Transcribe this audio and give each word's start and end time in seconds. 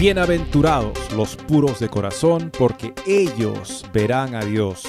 Bienaventurados 0.00 1.12
los 1.12 1.36
puros 1.36 1.78
de 1.78 1.90
corazón, 1.90 2.50
porque 2.58 2.94
ellos 3.06 3.84
verán 3.92 4.34
a 4.34 4.42
Dios. 4.42 4.82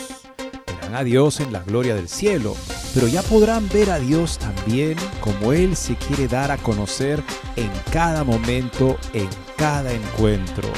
Verán 0.65 0.95
a 0.95 1.03
Dios 1.03 1.41
en 1.41 1.51
la 1.51 1.59
gloria 1.59 1.95
del 1.95 2.07
cielo, 2.07 2.55
pero 2.93 3.07
ya 3.07 3.21
podrán 3.21 3.67
ver 3.67 3.89
a 3.89 3.99
Dios 3.99 4.37
también 4.37 4.95
como 5.19 5.51
Él 5.51 5.75
se 5.75 5.97
quiere 5.97 6.29
dar 6.29 6.49
a 6.49 6.55
conocer 6.55 7.21
en 7.57 7.69
cada 7.91 8.23
momento, 8.23 8.95
en 9.11 9.27
cada 9.57 9.91
encuentro. 9.91 10.69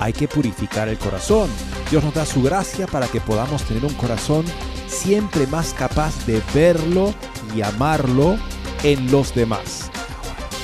Hay 0.00 0.14
que 0.14 0.26
purificar 0.26 0.88
el 0.88 0.96
corazón. 0.96 1.50
Dios 1.90 2.02
nos 2.02 2.14
da 2.14 2.24
su 2.24 2.42
gracia 2.42 2.86
para 2.86 3.08
que 3.08 3.20
podamos 3.20 3.62
tener 3.64 3.84
un 3.84 3.92
corazón 3.92 4.46
siempre 4.86 5.46
más 5.48 5.74
capaz 5.74 6.24
de 6.24 6.40
verlo 6.54 7.12
y 7.54 7.60
amarlo 7.60 8.38
en 8.84 9.12
los 9.12 9.34
demás. 9.34 9.91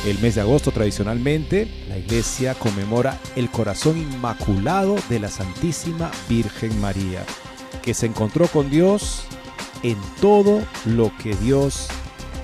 El 0.06 0.18
mes 0.20 0.36
de 0.36 0.41
agosto 0.41 0.70
tradicionalmente 0.70 1.68
la 1.88 1.98
iglesia 1.98 2.54
conmemora 2.54 3.20
el 3.34 3.50
corazón 3.50 3.98
inmaculado 3.98 4.96
de 5.08 5.18
la 5.18 5.28
Santísima 5.28 6.10
Virgen 6.28 6.80
María, 6.80 7.24
que 7.82 7.94
se 7.94 8.06
encontró 8.06 8.46
con 8.46 8.70
Dios 8.70 9.24
en 9.82 9.98
todo 10.20 10.62
lo 10.86 11.12
que 11.22 11.34
Dios 11.36 11.88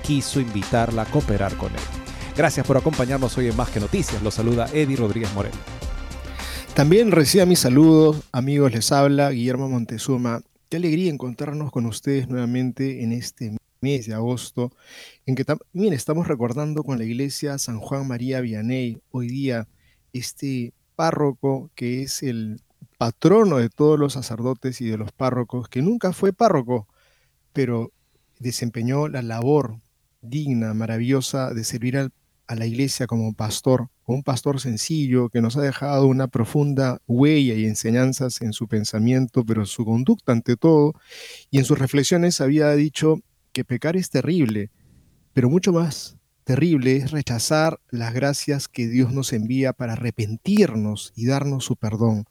quiso 0.03 0.39
invitarla 0.41 1.03
a 1.03 1.05
cooperar 1.05 1.55
con 1.55 1.71
él. 1.71 1.81
Gracias 2.35 2.67
por 2.67 2.75
acompañarnos 2.75 3.37
hoy 3.37 3.47
en 3.47 3.55
Más 3.55 3.69
que 3.69 3.79
Noticias. 3.79 4.21
Los 4.21 4.33
saluda 4.33 4.67
Eddie 4.73 4.97
Rodríguez 4.97 5.33
Moreno. 5.33 5.55
También 6.73 7.11
reciba 7.11 7.45
mis 7.45 7.59
saludos, 7.59 8.17
amigos, 8.33 8.73
les 8.73 8.91
habla 8.91 9.31
Guillermo 9.31 9.69
Montezuma. 9.69 10.41
Qué 10.67 10.75
alegría 10.77 11.09
encontrarnos 11.09 11.71
con 11.71 11.85
ustedes 11.85 12.27
nuevamente 12.27 13.01
en 13.01 13.13
este 13.13 13.55
mes 13.85 14.07
de 14.07 14.15
agosto, 14.15 14.71
en 15.27 15.35
que 15.35 15.45
también 15.45 15.93
estamos 15.93 16.27
recordando 16.27 16.83
con 16.83 16.97
la 16.97 17.03
iglesia 17.03 17.59
San 17.59 17.79
Juan 17.79 18.07
María 18.07 18.41
Vianney, 18.41 18.99
hoy 19.11 19.27
día 19.27 19.67
este 20.11 20.73
párroco 20.95 21.69
que 21.75 22.01
es 22.01 22.23
el 22.23 22.61
patrono 22.97 23.57
de 23.57 23.69
todos 23.69 23.99
los 23.99 24.13
sacerdotes 24.13 24.81
y 24.81 24.85
de 24.89 24.97
los 24.97 25.11
párrocos, 25.11 25.69
que 25.69 25.83
nunca 25.83 26.13
fue 26.13 26.33
párroco, 26.33 26.87
pero 27.53 27.91
desempeñó 28.39 29.07
la 29.07 29.21
labor 29.21 29.77
digna, 30.21 30.73
maravillosa 30.73 31.53
de 31.53 31.63
servir 31.63 31.97
a 31.97 32.55
la 32.55 32.65
iglesia 32.65 33.05
como 33.05 33.33
pastor, 33.33 33.89
un 34.07 34.23
pastor 34.23 34.59
sencillo 34.59 35.29
que 35.29 35.41
nos 35.41 35.57
ha 35.57 35.61
dejado 35.61 36.07
una 36.07 36.27
profunda 36.27 36.97
huella 37.05 37.53
y 37.53 37.65
enseñanzas 37.65 38.41
en 38.41 38.51
su 38.51 38.67
pensamiento, 38.67 39.45
pero 39.45 39.67
su 39.67 39.85
conducta 39.85 40.31
ante 40.31 40.55
todo, 40.55 40.93
y 41.51 41.59
en 41.59 41.65
sus 41.65 41.77
reflexiones 41.77 42.41
había 42.41 42.71
dicho 42.71 43.19
que 43.55 43.63
pecar 43.63 43.95
es 43.95 44.09
terrible, 44.09 44.69
pero 45.31 45.49
mucho 45.49 45.71
más 45.71 46.17
terrible 46.43 46.97
es 46.97 47.11
rechazar 47.11 47.79
las 47.89 48.13
gracias 48.13 48.67
que 48.67 48.89
Dios 48.89 49.13
nos 49.13 49.31
envía 49.31 49.71
para 49.71 49.93
arrepentirnos 49.93 51.13
y 51.15 51.25
darnos 51.25 51.63
su 51.63 51.77
perdón. 51.77 52.25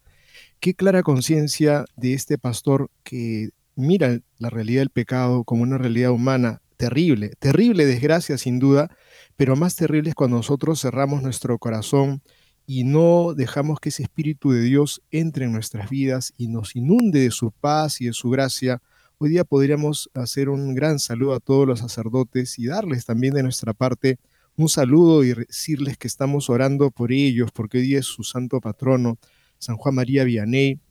Qué 0.59 0.75
clara 0.75 1.01
conciencia 1.01 1.85
de 1.97 2.13
este 2.13 2.37
pastor 2.37 2.91
que 3.03 3.49
mira 3.75 4.19
la 4.37 4.51
realidad 4.51 4.81
del 4.81 4.91
pecado 4.91 5.43
como 5.43 5.63
una 5.63 5.79
realidad 5.79 6.11
humana 6.11 6.61
terrible, 6.77 7.31
terrible 7.39 7.87
desgracia 7.87 8.37
sin 8.37 8.59
duda, 8.59 8.95
pero 9.35 9.55
más 9.55 9.75
terrible 9.75 10.09
es 10.09 10.15
cuando 10.15 10.37
nosotros 10.37 10.79
cerramos 10.79 11.23
nuestro 11.23 11.57
corazón 11.57 12.21
y 12.67 12.83
no 12.83 13.33
dejamos 13.33 13.79
que 13.79 13.89
ese 13.89 14.03
Espíritu 14.03 14.51
de 14.51 14.61
Dios 14.61 15.01
entre 15.09 15.45
en 15.45 15.53
nuestras 15.53 15.89
vidas 15.89 16.33
y 16.37 16.49
nos 16.49 16.75
inunde 16.75 17.21
de 17.21 17.31
su 17.31 17.49
paz 17.51 17.99
y 17.99 18.05
de 18.05 18.13
su 18.13 18.29
gracia 18.29 18.83
Hoy 19.17 19.29
día 19.29 19.45
podríamos 19.45 20.09
hacer 20.13 20.49
un 20.49 20.75
gran 20.75 20.99
saludo 20.99 21.35
a 21.35 21.39
todos 21.39 21.65
los 21.65 21.79
sacerdotes 21.79 22.59
y 22.59 22.67
darles 22.67 23.05
también 23.05 23.33
de 23.33 23.43
nuestra 23.43 23.73
parte 23.73 24.19
un 24.57 24.67
saludo 24.67 25.23
y 25.23 25.33
decirles 25.33 25.97
que 25.97 26.07
estamos 26.07 26.49
orando 26.49 26.91
por 26.91 27.13
ellos, 27.13 27.49
porque 27.53 27.77
hoy 27.77 27.85
día 27.85 27.99
es 27.99 28.05
su 28.05 28.23
santo 28.23 28.59
patrono, 28.59 29.17
San 29.57 29.77
Juan 29.77 29.95
María 29.95 30.25
Vianney. 30.25 30.81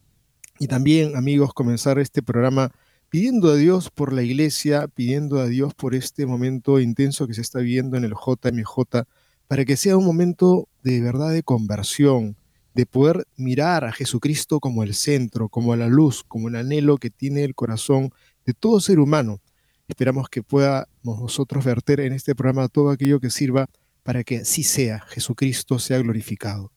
Y 0.58 0.68
también, 0.68 1.16
amigos, 1.16 1.52
comenzar 1.52 1.98
este 1.98 2.22
programa 2.22 2.72
pidiendo 3.10 3.50
a 3.50 3.56
Dios 3.56 3.90
por 3.90 4.14
la 4.14 4.22
iglesia, 4.22 4.88
pidiendo 4.88 5.38
a 5.38 5.46
Dios 5.46 5.74
por 5.74 5.94
este 5.94 6.24
momento 6.24 6.80
intenso 6.80 7.26
que 7.26 7.34
se 7.34 7.42
está 7.42 7.58
viviendo 7.58 7.98
en 7.98 8.04
el 8.04 8.12
JMJ, 8.12 9.04
para 9.48 9.64
que 9.66 9.76
sea 9.76 9.98
un 9.98 10.06
momento 10.06 10.68
de 10.82 11.02
verdad 11.02 11.30
de 11.30 11.42
conversión, 11.42 12.36
de 12.74 12.86
poder 12.86 13.26
mirar 13.36 13.84
a 13.84 13.92
Jesucristo 13.92 14.60
como 14.60 14.82
el 14.82 14.94
centro, 14.94 15.48
como 15.48 15.74
la 15.76 15.86
luz, 15.86 16.24
como 16.26 16.48
el 16.48 16.56
anhelo 16.56 16.98
que 16.98 17.10
tiene 17.10 17.44
el 17.44 17.54
corazón 17.54 18.10
de 18.44 18.52
todo 18.52 18.80
ser 18.80 18.98
humano. 18.98 19.40
Esperamos 19.86 20.28
que 20.28 20.42
podamos 20.42 20.88
nosotros 21.04 21.64
verter 21.64 22.00
en 22.00 22.12
este 22.12 22.34
programa 22.34 22.68
todo 22.68 22.90
aquello 22.90 23.20
que 23.20 23.30
sirva 23.30 23.68
para 24.02 24.24
que 24.24 24.38
así 24.38 24.62
sea, 24.62 25.00
Jesucristo 25.08 25.78
sea 25.78 25.98
glorificado. 25.98 26.72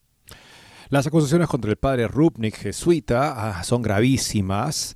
Las 0.89 1.05
acusaciones 1.05 1.49
contra 1.49 1.71
el 1.71 1.77
padre 1.77 2.07
Rupnik, 2.07 2.55
jesuita, 2.55 3.59
ah, 3.59 3.63
son 3.63 3.81
gravísimas, 3.81 4.95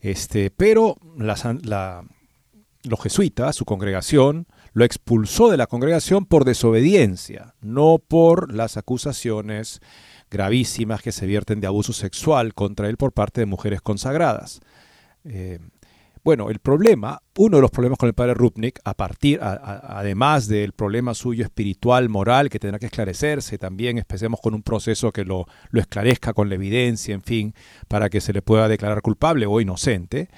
este, 0.00 0.50
pero 0.50 0.96
los 1.16 3.00
jesuitas, 3.02 3.56
su 3.56 3.64
congregación, 3.64 4.46
lo 4.72 4.84
expulsó 4.84 5.50
de 5.50 5.56
la 5.56 5.66
congregación 5.66 6.26
por 6.26 6.44
desobediencia, 6.44 7.54
no 7.60 7.98
por 7.98 8.52
las 8.52 8.76
acusaciones 8.76 9.80
gravísimas 10.32 11.02
que 11.02 11.12
se 11.12 11.26
vierten 11.26 11.60
de 11.60 11.66
abuso 11.66 11.92
sexual 11.92 12.54
contra 12.54 12.88
él 12.88 12.96
por 12.96 13.12
parte 13.12 13.42
de 13.42 13.46
mujeres 13.46 13.82
consagradas. 13.82 14.60
Eh, 15.24 15.58
bueno, 16.24 16.50
el 16.50 16.60
problema, 16.60 17.20
uno 17.36 17.56
de 17.56 17.60
los 17.62 17.70
problemas 17.70 17.98
con 17.98 18.06
el 18.06 18.14
padre 18.14 18.34
Rupnik, 18.34 18.80
a 18.84 18.94
partir, 18.94 19.40
además 19.42 20.46
del 20.46 20.72
problema 20.72 21.14
suyo 21.14 21.44
espiritual, 21.44 22.08
moral, 22.08 22.48
que 22.48 22.60
tendrá 22.60 22.78
que 22.78 22.86
esclarecerse, 22.86 23.58
también 23.58 23.98
empecemos 23.98 24.40
con 24.40 24.54
un 24.54 24.62
proceso 24.62 25.10
que 25.10 25.24
lo, 25.24 25.46
lo 25.70 25.80
esclarezca 25.80 26.32
con 26.32 26.48
la 26.48 26.54
evidencia, 26.54 27.12
en 27.12 27.22
fin, 27.22 27.54
para 27.88 28.08
que 28.08 28.20
se 28.20 28.32
le 28.32 28.40
pueda 28.40 28.68
declarar 28.68 29.02
culpable 29.02 29.46
o 29.46 29.60
inocente. 29.60 30.28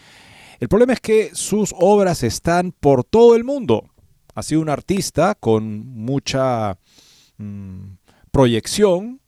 El 0.59 0.69
problema 0.69 0.95
es 0.95 1.01
que 1.01 1.31
sus 1.35 1.75
obras 1.79 2.23
están 2.23 2.73
por 2.73 3.05
todo 3.05 3.37
el 3.37 3.45
mundo. 3.45 3.85
Ha 4.35 4.43
sido 4.43 4.63
un 4.63 4.71
artista 4.71 5.35
con 5.35 5.87
mucha 5.87 6.79
mm, 7.37 7.97
proyección, 8.31 9.21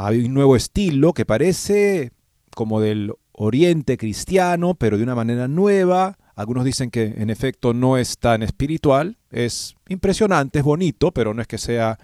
hay 0.00 0.26
un 0.26 0.34
nuevo 0.34 0.54
estilo 0.54 1.12
que 1.12 1.26
parece 1.26 2.12
como 2.54 2.80
del 2.80 3.14
oriente 3.32 3.98
cristiano, 3.98 4.74
pero 4.74 4.96
de 4.96 5.02
una 5.02 5.16
manera 5.16 5.48
nueva. 5.48 6.18
Algunos 6.36 6.64
dicen 6.64 6.92
que 6.92 7.14
en 7.16 7.30
efecto 7.30 7.74
no 7.74 7.96
es 7.98 8.18
tan 8.18 8.44
espiritual, 8.44 9.18
es 9.32 9.74
impresionante, 9.88 10.60
es 10.60 10.64
bonito, 10.64 11.10
pero 11.10 11.34
no 11.34 11.42
es 11.42 11.48
que 11.48 11.58
sea 11.58 11.98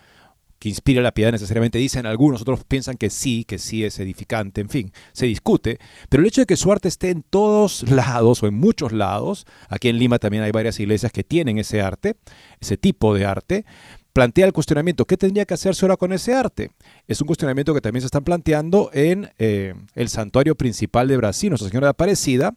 que 0.58 0.68
inspire 0.70 1.02
la 1.02 1.12
piedad 1.12 1.30
necesariamente, 1.30 1.78
dicen 1.78 2.04
algunos, 2.04 2.42
otros 2.42 2.64
piensan 2.64 2.96
que 2.96 3.10
sí, 3.10 3.44
que 3.44 3.58
sí 3.58 3.84
es 3.84 4.00
edificante, 4.00 4.60
en 4.60 4.70
fin, 4.70 4.92
se 5.12 5.26
discute, 5.26 5.78
pero 6.08 6.22
el 6.22 6.26
hecho 6.26 6.40
de 6.40 6.46
que 6.46 6.56
su 6.56 6.72
arte 6.72 6.88
esté 6.88 7.10
en 7.10 7.22
todos 7.22 7.82
lados 7.90 8.42
o 8.42 8.46
en 8.48 8.54
muchos 8.54 8.92
lados, 8.92 9.46
aquí 9.68 9.88
en 9.88 9.98
Lima 9.98 10.18
también 10.18 10.42
hay 10.42 10.52
varias 10.52 10.80
iglesias 10.80 11.12
que 11.12 11.22
tienen 11.22 11.58
ese 11.58 11.80
arte, 11.80 12.16
ese 12.60 12.76
tipo 12.76 13.14
de 13.14 13.26
arte, 13.26 13.66
plantea 14.14 14.46
el 14.46 14.52
cuestionamiento, 14.52 15.04
¿qué 15.04 15.16
tendría 15.18 15.44
que 15.44 15.54
hacerse 15.54 15.84
ahora 15.84 15.96
con 15.96 16.12
ese 16.12 16.32
arte? 16.32 16.70
Es 17.08 17.20
un 17.20 17.26
cuestionamiento 17.26 17.74
que 17.74 17.80
también 17.80 18.00
se 18.00 18.06
está 18.06 18.20
planteando 18.20 18.88
en 18.94 19.30
eh, 19.38 19.74
el 19.94 20.08
santuario 20.08 20.54
principal 20.54 21.08
de 21.08 21.16
Brasil, 21.18 21.50
Nuestra 21.50 21.68
Señora 21.68 21.88
de 21.88 21.90
Aparecida, 21.90 22.54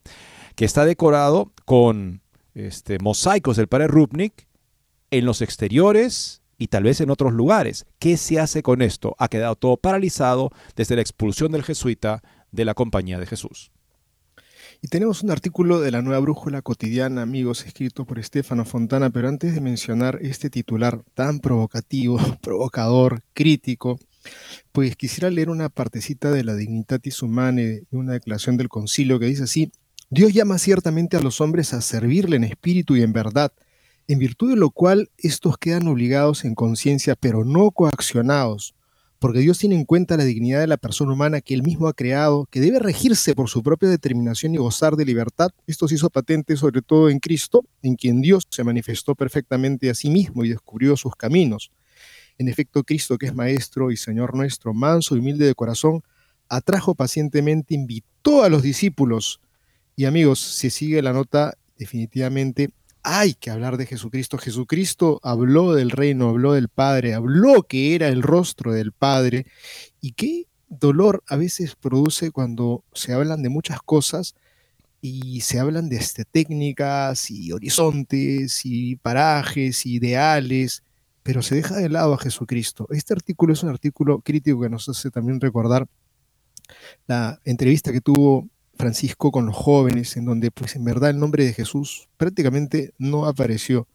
que 0.56 0.66
está 0.66 0.86
decorado 0.86 1.52
con 1.66 2.22
este, 2.54 3.00
mosaicos 3.00 3.58
del 3.58 3.68
padre 3.68 3.88
Rupnik 3.88 4.48
en 5.10 5.26
los 5.26 5.42
exteriores 5.42 6.42
y 6.60 6.68
tal 6.68 6.84
vez 6.84 7.02
en 7.02 7.10
otros 7.10 7.34
lugares. 7.34 7.88
¿Qué 7.98 8.18
se 8.18 8.40
hace 8.40 8.62
con 8.62 8.84
esto? 8.84 9.16
Ha 9.18 9.28
quedado 9.28 9.56
todo 9.56 9.78
paralizado 9.78 10.52
desde 10.76 10.96
la 10.96 11.02
expulsión 11.02 11.52
del 11.52 11.64
jesuita 11.64 12.22
de 12.52 12.66
la 12.66 12.76
compañía 12.76 13.20
de 13.20 13.26
Jesús. 13.26 13.72
Y 14.82 14.90
tenemos 14.90 15.24
un 15.24 15.32
artículo 15.32 15.82
de 15.82 15.90
la 15.90 16.04
Nueva 16.04 16.20
Brújula 16.20 16.62
Cotidiana, 16.62 17.24
amigos, 17.24 17.66
escrito 17.66 18.06
por 18.06 18.20
Estefano 18.20 18.64
Fontana, 18.64 19.10
pero 19.10 19.28
antes 19.28 19.56
de 19.56 19.62
mencionar 19.62 20.20
este 20.22 20.52
titular 20.52 21.02
tan 21.16 21.40
provocativo, 21.40 22.20
provocador, 22.42 23.24
crítico, 23.34 23.98
pues 24.72 24.96
quisiera 24.96 25.32
leer 25.32 25.50
una 25.50 25.70
partecita 25.70 26.30
de 26.30 26.44
la 26.44 26.54
Dignitatis 26.54 27.24
Humanae, 27.24 27.86
una 27.92 28.14
declaración 28.14 28.58
del 28.58 28.70
concilio 28.70 29.20
que 29.20 29.26
dice 29.26 29.44
así, 29.44 29.72
Dios 30.12 30.32
llama 30.32 30.60
ciertamente 30.60 31.18
a 31.18 31.22
los 31.22 31.42
hombres 31.42 31.74
a 31.74 31.82
servirle 31.82 32.36
en 32.36 32.44
espíritu 32.44 32.96
y 32.96 33.02
en 33.02 33.14
verdad, 33.14 33.52
en 34.08 34.20
virtud 34.20 34.52
de 34.52 34.58
lo 34.58 34.70
cual 34.70 35.10
estos 35.18 35.58
quedan 35.58 35.88
obligados 35.88 36.46
en 36.46 36.54
conciencia, 36.54 37.16
pero 37.16 37.44
no 37.44 37.72
coaccionados, 37.72 38.76
porque 39.20 39.40
Dios 39.40 39.58
tiene 39.58 39.76
en 39.76 39.86
cuenta 39.86 40.18
la 40.18 40.24
dignidad 40.24 40.60
de 40.60 40.68
la 40.68 40.78
persona 40.78 41.14
humana 41.14 41.42
que 41.42 41.54
Él 41.54 41.64
mismo 41.64 41.88
ha 41.88 41.94
creado, 41.94 42.48
que 42.52 42.60
debe 42.60 42.80
regirse 42.80 43.34
por 43.36 43.50
su 43.50 43.64
propia 43.64 43.90
determinación 43.90 44.54
y 44.54 44.58
gozar 44.58 44.96
de 44.96 45.06
libertad. 45.06 45.50
Esto 45.66 45.88
se 45.88 45.96
hizo 45.96 46.10
patente 46.10 46.56
sobre 46.56 46.82
todo 46.82 47.10
en 47.10 47.20
Cristo, 47.20 47.66
en 47.82 47.96
quien 47.96 48.22
Dios 48.22 48.44
se 48.50 48.64
manifestó 48.64 49.16
perfectamente 49.16 49.90
a 49.90 49.96
sí 49.96 50.10
mismo 50.10 50.46
y 50.46 50.50
descubrió 50.50 50.96
sus 50.96 51.16
caminos. 51.16 51.72
En 52.38 52.48
efecto, 52.48 52.84
Cristo, 52.84 53.18
que 53.18 53.26
es 53.26 53.34
Maestro 53.34 53.92
y 53.92 53.98
Señor 53.98 54.36
nuestro, 54.36 54.74
manso 54.74 55.16
y 55.16 55.20
humilde 55.20 55.46
de 55.46 55.56
corazón, 55.56 56.04
atrajo 56.50 56.94
pacientemente, 56.94 57.74
invitó 57.74 58.44
a 58.44 58.50
los 58.50 58.62
discípulos. 58.62 59.42
Y 59.96 60.06
amigos, 60.06 60.40
si 60.40 60.70
sigue 60.70 61.02
la 61.02 61.14
nota, 61.14 61.56
definitivamente 61.78 62.70
hay 63.10 63.36
que 63.36 63.50
hablar 63.50 63.78
de 63.78 63.86
Jesucristo. 63.86 64.38
Jesucristo 64.38 65.22
habló 65.24 65.74
del 65.74 65.92
reino, 65.92 66.28
habló 66.28 66.52
del 66.52 66.68
Padre, 66.68 67.14
habló 67.14 67.64
que 67.64 67.96
era 67.96 68.10
el 68.10 68.22
rostro 68.22 68.74
del 68.74 68.92
Padre. 68.92 69.46
Y 70.02 70.12
qué 70.12 70.48
dolor 70.68 71.24
a 71.26 71.38
veces 71.38 71.76
produce 71.78 72.32
cuando 72.32 72.84
se 72.94 73.14
hablan 73.14 73.44
de 73.44 73.48
muchas 73.48 73.82
cosas 73.82 74.36
y 75.00 75.40
se 75.40 75.58
hablan 75.58 75.88
de 75.88 75.96
este, 75.96 76.26
técnicas 76.26 77.32
y 77.32 77.54
horizontes 77.54 78.66
y 78.66 78.98
parajes, 78.98 79.86
ideales, 79.86 80.84
pero 81.24 81.42
se 81.42 81.56
deja 81.56 81.78
de 81.78 81.88
lado 81.88 82.14
a 82.14 82.18
Jesucristo. 82.18 82.88
Este 82.90 83.14
artículo 83.14 83.54
es 83.54 83.64
un 83.64 83.70
artículo 83.70 84.20
crítico 84.20 84.60
que 84.60 84.70
nos 84.70 84.90
hace 84.90 85.12
también 85.12 85.40
recordar 85.40 85.88
la 87.08 87.40
entrevista 87.46 87.94
que 87.94 88.02
tuvo 88.02 88.50
Francisco 88.78 89.32
con 89.32 89.46
los 89.46 89.56
jóvenes, 89.56 90.18
en 90.18 90.26
donde 90.26 90.52
pues 90.52 90.76
en 90.76 90.84
verdad 90.84 91.10
el 91.10 91.20
nombre 91.20 91.46
de 91.46 91.54
Jesús 91.54 92.08
prácticamente 92.18 92.94
no 92.98 93.26
apareció. 93.26 93.88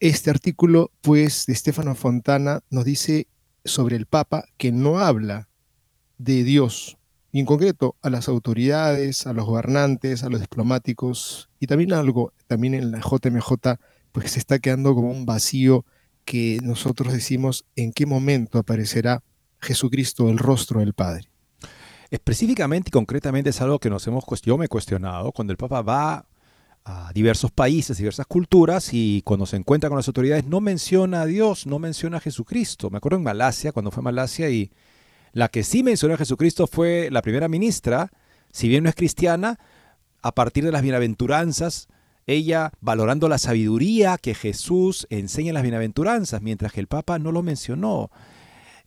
Este 0.00 0.30
artículo 0.30 0.90
pues 1.00 1.46
de 1.46 1.52
Estefano 1.52 1.94
Fontana 1.94 2.60
nos 2.70 2.84
dice 2.84 3.28
sobre 3.64 3.96
el 3.96 4.06
Papa 4.06 4.44
que 4.56 4.72
no 4.72 4.98
habla 5.00 5.48
de 6.18 6.44
Dios, 6.44 6.96
y 7.36 7.40
en 7.40 7.46
concreto 7.46 7.96
a 8.00 8.08
las 8.08 8.28
autoridades, 8.28 9.26
a 9.26 9.34
los 9.34 9.44
gobernantes, 9.44 10.22
a 10.22 10.30
los 10.30 10.40
diplomáticos, 10.40 11.50
y 11.60 11.66
también 11.66 11.92
algo, 11.92 12.32
también 12.46 12.72
en 12.72 12.90
la 12.90 13.00
JMJ, 13.00 13.76
pues 14.12 14.30
se 14.30 14.38
está 14.38 14.58
quedando 14.58 14.94
como 14.94 15.10
un 15.10 15.26
vacío 15.26 15.84
que 16.24 16.58
nosotros 16.62 17.12
decimos 17.12 17.66
en 17.76 17.92
qué 17.92 18.06
momento 18.06 18.58
aparecerá 18.58 19.22
Jesucristo, 19.60 20.30
el 20.30 20.38
rostro 20.38 20.80
del 20.80 20.94
Padre. 20.94 21.28
Específicamente 22.10 22.88
y 22.88 22.92
concretamente 22.92 23.50
es 23.50 23.60
algo 23.60 23.78
que 23.78 23.90
nos 23.90 24.06
hemos, 24.06 24.24
yo 24.42 24.56
me 24.56 24.66
he 24.66 24.68
cuestionado 24.68 25.32
cuando 25.32 25.52
el 25.52 25.56
Papa 25.56 25.82
va 25.82 26.26
a 26.84 27.12
diversos 27.12 27.50
países, 27.50 27.98
diversas 27.98 28.26
culturas 28.26 28.90
y 28.92 29.22
cuando 29.22 29.44
se 29.44 29.56
encuentra 29.56 29.90
con 29.90 29.96
las 29.96 30.06
autoridades 30.06 30.46
no 30.46 30.60
menciona 30.60 31.22
a 31.22 31.26
Dios, 31.26 31.66
no 31.66 31.80
menciona 31.80 32.18
a 32.18 32.20
Jesucristo. 32.20 32.90
Me 32.90 32.98
acuerdo 32.98 33.18
en 33.18 33.24
Malasia, 33.24 33.72
cuando 33.72 33.90
fue 33.90 34.02
a 34.02 34.04
Malasia 34.04 34.48
y 34.50 34.70
la 35.32 35.48
que 35.48 35.64
sí 35.64 35.82
mencionó 35.82 36.14
a 36.14 36.18
Jesucristo 36.18 36.68
fue 36.68 37.08
la 37.10 37.22
primera 37.22 37.48
ministra, 37.48 38.12
si 38.52 38.68
bien 38.68 38.84
no 38.84 38.88
es 38.88 38.94
cristiana, 38.94 39.58
a 40.22 40.32
partir 40.32 40.64
de 40.64 40.72
las 40.72 40.82
bienaventuranzas, 40.82 41.88
ella 42.26 42.72
valorando 42.80 43.28
la 43.28 43.38
sabiduría 43.38 44.16
que 44.18 44.34
Jesús 44.34 45.06
enseña 45.10 45.50
en 45.50 45.54
las 45.54 45.62
bienaventuranzas, 45.62 46.40
mientras 46.40 46.72
que 46.72 46.80
el 46.80 46.86
Papa 46.86 47.18
no 47.18 47.32
lo 47.32 47.42
mencionó. 47.42 48.10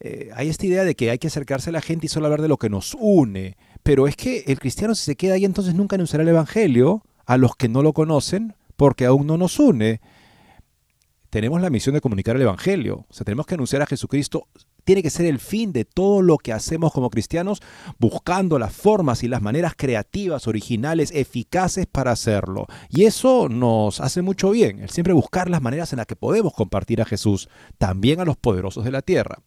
Eh, 0.02 0.30
hay 0.34 0.50
esta 0.50 0.66
idea 0.66 0.84
de 0.84 0.96
que 0.96 1.12
hay 1.12 1.18
que 1.18 1.28
acercarse 1.28 1.70
a 1.70 1.74
la 1.74 1.82
gente 1.82 2.06
y 2.06 2.10
solo 2.10 2.28
hablar 2.28 2.42
de 2.42 2.48
lo 2.48 2.58
que 2.58 2.70
nos 2.70 2.96
une. 3.00 3.58
Pero 3.84 4.08
es 4.08 4.16
que 4.16 4.44
el 4.48 4.60
cristiano 4.60 4.96
si 4.96 5.04
se 5.04 5.16
queda 5.16 5.36
ahí 5.36 5.46
entonces 5.46 5.76
nunca 5.76 5.96
anunciará 5.96 6.24
el 6.24 6.30
Evangelio 6.30 7.04
a 7.26 7.38
los 7.38 7.56
que 7.56 7.70
no 7.70 7.84
lo 7.84 7.94
conocen 7.94 8.56
porque 8.76 9.06
aún 9.06 9.28
no 9.28 9.38
nos 9.38 9.60
une. 9.60 10.02
Tenemos 11.30 11.62
la 11.62 11.70
misión 11.70 11.94
de 11.94 12.02
comunicar 12.02 12.36
el 12.36 12.42
Evangelio. 12.42 13.06
O 13.08 13.14
sea, 13.14 13.24
tenemos 13.24 13.46
que 13.46 13.54
anunciar 13.54 13.84
a 13.84 13.86
Jesucristo. 13.86 14.48
Tiene 14.84 15.04
que 15.04 15.12
ser 15.12 15.28
el 15.28 15.38
fin 15.38 15.72
de 15.72 15.86
todo 15.86 16.24
lo 16.24 16.38
que 16.38 16.54
hacemos 16.54 16.92
como 16.92 17.12
cristianos, 17.12 17.62
buscando 18.00 18.58
las 18.58 18.74
formas 18.74 19.22
y 19.24 19.28
las 19.28 19.42
maneras 19.42 19.74
creativas, 19.78 20.48
originales, 20.48 21.12
eficaces 21.14 21.86
para 21.86 22.12
hacerlo. 22.12 22.66
Y 22.90 23.04
eso 23.04 23.48
nos 23.50 24.00
hace 24.00 24.24
mucho 24.24 24.50
bien, 24.50 24.80
el 24.80 24.90
siempre 24.90 25.14
buscar 25.14 25.52
las 25.52 25.62
maneras 25.62 25.94
en 25.94 25.98
las 25.98 26.08
que 26.08 26.16
podemos 26.16 26.54
compartir 26.54 27.02
a 27.02 27.06
Jesús, 27.06 27.50
también 27.78 28.20
a 28.20 28.26
los 28.26 28.38
poderosos 28.38 28.84
de 28.84 28.92
la 28.92 29.04
tierra. 29.04 29.44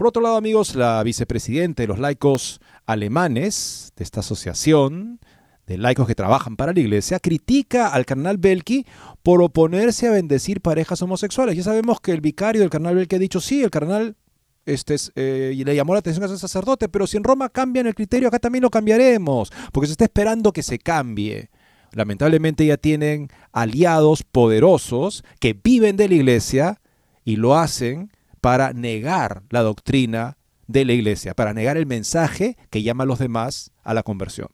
Por 0.00 0.06
otro 0.06 0.22
lado, 0.22 0.36
amigos, 0.38 0.76
la 0.76 1.02
vicepresidenta 1.02 1.82
de 1.82 1.86
los 1.86 1.98
laicos 1.98 2.62
alemanes 2.86 3.92
de 3.96 4.04
esta 4.04 4.20
asociación 4.20 5.20
de 5.66 5.76
laicos 5.76 6.06
que 6.06 6.14
trabajan 6.14 6.56
para 6.56 6.72
la 6.72 6.80
iglesia, 6.80 7.20
critica 7.20 7.88
al 7.88 8.06
carnal 8.06 8.38
Belki 8.38 8.86
por 9.22 9.42
oponerse 9.42 10.08
a 10.08 10.12
bendecir 10.12 10.62
parejas 10.62 11.02
homosexuales. 11.02 11.54
Ya 11.54 11.64
sabemos 11.64 12.00
que 12.00 12.12
el 12.12 12.22
vicario 12.22 12.62
del 12.62 12.70
carnal 12.70 12.94
Belki 12.94 13.16
ha 13.16 13.18
dicho, 13.18 13.42
sí, 13.42 13.62
el 13.62 13.68
carnal 13.68 14.16
este, 14.64 14.96
eh, 15.16 15.52
le 15.54 15.76
llamó 15.76 15.92
la 15.92 15.98
atención 15.98 16.22
a 16.22 16.28
ese 16.28 16.38
sacerdote, 16.38 16.88
pero 16.88 17.06
si 17.06 17.18
en 17.18 17.24
Roma 17.24 17.50
cambian 17.50 17.86
el 17.86 17.94
criterio, 17.94 18.28
acá 18.28 18.38
también 18.38 18.62
lo 18.62 18.70
cambiaremos, 18.70 19.52
porque 19.70 19.88
se 19.88 19.92
está 19.92 20.04
esperando 20.04 20.54
que 20.54 20.62
se 20.62 20.78
cambie. 20.78 21.50
Lamentablemente 21.92 22.64
ya 22.64 22.78
tienen 22.78 23.28
aliados 23.52 24.22
poderosos 24.22 25.24
que 25.40 25.52
viven 25.62 25.98
de 25.98 26.08
la 26.08 26.14
iglesia 26.14 26.80
y 27.22 27.36
lo 27.36 27.54
hacen 27.54 28.10
para 28.40 28.72
negar 28.72 29.42
la 29.50 29.62
doctrina 29.62 30.36
de 30.66 30.84
la 30.84 30.92
iglesia, 30.92 31.34
para 31.34 31.52
negar 31.52 31.76
el 31.76 31.86
mensaje 31.86 32.56
que 32.70 32.82
llama 32.82 33.04
a 33.04 33.06
los 33.06 33.18
demás 33.18 33.72
a 33.82 33.94
la 33.94 34.02
conversión. 34.02 34.48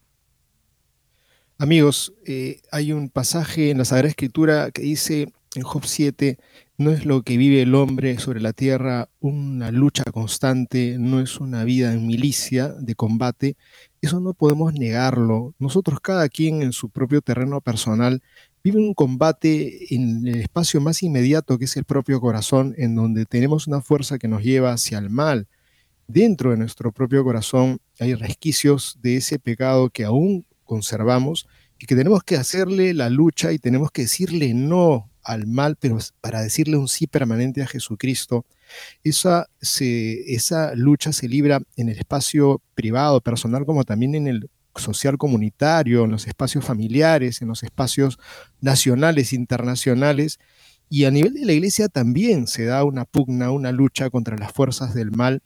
Amigos, 1.59 2.13
eh, 2.27 2.61
hay 2.71 2.93
un 2.93 3.09
pasaje 3.09 3.71
en 3.71 3.79
la 3.79 3.85
Sagrada 3.85 4.09
Escritura 4.09 4.71
que 4.71 4.83
dice 4.83 5.33
en 5.55 5.63
Job 5.63 5.87
7, 5.87 6.39
no 6.79 6.91
es 6.91 7.07
lo 7.07 7.23
que 7.23 7.39
vive 7.39 7.63
el 7.63 7.75
hombre 7.75 8.19
sobre 8.19 8.41
la 8.41 8.53
tierra 8.53 9.09
una 9.21 9.71
lucha 9.71 10.05
constante, 10.05 10.97
no 10.99 11.21
es 11.21 11.41
una 11.41 11.65
vida 11.65 11.95
en 11.95 12.07
milicia 12.07 12.69
de 12.69 12.95
combate, 12.95 13.57
eso 14.03 14.21
no 14.21 14.35
podemos 14.35 14.75
negarlo. 14.75 15.55
Nosotros 15.59 16.01
cada 16.01 16.29
quien 16.29 16.61
en 16.61 16.73
su 16.73 16.91
propio 16.91 17.23
terreno 17.23 17.63
personal 17.63 18.23
vive 18.67 18.81
un 18.81 18.95
combate 18.95 19.95
en 19.95 20.27
el 20.27 20.41
espacio 20.41 20.81
más 20.81 21.01
inmediato 21.05 21.57
que 21.57 21.67
es 21.67 21.77
el 21.77 21.85
propio 21.85 22.21
corazón, 22.21 22.75
en 22.77 22.97
donde 22.97 23.25
tenemos 23.25 23.69
una 23.69 23.81
fuerza 23.81 24.19
que 24.19 24.27
nos 24.27 24.43
lleva 24.43 24.73
hacia 24.73 24.99
el 24.99 25.09
mal. 25.09 25.47
Dentro 26.09 26.51
de 26.51 26.57
nuestro 26.57 26.91
propio 26.91 27.23
corazón 27.23 27.79
hay 28.01 28.15
resquicios 28.15 28.99
de 29.01 29.19
ese 29.19 29.39
pecado 29.39 29.89
que 29.91 30.05
aún 30.05 30.47
conservamos 30.65 31.47
y 31.79 31.87
que 31.87 31.95
tenemos 31.95 32.25
que 32.25 32.35
hacerle 32.35 32.93
la 32.93 33.09
lucha 33.09 33.53
y 33.53 33.61
tenemos 33.61 33.93
que 33.93 34.03
decirle 34.03 34.53
no 34.53 35.13
al 35.23 35.47
mal, 35.47 35.77
pero 35.79 35.99
para 36.21 36.43
decirle 36.43 36.77
un 36.77 36.89
sí 36.89 37.07
permanente 37.07 37.63
a 37.63 37.69
Jesucristo. 37.69 38.47
Esa, 39.05 39.47
esa 39.61 40.75
lucha 40.75 41.13
se 41.13 41.29
libra 41.29 41.61
en 41.77 41.89
el 41.89 41.99
espacio 41.99 42.61
privado, 42.75 43.21
personal, 43.21 43.65
como 43.65 43.85
también 43.85 44.17
en 44.17 44.27
el 44.27 44.51
social 44.79 45.19
comunitario, 45.19 46.05
en 46.05 46.11
los 46.11 46.27
espacios 46.27 46.65
familiares, 46.65 47.43
en 47.43 47.49
los 47.49 47.63
espacios 47.63 48.19
nacionales, 48.61 49.33
internacionales, 49.33 50.39
y 50.89 51.05
a 51.05 51.11
nivel 51.11 51.35
de 51.35 51.45
la 51.45 51.53
iglesia 51.53 51.89
también 51.89 52.47
se 52.47 52.65
da 52.65 52.85
una 52.85 53.05
pugna, 53.05 53.51
una 53.51 53.73
lucha 53.73 54.09
contra 54.11 54.37
las 54.37 54.53
fuerzas 54.53 54.95
del 54.95 55.11
mal. 55.11 55.43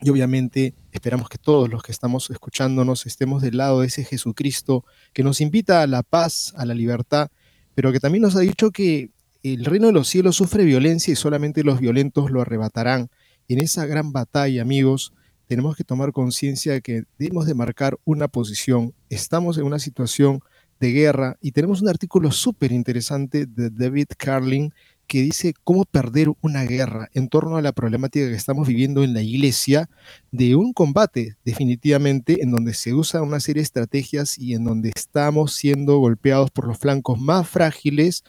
Y 0.00 0.10
obviamente 0.10 0.74
esperamos 0.90 1.28
que 1.28 1.38
todos 1.38 1.70
los 1.70 1.82
que 1.82 1.92
estamos 1.92 2.28
escuchándonos 2.30 3.06
estemos 3.06 3.40
del 3.40 3.56
lado 3.56 3.80
de 3.80 3.86
ese 3.86 4.04
Jesucristo 4.04 4.84
que 5.12 5.22
nos 5.22 5.40
invita 5.40 5.82
a 5.82 5.86
la 5.86 6.02
paz, 6.02 6.52
a 6.56 6.66
la 6.66 6.74
libertad, 6.74 7.28
pero 7.74 7.92
que 7.92 8.00
también 8.00 8.22
nos 8.22 8.34
ha 8.36 8.40
dicho 8.40 8.70
que 8.70 9.10
el 9.42 9.64
reino 9.64 9.86
de 9.86 9.92
los 9.92 10.08
cielos 10.08 10.36
sufre 10.36 10.64
violencia 10.64 11.12
y 11.12 11.16
solamente 11.16 11.62
los 11.62 11.78
violentos 11.78 12.30
lo 12.30 12.40
arrebatarán. 12.40 13.10
en 13.46 13.60
esa 13.60 13.84
gran 13.84 14.10
batalla, 14.10 14.62
amigos, 14.62 15.12
tenemos 15.46 15.76
que 15.76 15.84
tomar 15.84 16.12
conciencia 16.12 16.72
de 16.72 16.82
que 16.82 17.04
debemos 17.18 17.46
de 17.46 17.54
marcar 17.54 17.98
una 18.04 18.28
posición. 18.28 18.94
Estamos 19.10 19.58
en 19.58 19.64
una 19.64 19.78
situación 19.78 20.40
de 20.80 20.92
guerra 20.92 21.36
y 21.40 21.52
tenemos 21.52 21.82
un 21.82 21.88
artículo 21.88 22.32
súper 22.32 22.72
interesante 22.72 23.46
de 23.46 23.70
David 23.70 24.08
Carlin 24.16 24.72
que 25.06 25.22
dice 25.22 25.54
cómo 25.64 25.84
perder 25.84 26.28
una 26.40 26.64
guerra 26.64 27.08
en 27.12 27.28
torno 27.28 27.56
a 27.56 27.62
la 27.62 27.72
problemática 27.72 28.26
que 28.26 28.34
estamos 28.34 28.66
viviendo 28.66 29.04
en 29.04 29.12
la 29.12 29.22
iglesia 29.22 29.90
de 30.32 30.56
un 30.56 30.72
combate 30.72 31.36
definitivamente 31.44 32.42
en 32.42 32.50
donde 32.50 32.74
se 32.74 32.94
usa 32.94 33.22
una 33.22 33.40
serie 33.40 33.60
de 33.60 33.64
estrategias 33.64 34.38
y 34.38 34.54
en 34.54 34.64
donde 34.64 34.92
estamos 34.94 35.54
siendo 35.54 35.98
golpeados 35.98 36.50
por 36.50 36.66
los 36.66 36.78
flancos 36.78 37.20
más 37.20 37.48
frágiles 37.48 38.24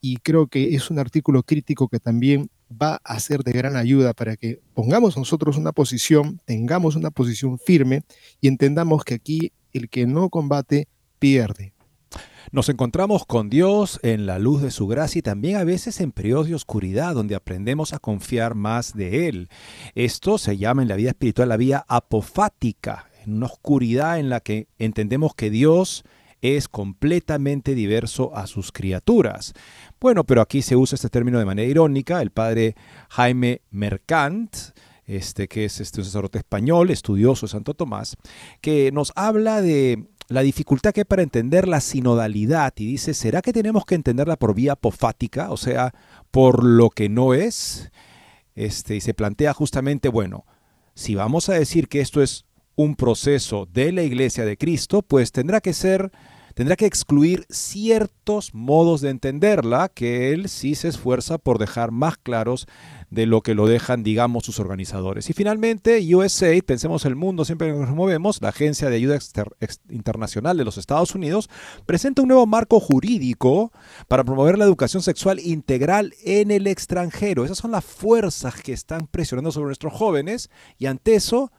y 0.00 0.16
creo 0.18 0.46
que 0.46 0.74
es 0.74 0.90
un 0.90 0.98
artículo 0.98 1.42
crítico 1.42 1.88
que 1.88 1.98
también 1.98 2.50
va 2.70 3.00
a 3.04 3.18
ser 3.20 3.42
de 3.42 3.52
gran 3.52 3.76
ayuda 3.76 4.12
para 4.14 4.36
que 4.36 4.60
pongamos 4.74 5.16
nosotros 5.16 5.56
una 5.56 5.72
posición, 5.72 6.40
tengamos 6.44 6.96
una 6.96 7.10
posición 7.10 7.58
firme 7.58 8.02
y 8.40 8.48
entendamos 8.48 9.04
que 9.04 9.14
aquí 9.14 9.52
el 9.72 9.88
que 9.88 10.06
no 10.06 10.30
combate 10.30 10.88
pierde. 11.18 11.74
Nos 12.52 12.68
encontramos 12.68 13.26
con 13.26 13.48
Dios 13.48 14.00
en 14.02 14.26
la 14.26 14.40
luz 14.40 14.60
de 14.60 14.72
su 14.72 14.88
gracia 14.88 15.20
y 15.20 15.22
también 15.22 15.56
a 15.56 15.64
veces 15.64 16.00
en 16.00 16.10
periodos 16.10 16.48
de 16.48 16.56
oscuridad 16.56 17.14
donde 17.14 17.36
aprendemos 17.36 17.92
a 17.92 18.00
confiar 18.00 18.56
más 18.56 18.94
de 18.94 19.28
Él. 19.28 19.48
Esto 19.94 20.36
se 20.36 20.56
llama 20.56 20.82
en 20.82 20.88
la 20.88 20.96
vida 20.96 21.10
espiritual 21.10 21.48
la 21.48 21.56
vía 21.56 21.84
apofática, 21.86 23.08
en 23.24 23.34
una 23.34 23.46
oscuridad 23.46 24.18
en 24.18 24.30
la 24.30 24.40
que 24.40 24.66
entendemos 24.78 25.34
que 25.34 25.50
Dios 25.50 26.04
es 26.42 26.68
completamente 26.68 27.74
diverso 27.74 28.34
a 28.34 28.46
sus 28.46 28.72
criaturas. 28.72 29.52
Bueno, 30.00 30.24
pero 30.24 30.40
aquí 30.40 30.62
se 30.62 30.76
usa 30.76 30.96
este 30.96 31.08
término 31.08 31.38
de 31.38 31.44
manera 31.44 31.68
irónica. 31.68 32.22
El 32.22 32.30
padre 32.30 32.74
Jaime 33.10 33.62
Mercant, 33.70 34.54
este, 35.06 35.48
que 35.48 35.64
es 35.64 35.80
este, 35.80 36.00
un 36.00 36.04
sacerdote 36.04 36.38
español, 36.38 36.90
estudioso 36.90 37.46
de 37.46 37.52
Santo 37.52 37.74
Tomás, 37.74 38.16
que 38.60 38.92
nos 38.92 39.12
habla 39.16 39.60
de 39.60 40.06
la 40.28 40.42
dificultad 40.42 40.92
que 40.92 41.00
hay 41.00 41.04
para 41.04 41.22
entender 41.22 41.66
la 41.66 41.80
sinodalidad 41.80 42.72
y 42.76 42.86
dice, 42.86 43.14
¿será 43.14 43.42
que 43.42 43.52
tenemos 43.52 43.84
que 43.84 43.96
entenderla 43.96 44.36
por 44.36 44.54
vía 44.54 44.72
apofática, 44.72 45.50
o 45.50 45.56
sea, 45.56 45.92
por 46.30 46.62
lo 46.62 46.90
que 46.90 47.08
no 47.08 47.34
es? 47.34 47.90
Este, 48.54 48.94
y 48.96 49.00
se 49.00 49.12
plantea 49.12 49.52
justamente, 49.52 50.08
bueno, 50.08 50.46
si 50.94 51.16
vamos 51.16 51.48
a 51.48 51.54
decir 51.54 51.88
que 51.88 52.00
esto 52.00 52.22
es 52.22 52.44
un 52.82 52.96
proceso 52.96 53.68
de 53.70 53.92
la 53.92 54.02
iglesia 54.02 54.46
de 54.46 54.56
Cristo, 54.56 55.02
pues 55.02 55.32
tendrá 55.32 55.60
que 55.60 55.74
ser 55.74 56.10
tendrá 56.54 56.76
que 56.76 56.86
excluir 56.86 57.46
ciertos 57.48 58.54
modos 58.54 59.00
de 59.00 59.10
entenderla 59.10 59.88
que 59.88 60.32
él 60.32 60.48
sí 60.48 60.74
se 60.74 60.88
esfuerza 60.88 61.38
por 61.38 61.58
dejar 61.58 61.90
más 61.90 62.18
claros 62.18 62.66
de 63.10 63.26
lo 63.26 63.42
que 63.42 63.54
lo 63.54 63.66
dejan, 63.66 64.02
digamos, 64.02 64.44
sus 64.44 64.60
organizadores. 64.60 65.28
Y 65.30 65.32
finalmente, 65.32 66.00
USA, 66.14 66.52
pensemos 66.64 67.04
el 67.04 67.16
mundo, 67.16 67.44
siempre 67.44 67.72
nos 67.72 67.90
movemos, 67.90 68.40
la 68.40 68.50
Agencia 68.50 68.88
de 68.88 68.96
Ayuda 68.96 69.18
Internacional 69.88 70.56
de 70.56 70.64
los 70.64 70.78
Estados 70.78 71.14
Unidos, 71.14 71.50
presenta 71.86 72.22
un 72.22 72.28
nuevo 72.28 72.46
marco 72.46 72.78
jurídico 72.78 73.72
para 74.06 74.24
promover 74.24 74.58
la 74.58 74.64
educación 74.64 75.02
sexual 75.02 75.40
integral 75.40 76.14
en 76.24 76.50
el 76.50 76.66
extranjero. 76.66 77.44
Esas 77.44 77.58
son 77.58 77.72
las 77.72 77.84
fuerzas 77.84 78.60
que 78.62 78.72
están 78.72 79.06
presionando 79.06 79.50
sobre 79.50 79.66
nuestros 79.66 79.92
jóvenes 79.92 80.50
y 80.78 80.86
ante 80.86 81.14
eso, 81.14 81.50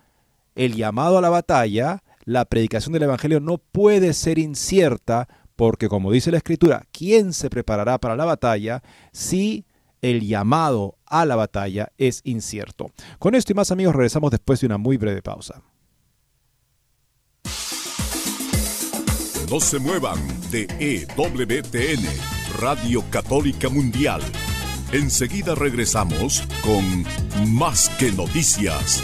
el 0.55 0.75
llamado 0.75 1.17
a 1.17 1.22
la 1.22 1.29
batalla 1.29 2.01
la 2.25 2.46
predicación 2.46 2.93
del 2.93 3.03
Evangelio 3.03 3.39
no 3.39 3.58
puede 3.58 4.13
ser 4.13 4.38
incierta 4.38 5.27
porque, 5.55 5.89
como 5.89 6.12
dice 6.12 6.31
la 6.31 6.38
Escritura, 6.38 6.84
¿quién 6.91 7.34
se 7.34 7.50
preparará 7.50 8.00
para 8.00 8.15
la 8.15 8.25
batalla 8.25 8.81
si 9.12 9.65
el 10.01 10.22
llamado 10.27 10.98
a 11.05 11.25
la 11.25 11.36
batalla 11.36 11.91
es 11.98 12.22
incierto? 12.24 12.91
Con 13.20 13.36
esto 13.36 13.51
y 13.51 13.55
más 13.55 13.72
amigos 13.72 13.96
regresamos 13.96 14.31
después 14.31 14.60
de 14.62 14.67
una 14.67 14.77
muy 14.77 14.98
breve 14.98 15.22
pausa. 15.22 15.62
No 19.50 19.60
se 19.60 19.79
muevan 19.79 20.20
de 20.50 20.67
EWTN, 20.79 22.05
Radio 22.60 23.03
Católica 23.10 23.67
Mundial. 23.67 24.22
Enseguida 24.93 25.55
regresamos 25.55 26.43
con 26.63 27.05
Más 27.53 27.89
que 28.00 28.12
Noticias. 28.13 29.03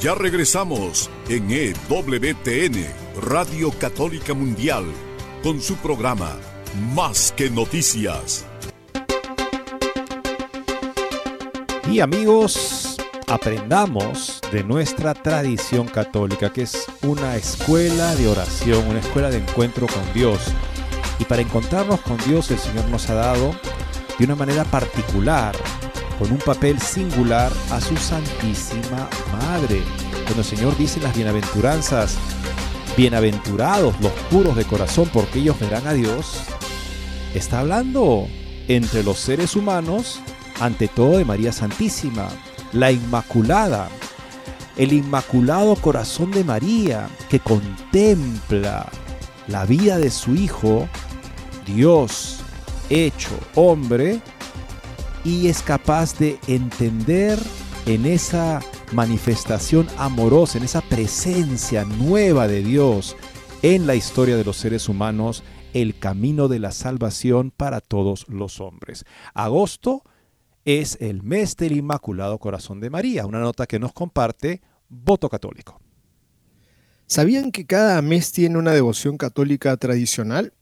Ya 0.00 0.14
regresamos 0.14 1.10
en 1.28 1.50
EWTN, 1.50 2.86
Radio 3.20 3.70
Católica 3.70 4.32
Mundial, 4.32 4.86
con 5.42 5.60
su 5.60 5.76
programa 5.76 6.38
Más 6.94 7.34
que 7.36 7.50
Noticias. 7.50 8.46
Y 11.92 12.00
amigos, 12.00 12.96
aprendamos 13.26 14.40
de 14.50 14.64
nuestra 14.64 15.12
tradición 15.12 15.86
católica, 15.86 16.50
que 16.50 16.62
es 16.62 16.86
una 17.02 17.36
escuela 17.36 18.14
de 18.16 18.28
oración, 18.28 18.88
una 18.88 19.00
escuela 19.00 19.28
de 19.28 19.36
encuentro 19.36 19.86
con 19.86 20.14
Dios. 20.14 20.40
Y 21.18 21.26
para 21.26 21.42
encontrarnos 21.42 22.00
con 22.00 22.16
Dios, 22.26 22.50
el 22.50 22.58
Señor 22.58 22.86
nos 22.86 23.10
ha 23.10 23.16
dado 23.16 23.54
de 24.18 24.24
una 24.24 24.34
manera 24.34 24.64
particular 24.64 25.54
con 26.20 26.30
un 26.32 26.38
papel 26.38 26.78
singular 26.78 27.50
a 27.70 27.80
su 27.80 27.96
Santísima 27.96 29.08
Madre. 29.32 29.80
Cuando 30.24 30.42
el 30.42 30.44
Señor 30.44 30.76
dice 30.76 31.00
las 31.00 31.16
bienaventuranzas, 31.16 32.18
bienaventurados 32.94 33.98
los 34.02 34.12
puros 34.30 34.54
de 34.54 34.66
corazón 34.66 35.08
porque 35.14 35.38
ellos 35.38 35.58
verán 35.58 35.86
a 35.86 35.94
Dios, 35.94 36.42
está 37.34 37.60
hablando 37.60 38.28
entre 38.68 39.02
los 39.02 39.18
seres 39.18 39.56
humanos, 39.56 40.20
ante 40.60 40.88
todo 40.88 41.16
de 41.16 41.24
María 41.24 41.52
Santísima, 41.52 42.28
la 42.74 42.92
Inmaculada, 42.92 43.88
el 44.76 44.92
Inmaculado 44.92 45.74
Corazón 45.74 46.32
de 46.32 46.44
María, 46.44 47.08
que 47.30 47.40
contempla 47.40 48.90
la 49.48 49.64
vida 49.64 49.96
de 49.96 50.10
su 50.10 50.34
Hijo, 50.34 50.86
Dios 51.64 52.40
hecho 52.90 53.30
hombre, 53.54 54.20
y 55.24 55.48
es 55.48 55.62
capaz 55.62 56.18
de 56.18 56.38
entender 56.46 57.38
en 57.86 58.06
esa 58.06 58.60
manifestación 58.92 59.86
amorosa, 59.98 60.58
en 60.58 60.64
esa 60.64 60.80
presencia 60.80 61.84
nueva 61.84 62.48
de 62.48 62.62
Dios 62.62 63.16
en 63.62 63.86
la 63.86 63.94
historia 63.94 64.36
de 64.36 64.44
los 64.44 64.56
seres 64.56 64.88
humanos, 64.88 65.42
el 65.74 65.98
camino 65.98 66.48
de 66.48 66.58
la 66.58 66.72
salvación 66.72 67.50
para 67.50 67.80
todos 67.80 68.26
los 68.28 68.60
hombres. 68.60 69.04
Agosto 69.34 70.02
es 70.64 70.98
el 71.00 71.22
mes 71.22 71.56
del 71.56 71.72
Inmaculado 71.72 72.38
Corazón 72.38 72.80
de 72.80 72.90
María, 72.90 73.26
una 73.26 73.40
nota 73.40 73.66
que 73.66 73.78
nos 73.78 73.92
comparte 73.92 74.62
Voto 74.88 75.28
Católico. 75.28 75.80
¿Sabían 77.06 77.50
que 77.50 77.66
cada 77.66 78.00
mes 78.02 78.32
tiene 78.32 78.56
una 78.56 78.72
devoción 78.72 79.16
católica 79.16 79.76
tradicional? 79.76 80.54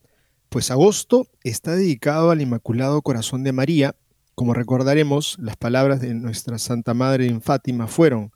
Pues 0.49 0.71
agosto 0.71 1.27
está 1.43 1.77
dedicado 1.77 2.31
al 2.31 2.41
Inmaculado 2.41 3.03
Corazón 3.03 3.45
de 3.45 3.53
María 3.53 3.97
como 4.39 4.55
recordaremos, 4.55 5.37
las 5.41 5.57
palabras 5.57 6.01
de 6.01 6.15
nuestra 6.15 6.59
Santa 6.59 6.95
Madre 6.95 7.27
en 7.27 7.43
Fátima 7.43 7.89
fueron, 7.89 8.31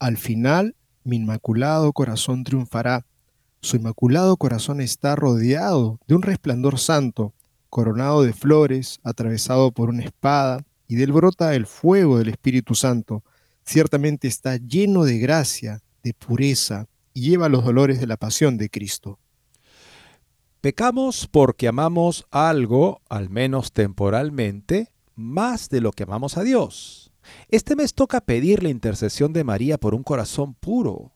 al 0.00 0.16
final 0.16 0.74
mi 1.04 1.18
inmaculado 1.18 1.92
corazón 1.92 2.42
triunfará. 2.42 3.06
Su 3.60 3.76
inmaculado 3.76 4.36
corazón 4.38 4.80
está 4.80 5.14
rodeado 5.14 6.00
de 6.08 6.16
un 6.16 6.22
resplandor 6.22 6.80
santo, 6.80 7.32
coronado 7.70 8.24
de 8.24 8.32
flores, 8.32 8.98
atravesado 9.04 9.70
por 9.70 9.88
una 9.88 10.02
espada, 10.02 10.64
y 10.88 10.96
del 10.96 11.12
brota 11.12 11.54
el 11.54 11.66
fuego 11.66 12.18
del 12.18 12.30
Espíritu 12.30 12.74
Santo. 12.74 13.22
Ciertamente 13.64 14.26
está 14.26 14.56
lleno 14.56 15.04
de 15.04 15.18
gracia, 15.18 15.80
de 16.02 16.12
pureza, 16.12 16.88
y 17.14 17.20
lleva 17.20 17.48
los 17.48 17.64
dolores 17.64 18.00
de 18.00 18.08
la 18.08 18.16
pasión 18.16 18.58
de 18.58 18.68
Cristo. 18.68 19.20
Pecamos 20.60 21.28
porque 21.30 21.68
amamos 21.68 22.26
algo, 22.32 23.00
al 23.08 23.30
menos 23.30 23.70
temporalmente, 23.70 24.90
más 25.16 25.68
de 25.68 25.80
lo 25.80 25.92
que 25.92 26.04
amamos 26.04 26.36
a 26.36 26.44
Dios. 26.44 27.10
Este 27.48 27.74
mes 27.74 27.94
toca 27.94 28.20
pedir 28.20 28.62
la 28.62 28.68
intercesión 28.68 29.32
de 29.32 29.44
María 29.44 29.78
por 29.78 29.94
un 29.94 30.02
corazón 30.02 30.54
puro. 30.54 31.12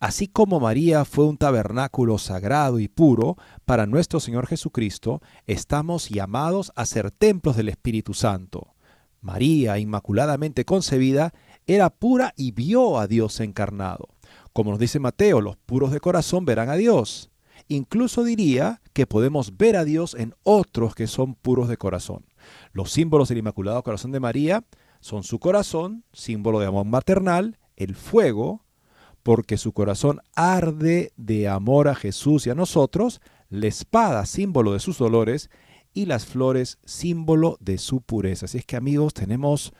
Así 0.00 0.28
como 0.28 0.60
María 0.60 1.04
fue 1.04 1.26
un 1.26 1.36
tabernáculo 1.36 2.18
sagrado 2.18 2.80
y 2.80 2.88
puro 2.88 3.36
para 3.64 3.86
nuestro 3.86 4.18
Señor 4.20 4.46
Jesucristo, 4.46 5.20
estamos 5.46 6.08
llamados 6.08 6.72
a 6.74 6.86
ser 6.86 7.10
templos 7.10 7.56
del 7.56 7.68
Espíritu 7.68 8.14
Santo. 8.14 8.74
María, 9.20 9.78
inmaculadamente 9.78 10.64
concebida, 10.64 11.32
era 11.66 11.90
pura 11.90 12.34
y 12.36 12.52
vio 12.52 12.98
a 12.98 13.06
Dios 13.06 13.40
encarnado. 13.40 14.08
Como 14.52 14.70
nos 14.70 14.78
dice 14.78 14.98
Mateo, 15.00 15.40
los 15.40 15.56
puros 15.56 15.90
de 15.90 16.00
corazón 16.00 16.44
verán 16.44 16.68
a 16.68 16.76
Dios. 16.76 17.30
Incluso 17.68 18.24
diría 18.24 18.82
que 18.92 19.06
podemos 19.06 19.56
ver 19.56 19.76
a 19.76 19.84
Dios 19.84 20.14
en 20.14 20.34
otros 20.42 20.94
que 20.94 21.06
son 21.06 21.34
puros 21.34 21.68
de 21.68 21.78
corazón. 21.78 22.26
Los 22.74 22.90
símbolos 22.90 23.28
del 23.28 23.38
Inmaculado 23.38 23.82
Corazón 23.84 24.10
de 24.10 24.18
María 24.18 24.64
son 24.98 25.22
su 25.22 25.38
corazón, 25.38 26.02
símbolo 26.12 26.58
de 26.58 26.66
amor 26.66 26.84
maternal, 26.84 27.56
el 27.76 27.94
fuego, 27.94 28.64
porque 29.22 29.56
su 29.58 29.72
corazón 29.72 30.20
arde 30.34 31.12
de 31.16 31.48
amor 31.48 31.86
a 31.86 31.94
Jesús 31.94 32.46
y 32.46 32.50
a 32.50 32.56
nosotros, 32.56 33.20
la 33.48 33.68
espada, 33.68 34.26
símbolo 34.26 34.72
de 34.72 34.80
sus 34.80 34.98
dolores, 34.98 35.50
y 35.92 36.06
las 36.06 36.26
flores, 36.26 36.78
símbolo 36.84 37.58
de 37.60 37.78
su 37.78 38.00
pureza. 38.00 38.46
Así 38.46 38.58
es 38.58 38.66
que 38.66 38.74
amigos, 38.74 39.14
tenemos 39.14 39.72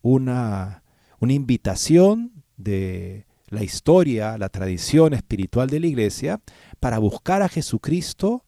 una, 0.00 0.84
una 1.18 1.32
invitación 1.32 2.44
de 2.56 3.26
la 3.48 3.64
historia, 3.64 4.38
la 4.38 4.48
tradición 4.48 5.12
espiritual 5.12 5.68
de 5.68 5.80
la 5.80 5.88
iglesia, 5.88 6.40
para 6.78 6.98
buscar 6.98 7.42
a 7.42 7.48
Jesucristo 7.48 8.44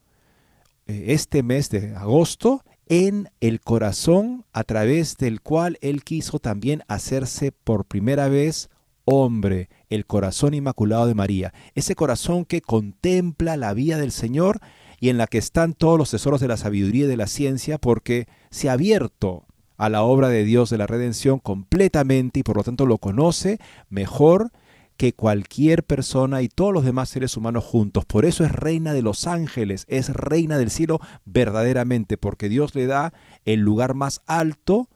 eh, 0.86 1.06
este 1.08 1.42
mes 1.42 1.70
de 1.70 1.96
agosto 1.96 2.62
en 2.90 3.30
el 3.40 3.60
corazón 3.60 4.44
a 4.52 4.64
través 4.64 5.16
del 5.16 5.40
cual 5.40 5.78
Él 5.80 6.02
quiso 6.02 6.40
también 6.40 6.82
hacerse 6.88 7.52
por 7.52 7.84
primera 7.84 8.28
vez 8.28 8.68
hombre, 9.04 9.68
el 9.90 10.06
corazón 10.06 10.54
inmaculado 10.54 11.06
de 11.06 11.14
María, 11.14 11.54
ese 11.76 11.94
corazón 11.94 12.44
que 12.44 12.60
contempla 12.60 13.56
la 13.56 13.74
vida 13.74 13.96
del 13.96 14.10
Señor 14.10 14.58
y 14.98 15.08
en 15.08 15.18
la 15.18 15.28
que 15.28 15.38
están 15.38 15.74
todos 15.74 15.98
los 15.98 16.10
tesoros 16.10 16.40
de 16.40 16.48
la 16.48 16.56
sabiduría 16.56 17.04
y 17.04 17.08
de 17.08 17.16
la 17.16 17.28
ciencia, 17.28 17.78
porque 17.78 18.26
se 18.50 18.68
ha 18.68 18.72
abierto 18.72 19.46
a 19.76 19.88
la 19.88 20.02
obra 20.02 20.28
de 20.28 20.44
Dios 20.44 20.68
de 20.68 20.78
la 20.78 20.88
redención 20.88 21.38
completamente 21.38 22.40
y 22.40 22.42
por 22.42 22.56
lo 22.56 22.64
tanto 22.64 22.86
lo 22.86 22.98
conoce 22.98 23.60
mejor 23.88 24.50
que 25.00 25.14
cualquier 25.14 25.82
persona 25.82 26.42
y 26.42 26.50
todos 26.50 26.74
los 26.74 26.84
demás 26.84 27.08
seres 27.08 27.34
humanos 27.34 27.64
juntos. 27.64 28.04
Por 28.04 28.26
eso 28.26 28.44
es 28.44 28.52
reina 28.52 28.92
de 28.92 29.00
los 29.00 29.26
ángeles, 29.26 29.86
es 29.88 30.10
reina 30.10 30.58
del 30.58 30.70
cielo 30.70 31.00
verdaderamente, 31.24 32.18
porque 32.18 32.50
Dios 32.50 32.74
le 32.74 32.84
da 32.84 33.14
el 33.46 33.60
lugar 33.60 33.94
más 33.94 34.20
alto 34.26 34.90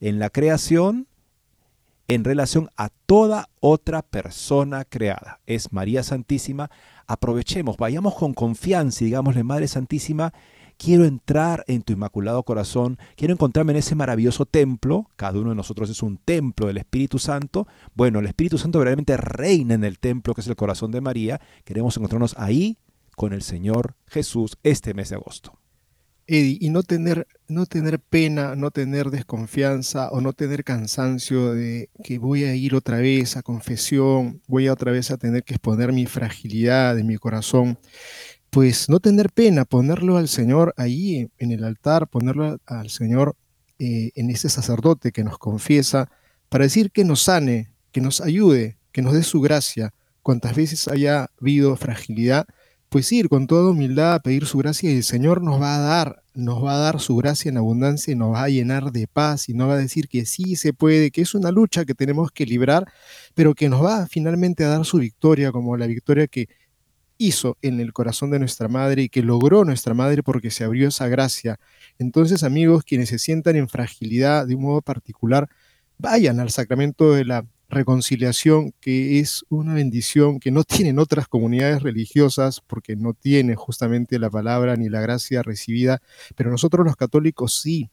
en 0.00 0.18
la 0.18 0.30
creación 0.30 1.06
en 2.08 2.24
relación 2.24 2.68
a 2.76 2.88
toda 2.88 3.48
otra 3.60 4.02
persona 4.02 4.84
creada. 4.84 5.38
Es 5.46 5.72
María 5.72 6.02
Santísima. 6.02 6.68
Aprovechemos, 7.06 7.76
vayamos 7.76 8.16
con 8.16 8.34
confianza 8.34 9.04
y 9.04 9.06
digámosle, 9.06 9.44
Madre 9.44 9.68
Santísima, 9.68 10.34
quiero 10.78 11.04
entrar 11.04 11.64
en 11.66 11.82
tu 11.82 11.92
inmaculado 11.92 12.42
corazón, 12.42 12.98
quiero 13.16 13.34
encontrarme 13.34 13.72
en 13.72 13.78
ese 13.78 13.94
maravilloso 13.94 14.46
templo, 14.46 15.10
cada 15.16 15.38
uno 15.38 15.50
de 15.50 15.56
nosotros 15.56 15.90
es 15.90 16.02
un 16.02 16.18
templo 16.18 16.66
del 16.66 16.78
Espíritu 16.78 17.18
Santo, 17.18 17.66
bueno, 17.94 18.18
el 18.18 18.26
Espíritu 18.26 18.58
Santo 18.58 18.78
verdaderamente 18.78 19.16
reina 19.16 19.74
en 19.74 19.84
el 19.84 19.98
templo 19.98 20.34
que 20.34 20.40
es 20.40 20.48
el 20.48 20.56
corazón 20.56 20.90
de 20.90 21.00
María, 21.00 21.40
queremos 21.64 21.96
encontrarnos 21.96 22.34
ahí 22.38 22.78
con 23.16 23.32
el 23.32 23.42
Señor 23.42 23.96
Jesús 24.06 24.56
este 24.62 24.94
mes 24.94 25.10
de 25.10 25.16
agosto. 25.16 25.58
Eddie, 26.26 26.56
y 26.58 26.70
no 26.70 26.82
tener, 26.82 27.26
no 27.48 27.66
tener 27.66 28.00
pena, 28.00 28.56
no 28.56 28.70
tener 28.70 29.10
desconfianza 29.10 30.08
o 30.10 30.22
no 30.22 30.32
tener 30.32 30.64
cansancio 30.64 31.52
de 31.52 31.90
que 32.02 32.18
voy 32.18 32.44
a 32.44 32.54
ir 32.54 32.74
otra 32.74 32.98
vez 32.98 33.36
a 33.36 33.42
confesión, 33.42 34.40
voy 34.46 34.68
a 34.68 34.72
otra 34.72 34.90
vez 34.90 35.10
a 35.10 35.18
tener 35.18 35.44
que 35.44 35.54
exponer 35.54 35.92
mi 35.92 36.06
fragilidad 36.06 36.96
de 36.96 37.04
mi 37.04 37.16
corazón 37.16 37.78
pues 38.54 38.88
no 38.88 39.00
tener 39.00 39.32
pena, 39.32 39.64
ponerlo 39.64 40.16
al 40.16 40.28
Señor 40.28 40.74
ahí 40.76 41.28
en 41.38 41.50
el 41.50 41.64
altar, 41.64 42.06
ponerlo 42.06 42.60
al 42.66 42.88
Señor 42.88 43.34
eh, 43.80 44.12
en 44.14 44.30
ese 44.30 44.48
sacerdote 44.48 45.10
que 45.10 45.24
nos 45.24 45.38
confiesa, 45.38 46.08
para 46.48 46.62
decir 46.62 46.92
que 46.92 47.02
nos 47.02 47.22
sane, 47.22 47.72
que 47.90 48.00
nos 48.00 48.20
ayude, 48.20 48.78
que 48.92 49.02
nos 49.02 49.12
dé 49.12 49.24
su 49.24 49.40
gracia. 49.40 49.92
Cuantas 50.22 50.54
veces 50.54 50.86
haya 50.86 51.32
habido 51.40 51.74
fragilidad, 51.74 52.46
pues 52.90 53.10
ir 53.10 53.28
con 53.28 53.48
toda 53.48 53.72
humildad 53.72 54.14
a 54.14 54.20
pedir 54.20 54.46
su 54.46 54.58
gracia 54.58 54.88
y 54.88 54.98
el 54.98 55.02
Señor 55.02 55.42
nos 55.42 55.60
va 55.60 55.74
a 55.74 55.80
dar, 55.80 56.22
nos 56.32 56.62
va 56.62 56.76
a 56.76 56.78
dar 56.78 57.00
su 57.00 57.16
gracia 57.16 57.48
en 57.48 57.56
abundancia 57.56 58.12
y 58.12 58.14
nos 58.14 58.34
va 58.34 58.44
a 58.44 58.48
llenar 58.50 58.92
de 58.92 59.08
paz 59.08 59.48
y 59.48 59.54
nos 59.54 59.68
va 59.68 59.72
a 59.72 59.78
decir 59.78 60.06
que 60.06 60.26
sí 60.26 60.54
se 60.54 60.72
puede, 60.72 61.10
que 61.10 61.22
es 61.22 61.34
una 61.34 61.50
lucha 61.50 61.84
que 61.84 61.94
tenemos 61.94 62.30
que 62.30 62.46
librar, 62.46 62.86
pero 63.34 63.56
que 63.56 63.68
nos 63.68 63.84
va 63.84 64.06
finalmente 64.06 64.62
a 64.62 64.68
dar 64.68 64.84
su 64.84 64.98
victoria, 64.98 65.50
como 65.50 65.76
la 65.76 65.88
victoria 65.88 66.28
que 66.28 66.48
hizo 67.18 67.56
en 67.62 67.80
el 67.80 67.92
corazón 67.92 68.30
de 68.30 68.38
nuestra 68.38 68.68
madre 68.68 69.02
y 69.02 69.08
que 69.08 69.22
logró 69.22 69.64
nuestra 69.64 69.94
madre 69.94 70.22
porque 70.22 70.50
se 70.50 70.64
abrió 70.64 70.88
esa 70.88 71.08
gracia. 71.08 71.58
Entonces, 71.98 72.42
amigos, 72.42 72.84
quienes 72.84 73.08
se 73.08 73.18
sientan 73.18 73.56
en 73.56 73.68
fragilidad 73.68 74.46
de 74.46 74.54
un 74.54 74.62
modo 74.62 74.82
particular, 74.82 75.48
vayan 75.98 76.40
al 76.40 76.50
sacramento 76.50 77.12
de 77.12 77.24
la 77.24 77.46
reconciliación, 77.68 78.72
que 78.80 79.20
es 79.20 79.44
una 79.48 79.74
bendición 79.74 80.40
que 80.40 80.50
no 80.50 80.64
tienen 80.64 80.98
otras 80.98 81.28
comunidades 81.28 81.82
religiosas 81.82 82.60
porque 82.60 82.96
no 82.96 83.14
tiene 83.14 83.54
justamente 83.54 84.18
la 84.18 84.30
palabra 84.30 84.76
ni 84.76 84.88
la 84.88 85.00
gracia 85.00 85.42
recibida, 85.42 86.00
pero 86.36 86.50
nosotros 86.50 86.86
los 86.86 86.96
católicos 86.96 87.60
sí. 87.60 87.90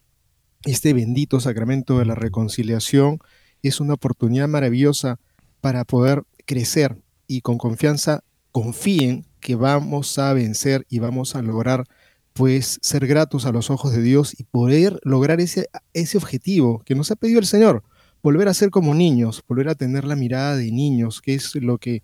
Este 0.64 0.92
bendito 0.92 1.40
sacramento 1.40 1.98
de 1.98 2.04
la 2.04 2.14
reconciliación 2.14 3.18
es 3.62 3.80
una 3.80 3.94
oportunidad 3.94 4.46
maravillosa 4.46 5.18
para 5.60 5.84
poder 5.84 6.22
crecer 6.46 6.98
y 7.26 7.40
con 7.40 7.58
confianza 7.58 8.22
confíen 8.52 9.26
que 9.40 9.56
vamos 9.56 10.18
a 10.18 10.32
vencer 10.32 10.86
y 10.88 10.98
vamos 10.98 11.34
a 11.34 11.42
lograr 11.42 11.84
pues 12.32 12.78
ser 12.80 13.06
gratos 13.06 13.44
a 13.44 13.52
los 13.52 13.70
ojos 13.70 13.92
de 13.92 14.02
Dios 14.02 14.38
y 14.38 14.44
poder 14.44 15.00
lograr 15.02 15.40
ese, 15.40 15.68
ese 15.92 16.16
objetivo 16.16 16.82
que 16.84 16.94
nos 16.94 17.10
ha 17.10 17.16
pedido 17.16 17.40
el 17.40 17.46
Señor, 17.46 17.82
volver 18.22 18.48
a 18.48 18.54
ser 18.54 18.70
como 18.70 18.94
niños, 18.94 19.42
volver 19.46 19.68
a 19.68 19.74
tener 19.74 20.04
la 20.04 20.16
mirada 20.16 20.56
de 20.56 20.70
niños, 20.70 21.20
que 21.20 21.34
es 21.34 21.54
lo 21.56 21.78
que 21.78 22.02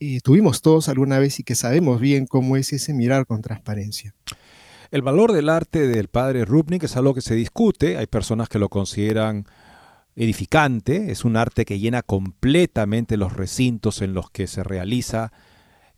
eh, 0.00 0.20
tuvimos 0.22 0.62
todos 0.62 0.88
alguna 0.88 1.18
vez 1.18 1.38
y 1.40 1.44
que 1.44 1.54
sabemos 1.54 2.00
bien 2.00 2.26
cómo 2.26 2.56
es 2.56 2.72
ese 2.72 2.92
mirar 2.92 3.26
con 3.26 3.40
transparencia. 3.42 4.14
El 4.90 5.02
valor 5.02 5.32
del 5.32 5.48
arte 5.48 5.86
del 5.86 6.08
padre 6.08 6.44
Rubnik 6.44 6.82
es 6.82 6.96
algo 6.96 7.14
que 7.14 7.20
se 7.20 7.34
discute, 7.34 7.96
hay 7.96 8.06
personas 8.06 8.48
que 8.48 8.58
lo 8.58 8.68
consideran 8.68 9.46
edificante, 10.16 11.12
es 11.12 11.24
un 11.24 11.36
arte 11.36 11.64
que 11.64 11.78
llena 11.78 12.02
completamente 12.02 13.16
los 13.16 13.32
recintos 13.32 14.02
en 14.02 14.12
los 14.12 14.30
que 14.30 14.48
se 14.48 14.64
realiza 14.64 15.32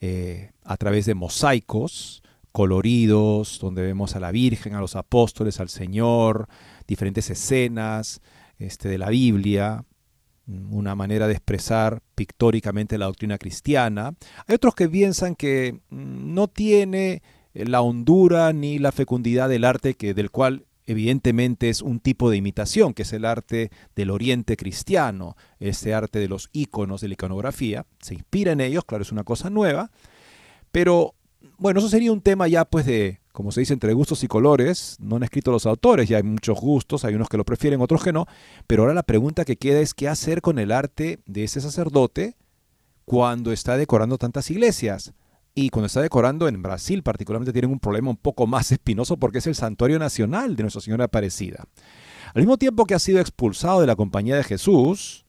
eh, 0.04 0.50
a 0.64 0.76
través 0.76 1.06
de 1.06 1.14
mosaicos 1.14 2.24
coloridos, 2.50 3.60
donde 3.60 3.82
vemos 3.82 4.16
a 4.16 4.20
la 4.20 4.32
Virgen, 4.32 4.74
a 4.74 4.80
los 4.80 4.96
apóstoles, 4.96 5.60
al 5.60 5.68
Señor, 5.68 6.48
diferentes 6.88 7.30
escenas 7.30 8.20
este, 8.58 8.88
de 8.88 8.98
la 8.98 9.10
Biblia, 9.10 9.84
mm, 10.46 10.74
una 10.74 10.96
manera 10.96 11.28
de 11.28 11.34
expresar 11.34 12.02
pictóricamente 12.16 12.98
la 12.98 13.06
doctrina 13.06 13.38
cristiana. 13.38 14.14
Hay 14.48 14.56
otros 14.56 14.74
que 14.74 14.88
piensan 14.88 15.36
que 15.36 15.80
mm, 15.90 16.34
no 16.34 16.48
tiene 16.48 17.22
la 17.54 17.80
hondura 17.80 18.52
ni 18.52 18.80
la 18.80 18.90
fecundidad 18.90 19.48
del 19.48 19.64
arte 19.64 19.94
que, 19.94 20.14
del 20.14 20.32
cual 20.32 20.66
evidentemente 20.86 21.68
es 21.68 21.82
un 21.82 22.00
tipo 22.00 22.30
de 22.30 22.36
imitación, 22.36 22.94
que 22.94 23.02
es 23.02 23.12
el 23.12 23.24
arte 23.24 23.70
del 23.94 24.10
oriente 24.10 24.56
cristiano, 24.56 25.36
ese 25.58 25.94
arte 25.94 26.18
de 26.18 26.28
los 26.28 26.50
íconos 26.52 27.00
de 27.00 27.08
la 27.08 27.14
iconografía, 27.14 27.86
se 28.00 28.14
inspira 28.14 28.52
en 28.52 28.60
ellos, 28.60 28.84
claro, 28.84 29.02
es 29.02 29.12
una 29.12 29.24
cosa 29.24 29.50
nueva, 29.50 29.90
pero 30.70 31.14
bueno, 31.58 31.80
eso 31.80 31.88
sería 31.88 32.12
un 32.12 32.20
tema 32.20 32.48
ya 32.48 32.64
pues 32.64 32.86
de, 32.86 33.20
como 33.32 33.52
se 33.52 33.60
dice, 33.60 33.72
entre 33.72 33.92
gustos 33.92 34.22
y 34.24 34.28
colores, 34.28 34.96
no 35.00 35.16
han 35.16 35.22
escrito 35.22 35.50
los 35.50 35.66
autores, 35.66 36.08
ya 36.08 36.16
hay 36.18 36.22
muchos 36.22 36.60
gustos, 36.60 37.04
hay 37.04 37.14
unos 37.14 37.28
que 37.28 37.36
lo 37.36 37.44
prefieren, 37.44 37.80
otros 37.80 38.02
que 38.02 38.12
no, 38.12 38.26
pero 38.66 38.82
ahora 38.82 38.94
la 38.94 39.02
pregunta 39.02 39.44
que 39.44 39.56
queda 39.56 39.80
es 39.80 39.94
qué 39.94 40.08
hacer 40.08 40.42
con 40.42 40.58
el 40.58 40.72
arte 40.72 41.20
de 41.26 41.44
ese 41.44 41.60
sacerdote 41.60 42.36
cuando 43.04 43.52
está 43.52 43.76
decorando 43.76 44.18
tantas 44.18 44.50
iglesias. 44.50 45.12
Y 45.54 45.68
cuando 45.68 45.86
está 45.86 46.00
decorando 46.00 46.48
en 46.48 46.62
Brasil 46.62 47.02
particularmente 47.02 47.52
tienen 47.52 47.70
un 47.70 47.80
problema 47.80 48.10
un 48.10 48.16
poco 48.16 48.46
más 48.46 48.72
espinoso 48.72 49.16
porque 49.16 49.38
es 49.38 49.46
el 49.46 49.54
santuario 49.54 49.98
nacional 49.98 50.56
de 50.56 50.62
Nuestra 50.62 50.82
Señora 50.82 51.04
Aparecida. 51.04 51.64
Al 52.34 52.42
mismo 52.42 52.56
tiempo 52.56 52.86
que 52.86 52.94
ha 52.94 52.98
sido 52.98 53.20
expulsado 53.20 53.80
de 53.80 53.86
la 53.86 53.96
compañía 53.96 54.36
de 54.36 54.44
Jesús, 54.44 55.26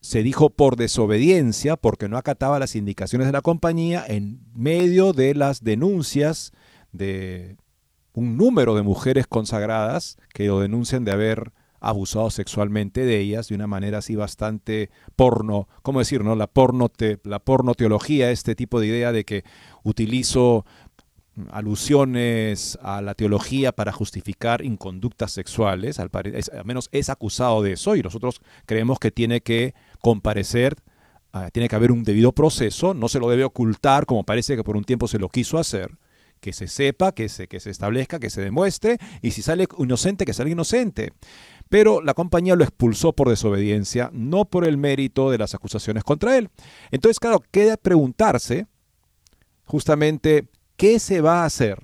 se 0.00 0.22
dijo 0.22 0.50
por 0.50 0.76
desobediencia, 0.76 1.76
porque 1.76 2.08
no 2.08 2.16
acataba 2.16 2.58
las 2.58 2.74
indicaciones 2.74 3.26
de 3.26 3.32
la 3.32 3.42
compañía, 3.42 4.04
en 4.06 4.40
medio 4.54 5.12
de 5.12 5.34
las 5.34 5.62
denuncias 5.62 6.52
de 6.92 7.56
un 8.12 8.36
número 8.36 8.74
de 8.74 8.82
mujeres 8.82 9.26
consagradas 9.26 10.16
que 10.32 10.46
lo 10.46 10.60
denuncian 10.60 11.04
de 11.04 11.12
haber 11.12 11.52
abusado 11.80 12.30
sexualmente 12.30 13.04
de 13.04 13.18
ellas 13.18 13.48
de 13.48 13.54
una 13.54 13.66
manera 13.66 13.98
así 13.98 14.14
bastante 14.14 14.90
porno, 15.16 15.68
¿cómo 15.82 15.98
decir? 15.98 16.22
No? 16.22 16.36
La, 16.36 16.46
porno 16.46 16.90
la 17.24 17.38
porno 17.38 17.74
teología, 17.74 18.30
este 18.30 18.54
tipo 18.54 18.80
de 18.80 18.86
idea 18.86 19.12
de 19.12 19.24
que 19.24 19.44
utilizo 19.82 20.64
alusiones 21.50 22.78
a 22.82 23.00
la 23.00 23.14
teología 23.14 23.72
para 23.72 23.92
justificar 23.92 24.64
inconductas 24.64 25.32
sexuales, 25.32 25.98
al, 25.98 26.10
menos 26.64 26.88
es 26.92 27.08
acusado 27.08 27.62
de 27.62 27.72
eso 27.72 27.96
y 27.96 28.02
nosotros 28.02 28.40
creemos 28.66 28.98
que 28.98 29.10
tiene 29.10 29.40
que 29.40 29.74
comparecer, 30.00 30.76
ah, 31.32 31.50
tiene 31.50 31.68
que 31.68 31.76
haber 31.76 31.92
un 31.92 32.04
debido 32.04 32.32
proceso, 32.32 32.94
no 32.94 33.08
se 33.08 33.20
lo 33.20 33.28
debe 33.28 33.44
ocultar 33.44 34.06
como 34.06 34.24
parece 34.24 34.56
que 34.56 34.64
por 34.64 34.76
un 34.76 34.84
tiempo 34.84 35.08
se 35.08 35.18
lo 35.18 35.28
quiso 35.28 35.58
hacer, 35.58 35.96
que 36.40 36.52
se 36.52 36.68
sepa, 36.68 37.12
que 37.12 37.28
se, 37.28 37.48
que 37.48 37.60
se 37.60 37.70
establezca, 37.70 38.18
que 38.18 38.30
se 38.30 38.40
demuestre 38.40 38.98
y 39.22 39.30
si 39.30 39.42
sale 39.42 39.66
inocente, 39.78 40.24
que 40.24 40.32
salga 40.32 40.52
inocente. 40.52 41.12
Pero 41.70 42.02
la 42.02 42.12
compañía 42.12 42.56
lo 42.56 42.64
expulsó 42.64 43.14
por 43.14 43.30
desobediencia, 43.30 44.10
no 44.12 44.44
por 44.44 44.66
el 44.66 44.76
mérito 44.76 45.30
de 45.30 45.38
las 45.38 45.54
acusaciones 45.54 46.04
contra 46.04 46.36
él. 46.36 46.50
Entonces, 46.90 47.18
claro, 47.18 47.42
queda 47.50 47.78
preguntarse 47.78 48.66
justamente 49.64 50.50
¿Qué 50.80 50.98
se 50.98 51.20
va 51.20 51.42
a 51.42 51.44
hacer 51.44 51.78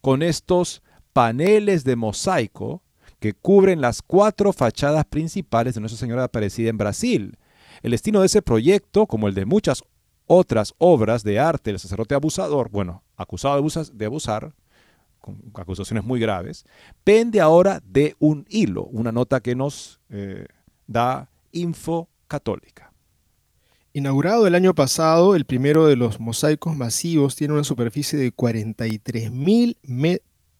con 0.00 0.22
estos 0.22 0.80
paneles 1.12 1.82
de 1.82 1.96
mosaico 1.96 2.84
que 3.18 3.32
cubren 3.32 3.80
las 3.80 4.00
cuatro 4.00 4.52
fachadas 4.52 5.04
principales 5.06 5.74
de 5.74 5.80
Nuestra 5.80 5.98
Señora 5.98 6.22
Aparecida 6.22 6.70
en 6.70 6.78
Brasil? 6.78 7.36
El 7.82 7.90
destino 7.90 8.20
de 8.20 8.26
ese 8.26 8.40
proyecto, 8.40 9.08
como 9.08 9.26
el 9.26 9.34
de 9.34 9.44
muchas 9.44 9.82
otras 10.26 10.72
obras 10.78 11.24
de 11.24 11.40
arte 11.40 11.72
del 11.72 11.80
sacerdote 11.80 12.14
abusador, 12.14 12.70
bueno, 12.70 13.02
acusado 13.16 13.60
de 13.92 14.06
abusar, 14.06 14.54
acusaciones 15.54 16.04
muy 16.04 16.20
graves, 16.20 16.64
pende 17.04 17.40
ahora 17.40 17.82
de 17.84 18.14
un 18.18 18.46
hilo, 18.48 18.84
una 18.84 19.12
nota 19.12 19.40
que 19.40 19.54
nos 19.54 20.00
eh, 20.10 20.46
da 20.86 21.30
Info 21.52 22.08
Católica. 22.26 22.92
Inaugurado 23.92 24.46
el 24.46 24.54
año 24.54 24.74
pasado, 24.74 25.34
el 25.34 25.44
primero 25.44 25.86
de 25.86 25.96
los 25.96 26.20
mosaicos 26.20 26.76
masivos 26.76 27.36
tiene 27.36 27.54
una 27.54 27.64
superficie 27.64 28.18
de 28.18 28.32
43.000 28.32 29.76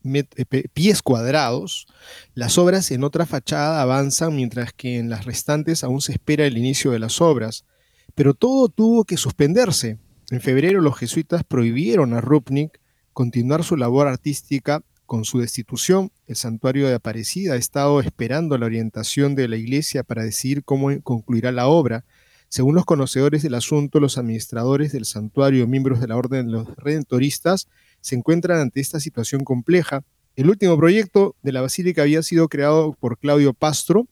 eh, 0.05 0.69
pies 0.73 1.03
cuadrados. 1.03 1.87
Las 2.35 2.57
obras 2.57 2.91
en 2.91 3.05
otra 3.05 3.27
fachada 3.27 3.83
avanzan 3.83 4.35
mientras 4.35 4.73
que 4.73 4.99
en 4.99 5.11
las 5.11 5.25
restantes 5.25 5.85
aún 5.85 6.01
se 6.01 6.13
espera 6.13 6.47
el 6.47 6.57
inicio 6.57 6.91
de 6.91 6.99
las 6.99 7.21
obras. 7.21 7.65
Pero 8.15 8.35
todo 8.35 8.69
tuvo 8.69 9.05
que 9.05 9.17
suspenderse. 9.17 9.99
En 10.31 10.41
febrero 10.41 10.81
los 10.81 10.99
jesuitas 10.99 11.45
prohibieron 11.45 12.15
a 12.15 12.21
Rupnik 12.21 12.81
continuar 13.19 13.65
su 13.65 13.77
labor 13.77 14.07
artística 14.07 14.81
con 15.05 15.25
su 15.25 15.41
destitución. 15.41 16.13
El 16.29 16.37
santuario 16.37 16.87
de 16.87 16.95
Aparecida 16.95 17.55
ha 17.55 17.57
estado 17.57 17.99
esperando 17.99 18.57
la 18.59 18.67
orientación 18.67 19.35
de 19.35 19.49
la 19.49 19.57
iglesia 19.57 20.05
para 20.05 20.23
decidir 20.23 20.63
cómo 20.63 20.91
concluirá 21.03 21.51
la 21.51 21.67
obra. 21.67 22.05
Según 22.49 22.77
los 22.77 22.85
conocedores 22.85 23.43
del 23.43 23.55
asunto, 23.55 23.99
los 23.99 24.19
administradores 24.19 24.93
del 24.93 25.05
santuario, 25.05 25.67
miembros 25.67 25.99
de 26.01 26.07
la 26.07 26.17
Orden 26.17 26.47
de 26.47 26.53
los 26.53 26.77
Redentoristas, 26.77 27.67
se 28.01 28.15
encuentran 28.15 28.61
ante 28.61 28.79
esta 28.79 29.01
situación 29.01 29.43
compleja. 29.43 30.05
El 30.37 30.49
último 30.49 30.77
proyecto 30.77 31.35
de 31.43 31.51
la 31.51 31.61
basílica 31.61 32.03
había 32.03 32.23
sido 32.23 32.49
creado 32.49 32.97
por 33.01 33.19
Claudio 33.19 33.53
Pastro, 33.53 34.07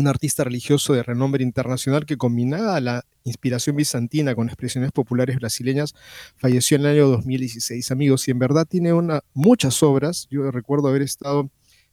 un 0.00 0.08
artista 0.08 0.44
religioso 0.44 0.94
de 0.94 1.02
renombre 1.02 1.44
internacional 1.44 2.06
que 2.06 2.16
combinaba 2.16 2.80
la 2.80 3.04
inspiración 3.24 3.76
bizantina 3.76 4.34
con 4.34 4.48
expresiones 4.48 4.92
populares 4.92 5.36
brasileñas, 5.36 5.94
falleció 6.36 6.76
en 6.76 6.82
el 6.82 6.92
año 6.92 7.08
2016. 7.08 7.90
Amigos, 7.90 8.26
y 8.26 8.30
en 8.30 8.38
verdad 8.38 8.66
tiene 8.66 8.92
muchas 9.34 9.82
obras, 9.82 10.26
yo 10.30 10.50
recuerdo 10.50 10.88
haber 10.88 11.02
estado 11.02 11.50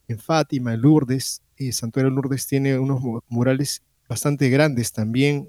en 0.08 0.18
Fátima, 0.18 0.72
en 0.72 0.80
Lourdes, 0.80 1.42
y 1.56 1.72
Santuario 1.72 2.10
Lourdes 2.10 2.46
tiene 2.46 2.78
unos 2.78 3.00
murales 3.28 3.82
bastante 4.08 4.48
grandes 4.48 4.92
también, 4.92 5.48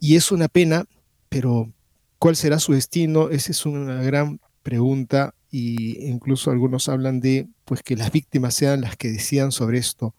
y 0.00 0.16
es 0.16 0.32
una 0.32 0.48
pena, 0.48 0.86
pero 1.28 1.70
¿cuál 2.18 2.34
será 2.34 2.58
su 2.58 2.72
destino? 2.72 3.28
Esa 3.28 3.52
es 3.52 3.66
una 3.66 4.02
gran 4.02 4.40
pregunta 4.62 5.34
y 5.50 6.06
incluso 6.06 6.50
algunos 6.50 6.88
hablan 6.88 7.20
de 7.20 7.46
pues 7.64 7.82
que 7.82 7.94
las 7.94 8.10
víctimas 8.10 8.54
sean 8.54 8.80
las 8.80 8.96
que 8.96 9.12
decidan 9.12 9.52
sobre 9.52 9.78
esto. 9.78 10.14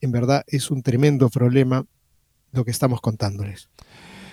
En 0.00 0.12
verdad 0.12 0.44
es 0.46 0.70
un 0.70 0.82
tremendo 0.82 1.28
problema 1.28 1.86
lo 2.52 2.64
que 2.64 2.70
estamos 2.70 3.00
contándoles. 3.00 3.68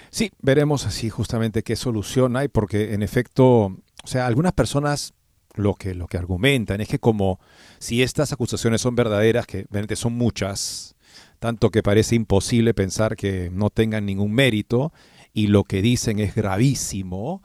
Sí, 0.09 0.31
veremos 0.41 0.85
así 0.85 1.09
justamente 1.09 1.63
qué 1.63 1.75
solución 1.75 2.37
hay, 2.37 2.47
porque 2.47 2.93
en 2.93 3.03
efecto, 3.03 3.65
o 3.65 4.07
sea, 4.07 4.25
algunas 4.25 4.53
personas 4.53 5.13
lo 5.55 5.73
que, 5.75 5.95
lo 5.95 6.07
que 6.07 6.17
argumentan 6.17 6.81
es 6.81 6.87
que 6.87 6.99
como 6.99 7.39
si 7.79 8.03
estas 8.03 8.31
acusaciones 8.31 8.81
son 8.81 8.95
verdaderas, 8.95 9.45
que 9.47 9.67
son 9.95 10.13
muchas, 10.13 10.95
tanto 11.39 11.69
que 11.69 11.83
parece 11.83 12.15
imposible 12.15 12.73
pensar 12.73 13.15
que 13.15 13.49
no 13.51 13.69
tengan 13.69 14.05
ningún 14.05 14.33
mérito 14.33 14.93
y 15.33 15.47
lo 15.47 15.63
que 15.63 15.81
dicen 15.81 16.19
es 16.19 16.33
gravísimo. 16.35 17.43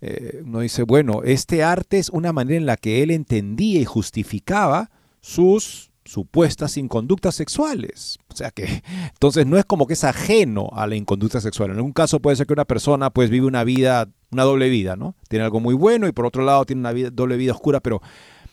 Eh, 0.00 0.42
uno 0.44 0.60
dice, 0.60 0.82
bueno, 0.82 1.22
este 1.24 1.62
arte 1.62 1.98
es 1.98 2.10
una 2.10 2.32
manera 2.32 2.56
en 2.56 2.66
la 2.66 2.76
que 2.76 3.02
él 3.02 3.10
entendía 3.10 3.80
y 3.80 3.84
justificaba 3.84 4.90
sus 5.20 5.90
supuestas 6.04 6.76
inconductas 6.76 7.34
sexuales. 7.34 8.18
O 8.28 8.36
sea 8.36 8.50
que 8.50 8.82
entonces 9.12 9.46
no 9.46 9.58
es 9.58 9.64
como 9.64 9.86
que 9.86 9.94
es 9.94 10.04
ajeno 10.04 10.70
a 10.72 10.86
la 10.86 10.96
inconducta 10.96 11.40
sexual. 11.40 11.70
En 11.70 11.80
un 11.80 11.92
caso 11.92 12.20
puede 12.20 12.36
ser 12.36 12.46
que 12.46 12.52
una 12.52 12.64
persona 12.64 13.10
pues 13.10 13.30
vive 13.30 13.46
una 13.46 13.64
vida, 13.64 14.08
una 14.30 14.44
doble 14.44 14.68
vida, 14.68 14.96
¿no? 14.96 15.14
Tiene 15.28 15.44
algo 15.44 15.60
muy 15.60 15.74
bueno 15.74 16.06
y 16.06 16.12
por 16.12 16.26
otro 16.26 16.44
lado 16.44 16.64
tiene 16.64 16.80
una 16.80 16.92
doble 17.10 17.36
vida 17.36 17.52
oscura, 17.52 17.80
pero 17.80 18.00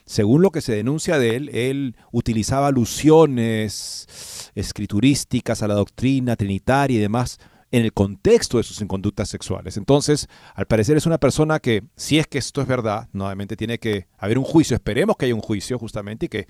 según 0.05 0.41
lo 0.41 0.51
que 0.51 0.61
se 0.61 0.75
denuncia 0.75 1.19
de 1.19 1.35
él, 1.35 1.49
él 1.53 1.95
utilizaba 2.11 2.67
alusiones 2.67 4.51
escriturísticas 4.55 5.61
a 5.61 5.67
la 5.67 5.75
doctrina 5.75 6.35
trinitaria 6.35 6.97
y 6.97 7.01
demás 7.01 7.39
en 7.71 7.83
el 7.83 7.93
contexto 7.93 8.57
de 8.57 8.63
sus 8.63 8.81
inconductas 8.81 9.29
sexuales. 9.29 9.77
Entonces, 9.77 10.27
al 10.55 10.67
parecer 10.67 10.97
es 10.97 11.05
una 11.05 11.17
persona 11.17 11.59
que, 11.59 11.83
si 11.95 12.19
es 12.19 12.27
que 12.27 12.37
esto 12.37 12.61
es 12.61 12.67
verdad, 12.67 13.07
nuevamente 13.13 13.55
tiene 13.55 13.79
que 13.79 14.07
haber 14.17 14.37
un 14.37 14.43
juicio, 14.43 14.75
esperemos 14.75 15.15
que 15.15 15.25
haya 15.25 15.35
un 15.35 15.41
juicio 15.41 15.79
justamente 15.79 16.25
y 16.25 16.29
que, 16.29 16.47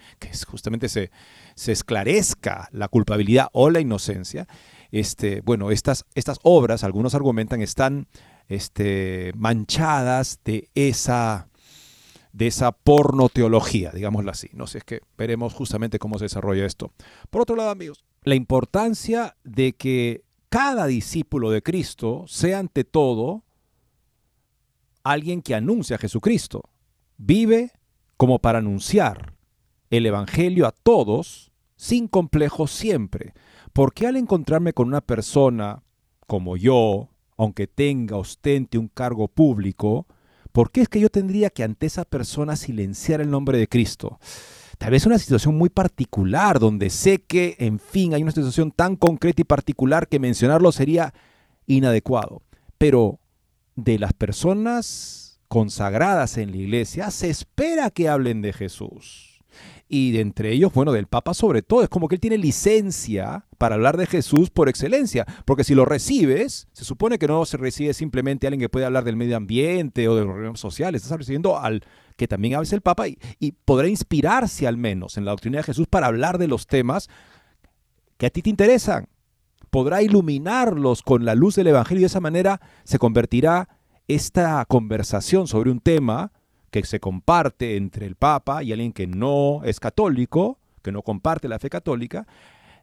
justamente 0.47 0.89
se, 0.89 1.11
se, 1.55 1.71
esclarezca 1.71 2.69
la 2.71 2.87
culpabilidad 2.87 3.49
o 3.53 3.69
la 3.69 3.79
inocencia. 3.79 4.47
Este, 4.91 5.41
bueno, 5.41 5.71
estas, 5.71 6.05
estas 6.15 6.39
obras, 6.41 6.83
algunos 6.83 7.13
argumentan, 7.13 7.61
están 7.61 8.07
este, 8.47 9.31
manchadas 9.35 10.39
de 10.43 10.69
esa 10.75 11.47
de 12.33 12.47
esa 12.47 12.71
pornoteología, 12.71 13.91
digámoslo 13.91 14.31
así. 14.31 14.49
No 14.53 14.65
sé, 14.65 14.77
es 14.77 14.83
que 14.85 15.01
veremos 15.17 15.53
justamente 15.53 15.99
cómo 15.99 16.17
se 16.17 16.25
desarrolla 16.25 16.65
esto. 16.65 16.93
Por 17.29 17.41
otro 17.41 17.57
lado, 17.57 17.71
amigos, 17.71 18.05
la 18.23 18.35
importancia 18.35 19.35
de 19.43 19.73
que 19.73 20.23
cada 20.51 20.85
discípulo 20.85 21.49
de 21.49 21.63
Cristo 21.63 22.25
sea 22.27 22.59
ante 22.59 22.83
todo 22.83 23.45
alguien 25.01 25.41
que 25.41 25.55
anuncia 25.55 25.95
a 25.95 25.99
Jesucristo. 25.99 26.69
Vive 27.17 27.71
como 28.17 28.39
para 28.39 28.59
anunciar 28.59 29.33
el 29.89 30.05
Evangelio 30.05 30.67
a 30.67 30.73
todos, 30.73 31.51
sin 31.77 32.09
complejo 32.09 32.67
siempre. 32.67 33.33
Porque 33.71 34.07
al 34.07 34.17
encontrarme 34.17 34.73
con 34.73 34.89
una 34.89 34.99
persona 34.99 35.83
como 36.27 36.57
yo, 36.57 37.07
aunque 37.37 37.67
tenga, 37.67 38.17
ostente 38.17 38.77
un 38.77 38.89
cargo 38.89 39.29
público, 39.29 40.05
¿Por 40.51 40.71
qué 40.71 40.81
es 40.81 40.89
que 40.89 40.99
yo 40.99 41.09
tendría 41.09 41.49
que 41.49 41.63
ante 41.63 41.85
esa 41.85 42.03
persona 42.03 42.57
silenciar 42.57 43.21
el 43.21 43.29
nombre 43.29 43.57
de 43.57 43.69
Cristo? 43.69 44.19
Tal 44.81 44.89
vez 44.89 45.05
una 45.05 45.19
situación 45.19 45.55
muy 45.59 45.69
particular 45.69 46.57
donde 46.57 46.89
sé 46.89 47.21
que, 47.21 47.55
en 47.59 47.77
fin, 47.77 48.15
hay 48.15 48.23
una 48.23 48.31
situación 48.31 48.71
tan 48.71 48.95
concreta 48.95 49.39
y 49.39 49.45
particular 49.45 50.07
que 50.07 50.17
mencionarlo 50.17 50.71
sería 50.71 51.13
inadecuado. 51.67 52.41
Pero 52.79 53.19
de 53.75 53.99
las 53.99 54.13
personas 54.13 55.39
consagradas 55.47 56.39
en 56.39 56.49
la 56.49 56.57
iglesia 56.57 57.11
se 57.11 57.29
espera 57.29 57.91
que 57.91 58.09
hablen 58.09 58.41
de 58.41 58.53
Jesús 58.53 59.30
y 59.93 60.13
de 60.13 60.21
entre 60.21 60.53
ellos, 60.53 60.73
bueno, 60.73 60.93
del 60.93 61.07
Papa 61.07 61.33
sobre 61.33 61.61
todo. 61.61 61.83
Es 61.83 61.89
como 61.89 62.07
que 62.07 62.15
él 62.15 62.21
tiene 62.21 62.37
licencia 62.37 63.45
para 63.57 63.75
hablar 63.75 63.97
de 63.97 64.07
Jesús 64.07 64.49
por 64.49 64.69
excelencia, 64.69 65.25
porque 65.43 65.65
si 65.65 65.75
lo 65.75 65.83
recibes, 65.83 66.69
se 66.71 66.85
supone 66.85 67.19
que 67.19 67.27
no 67.27 67.45
se 67.45 67.57
recibe 67.57 67.93
simplemente 67.93 68.47
alguien 68.47 68.61
que 68.61 68.69
puede 68.69 68.85
hablar 68.85 69.03
del 69.03 69.17
medio 69.17 69.35
ambiente 69.35 70.07
o 70.07 70.15
de 70.15 70.23
los 70.23 70.31
problemas 70.31 70.61
sociales, 70.61 71.03
estás 71.03 71.17
recibiendo 71.17 71.59
al 71.59 71.83
que 72.15 72.29
también 72.29 72.55
habla 72.55 72.69
el 72.71 72.79
Papa 72.79 73.09
y, 73.09 73.19
y 73.37 73.51
podrá 73.51 73.89
inspirarse 73.89 74.65
al 74.65 74.77
menos 74.77 75.17
en 75.17 75.25
la 75.25 75.31
doctrina 75.31 75.57
de 75.57 75.63
Jesús 75.63 75.87
para 75.87 76.07
hablar 76.07 76.37
de 76.37 76.47
los 76.47 76.67
temas 76.67 77.09
que 78.17 78.27
a 78.27 78.29
ti 78.29 78.41
te 78.41 78.49
interesan. 78.49 79.09
Podrá 79.71 80.01
iluminarlos 80.01 81.01
con 81.01 81.25
la 81.25 81.35
luz 81.35 81.55
del 81.55 81.67
Evangelio 81.67 81.99
y 81.99 82.03
de 82.03 82.07
esa 82.07 82.21
manera 82.21 82.61
se 82.85 82.97
convertirá 82.97 83.67
esta 84.07 84.63
conversación 84.65 85.47
sobre 85.47 85.69
un 85.69 85.81
tema 85.81 86.31
que 86.71 86.83
se 86.85 86.99
comparte 86.99 87.75
entre 87.75 88.05
el 88.05 88.15
Papa 88.15 88.63
y 88.63 88.71
alguien 88.71 88.93
que 88.93 89.05
no 89.05 89.61
es 89.63 89.79
católico, 89.79 90.57
que 90.81 90.91
no 90.91 91.03
comparte 91.03 91.47
la 91.47 91.59
fe 91.59 91.69
católica, 91.69 92.25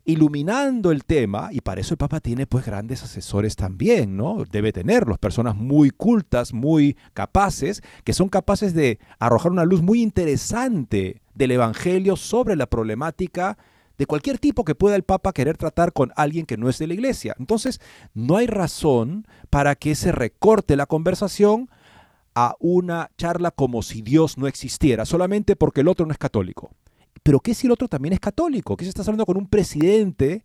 iluminando 0.05 0.91
el 0.91 1.05
tema, 1.05 1.51
y 1.53 1.61
para 1.61 1.81
eso 1.81 1.93
el 1.93 1.99
Papa 1.99 2.21
tiene 2.21 2.47
pues 2.47 2.65
grandes 2.65 3.03
asesores 3.03 3.57
también, 3.57 4.17
¿no? 4.17 4.45
Debe 4.51 4.73
tenerlos, 4.73 5.19
personas 5.19 5.55
muy 5.55 5.91
cultas, 5.91 6.55
muy 6.55 6.97
capaces, 7.13 7.83
que 8.05 8.15
son 8.15 8.29
capaces 8.29 8.73
de 8.73 8.99
arrojar 9.19 9.53
una 9.53 9.65
luz 9.65 9.83
muy 9.83 10.01
interesante 10.01 11.21
del 11.35 11.51
Evangelio 11.51 12.17
sobre 12.17 12.57
la 12.57 12.67
problemática 12.67 13.59
de 13.99 14.07
cualquier 14.07 14.39
tipo 14.39 14.65
que 14.65 14.75
pueda 14.75 14.97
el 14.97 15.03
Papa 15.03 15.33
querer 15.33 15.59
tratar 15.59 15.93
con 15.93 16.13
alguien 16.17 16.47
que 16.47 16.57
no 16.57 16.69
es 16.69 16.79
de 16.79 16.87
la 16.87 16.95
Iglesia. 16.95 17.35
Entonces, 17.39 17.81
no 18.15 18.37
hay 18.37 18.47
razón 18.47 19.27
para 19.51 19.75
que 19.75 19.95
se 19.95 20.13
recorte 20.13 20.77
la 20.77 20.87
conversación 20.87 21.69
a 22.41 22.55
una 22.61 23.11
charla 23.19 23.51
como 23.51 23.83
si 23.83 24.01
Dios 24.01 24.39
no 24.39 24.47
existiera, 24.47 25.05
solamente 25.05 25.57
porque 25.57 25.81
el 25.81 25.89
otro 25.89 26.07
no 26.07 26.13
es 26.13 26.19
católico. 26.19 26.71
Pero 27.25 27.41
¿qué 27.41 27.53
si 27.53 27.67
el 27.67 27.73
otro 27.73 27.89
también 27.89 28.13
es 28.13 28.21
católico? 28.21 28.77
¿Qué 28.77 28.85
si 28.85 28.91
estás 28.91 29.09
hablando 29.09 29.27
con 29.27 29.37
un 29.37 29.49
presidente, 29.49 30.45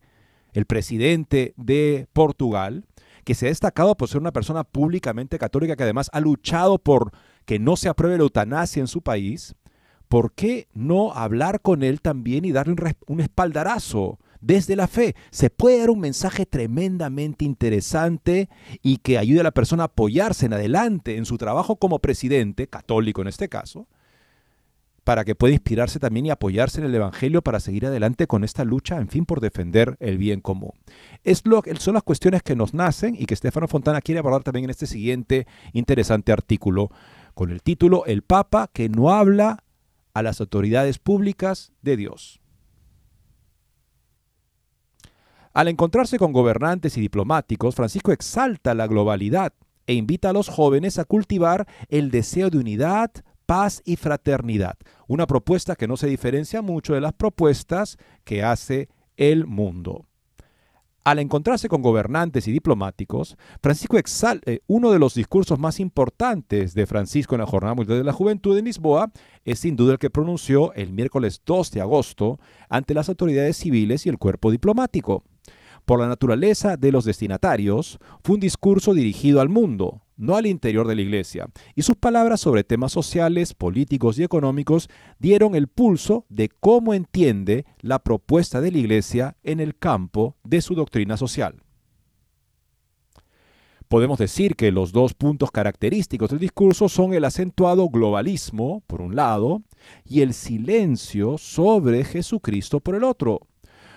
el 0.53 0.65
presidente 0.65 1.53
de 1.55 2.07
Portugal, 2.11 2.83
que 3.23 3.35
se 3.35 3.45
ha 3.45 3.49
destacado 3.49 3.95
por 3.95 4.09
ser 4.09 4.19
una 4.21 4.31
persona 4.31 4.63
públicamente 4.63 5.37
católica, 5.37 5.75
que 5.75 5.83
además 5.83 6.09
ha 6.13 6.19
luchado 6.19 6.79
por 6.79 7.11
que 7.45 7.59
no 7.59 7.75
se 7.75 7.89
apruebe 7.89 8.17
la 8.17 8.23
eutanasia 8.23 8.79
en 8.79 8.87
su 8.87 9.03
país? 9.03 9.53
¿Por 10.07 10.33
qué 10.33 10.69
no 10.73 11.13
hablar 11.13 11.61
con 11.61 11.83
él 11.83 12.01
también 12.01 12.43
y 12.43 12.51
darle 12.51 12.73
un, 12.73 12.95
un 13.05 13.19
espaldarazo? 13.19 14.17
Desde 14.43 14.75
la 14.75 14.87
fe. 14.87 15.15
Se 15.31 15.49
puede 15.49 15.79
dar 15.79 15.89
un 15.89 15.99
mensaje 15.99 16.45
tremendamente 16.45 17.45
interesante 17.45 18.49
y 18.81 18.97
que 18.97 19.17
ayude 19.17 19.39
a 19.39 19.43
la 19.43 19.51
persona 19.51 19.83
a 19.83 19.85
apoyarse 19.87 20.45
en 20.45 20.53
adelante 20.53 21.17
en 21.17 21.25
su 21.25 21.37
trabajo 21.37 21.77
como 21.77 21.99
presidente, 21.99 22.67
católico 22.67 23.21
en 23.21 23.29
este 23.29 23.49
caso, 23.49 23.87
para 25.03 25.25
que 25.25 25.35
pueda 25.35 25.53
inspirarse 25.53 25.99
también 25.99 26.25
y 26.25 26.29
apoyarse 26.29 26.79
en 26.79 26.87
el 26.87 26.95
Evangelio 26.95 27.41
para 27.41 27.59
seguir 27.59 27.85
adelante 27.85 28.27
con 28.27 28.43
esta 28.43 28.63
lucha, 28.63 28.97
en 28.97 29.09
fin, 29.09 29.25
por 29.25 29.41
defender 29.41 29.97
el 29.99 30.17
bien 30.17 30.39
común. 30.39 30.71
Es 31.23 31.45
lo, 31.45 31.61
son 31.77 31.95
las 31.95 32.03
cuestiones 32.03 32.43
que 32.43 32.55
nos 32.55 32.73
nacen 32.73 33.15
y 33.17 33.25
que 33.25 33.33
Estefano 33.33 33.67
Fontana 33.67 34.01
quiere 34.01 34.19
abordar 34.19 34.43
también 34.43 34.65
en 34.65 34.69
este 34.69 34.87
siguiente 34.87 35.47
interesante 35.73 36.31
artículo 36.31 36.89
con 37.33 37.49
el 37.49 37.61
título 37.61 38.05
El 38.05 38.21
Papa 38.21 38.69
que 38.71 38.89
no 38.89 39.11
habla 39.11 39.63
a 40.13 40.21
las 40.21 40.39
autoridades 40.39 40.99
públicas 40.99 41.73
de 41.81 41.97
Dios. 41.97 42.42
Al 45.53 45.67
encontrarse 45.67 46.17
con 46.17 46.33
gobernantes 46.33 46.97
y 46.97 47.01
diplomáticos, 47.01 47.75
Francisco 47.75 48.11
exalta 48.11 48.73
la 48.73 48.87
globalidad 48.87 49.53
e 49.85 49.93
invita 49.93 50.29
a 50.29 50.33
los 50.33 50.49
jóvenes 50.49 50.97
a 50.97 51.05
cultivar 51.05 51.67
el 51.89 52.09
deseo 52.09 52.49
de 52.49 52.57
unidad, 52.57 53.11
paz 53.45 53.83
y 53.85 53.97
fraternidad, 53.97 54.77
una 55.07 55.27
propuesta 55.27 55.75
que 55.75 55.87
no 55.87 55.95
se 55.95 56.07
diferencia 56.07 56.63
mucho 56.63 56.95
de 56.95 57.01
las 57.01 57.13
propuestas 57.13 57.97
que 58.23 58.41
hace 58.41 58.89
el 59.15 59.45
mundo. 59.45 60.07
Al 61.03 61.19
encontrarse 61.19 61.69
con 61.69 61.83
gobernantes 61.83 62.47
y 62.47 62.51
diplomáticos, 62.51 63.37
Francisco 63.61 63.99
exalta 63.99 64.49
eh, 64.49 64.61
uno 64.65 64.89
de 64.89 64.97
los 64.97 65.13
discursos 65.13 65.59
más 65.59 65.79
importantes 65.79 66.73
de 66.73 66.87
Francisco 66.87 67.35
en 67.35 67.41
la 67.41 67.47
Jornada 67.47 67.75
Mundial 67.75 67.99
de 67.99 68.05
la 68.05 68.13
Juventud 68.13 68.57
en 68.57 68.65
Lisboa 68.65 69.11
es 69.45 69.59
sin 69.59 69.75
duda 69.75 69.91
el 69.91 69.99
que 69.99 70.09
pronunció 70.09 70.73
el 70.73 70.93
miércoles 70.93 71.41
2 71.45 71.71
de 71.71 71.81
agosto 71.81 72.39
ante 72.69 72.95
las 72.95 73.09
autoridades 73.09 73.57
civiles 73.57 74.05
y 74.07 74.09
el 74.09 74.17
cuerpo 74.17 74.49
diplomático. 74.49 75.25
Por 75.85 75.99
la 75.99 76.07
naturaleza 76.07 76.77
de 76.77 76.93
los 76.93 77.03
destinatarios, 77.03 77.99
fue 78.23 78.35
un 78.35 78.39
discurso 78.39 78.93
dirigido 78.93 79.41
al 79.41 79.49
mundo, 79.49 80.01
no 80.15 80.37
al 80.37 80.45
interior 80.45 80.87
de 80.87 80.95
la 80.95 81.01
iglesia, 81.01 81.49
y 81.75 81.81
sus 81.81 81.97
palabras 81.97 82.39
sobre 82.39 82.63
temas 82.63 82.93
sociales, 82.93 83.53
políticos 83.53 84.17
y 84.17 84.23
económicos 84.23 84.89
dieron 85.19 85.55
el 85.55 85.67
pulso 85.67 86.25
de 86.29 86.47
cómo 86.47 86.93
entiende 86.93 87.65
la 87.81 87.99
propuesta 87.99 88.61
de 88.61 88.71
la 88.71 88.77
iglesia 88.77 89.35
en 89.43 89.59
el 89.59 89.77
campo 89.77 90.37
de 90.43 90.61
su 90.61 90.73
doctrina 90.73 91.17
social. 91.17 91.61
Podemos 93.89 94.17
decir 94.17 94.55
que 94.55 94.71
los 94.71 94.91
dos 94.93 95.13
puntos 95.13 95.51
característicos 95.51 96.29
del 96.29 96.39
discurso 96.39 96.87
son 96.87 97.13
el 97.13 97.25
acentuado 97.25 97.89
globalismo, 97.89 98.81
por 98.87 99.01
un 99.01 99.15
lado, 99.15 99.61
y 100.05 100.21
el 100.21 100.33
silencio 100.33 101.37
sobre 101.37 102.05
Jesucristo, 102.05 102.79
por 102.79 102.95
el 102.95 103.03
otro. 103.03 103.41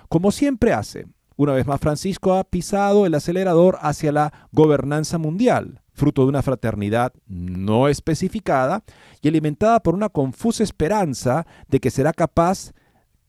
Como 0.09 0.33
siempre 0.33 0.73
hace, 0.73 1.07
una 1.37 1.53
vez 1.53 1.67
más, 1.67 1.81
Francisco 1.81 2.35
ha 2.35 2.45
pisado 2.45 3.05
el 3.05 3.15
acelerador 3.15 3.79
hacia 3.83 4.11
la 4.11 4.33
gobernanza 4.53 5.19
mundial, 5.19 5.83
fruto 5.93 6.23
de 6.23 6.29
una 6.29 6.43
fraternidad 6.43 7.13
no 7.27 7.89
especificada 7.89 8.83
y 9.21 9.29
alimentada 9.29 9.81
por 9.81 9.95
una 9.95 10.09
confusa 10.09 10.63
esperanza 10.63 11.47
de 11.69 11.81
que 11.81 11.91
será 11.91 12.13
capaz 12.13 12.73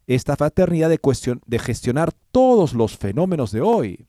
esta 0.07 0.37
fraternidad 0.37 0.89
de, 0.89 0.99
de 1.45 1.59
gestionar 1.59 2.13
todos 2.31 2.73
los 2.73 2.97
fenómenos 2.97 3.51
de 3.51 3.61
hoy. 3.61 4.07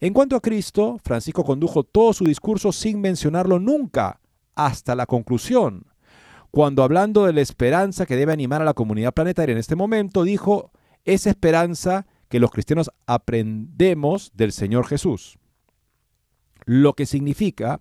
En 0.00 0.14
cuanto 0.14 0.36
a 0.36 0.40
Cristo, 0.40 0.98
Francisco 1.04 1.44
condujo 1.44 1.84
todo 1.84 2.14
su 2.14 2.24
discurso 2.24 2.72
sin 2.72 3.00
mencionarlo 3.00 3.58
nunca, 3.58 4.20
hasta 4.54 4.94
la 4.94 5.06
conclusión, 5.06 5.86
cuando 6.50 6.82
hablando 6.82 7.26
de 7.26 7.32
la 7.32 7.40
esperanza 7.40 8.06
que 8.06 8.16
debe 8.16 8.32
animar 8.32 8.62
a 8.62 8.64
la 8.64 8.74
comunidad 8.74 9.12
planetaria 9.12 9.52
en 9.52 9.58
este 9.58 9.76
momento, 9.76 10.22
dijo, 10.22 10.70
esa 11.04 11.28
esperanza 11.30 12.06
que 12.34 12.40
los 12.40 12.50
cristianos 12.50 12.90
aprendemos 13.06 14.32
del 14.34 14.50
Señor 14.50 14.88
Jesús. 14.88 15.38
Lo 16.64 16.94
que 16.94 17.06
significa 17.06 17.80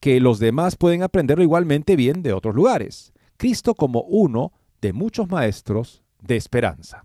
que 0.00 0.18
los 0.18 0.40
demás 0.40 0.74
pueden 0.74 1.04
aprenderlo 1.04 1.44
igualmente 1.44 1.94
bien 1.94 2.20
de 2.24 2.32
otros 2.32 2.52
lugares. 2.52 3.12
Cristo 3.36 3.76
como 3.76 4.02
uno 4.02 4.54
de 4.80 4.92
muchos 4.92 5.28
maestros 5.30 6.02
de 6.20 6.34
esperanza. 6.34 7.04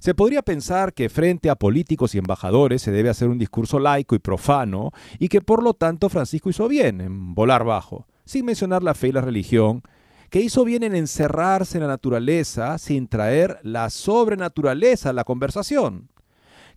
Se 0.00 0.12
podría 0.12 0.42
pensar 0.42 0.92
que 0.92 1.08
frente 1.08 1.50
a 1.50 1.54
políticos 1.54 2.16
y 2.16 2.18
embajadores 2.18 2.82
se 2.82 2.90
debe 2.90 3.10
hacer 3.10 3.28
un 3.28 3.38
discurso 3.38 3.78
laico 3.78 4.16
y 4.16 4.18
profano 4.18 4.90
y 5.20 5.28
que 5.28 5.40
por 5.40 5.62
lo 5.62 5.74
tanto 5.74 6.08
Francisco 6.08 6.50
hizo 6.50 6.66
bien 6.66 7.00
en 7.00 7.32
volar 7.36 7.62
bajo, 7.62 8.08
sin 8.24 8.44
mencionar 8.44 8.82
la 8.82 8.94
fe 8.94 9.06
y 9.06 9.12
la 9.12 9.20
religión, 9.20 9.84
que 10.30 10.40
hizo 10.40 10.64
bien 10.64 10.84
en 10.84 10.94
encerrarse 10.94 11.76
en 11.76 11.82
la 11.82 11.88
naturaleza 11.88 12.78
sin 12.78 13.08
traer 13.08 13.58
la 13.62 13.90
sobrenaturaleza 13.90 15.10
a 15.10 15.12
la 15.12 15.24
conversación. 15.24 16.08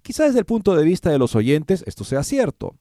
Quizá 0.01 0.25
desde 0.25 0.39
el 0.39 0.45
punto 0.45 0.75
de 0.75 0.83
vista 0.83 1.11
de 1.11 1.19
los 1.19 1.35
oyentes 1.35 1.83
esto 1.87 2.03
sea 2.03 2.23
cierto, 2.23 2.75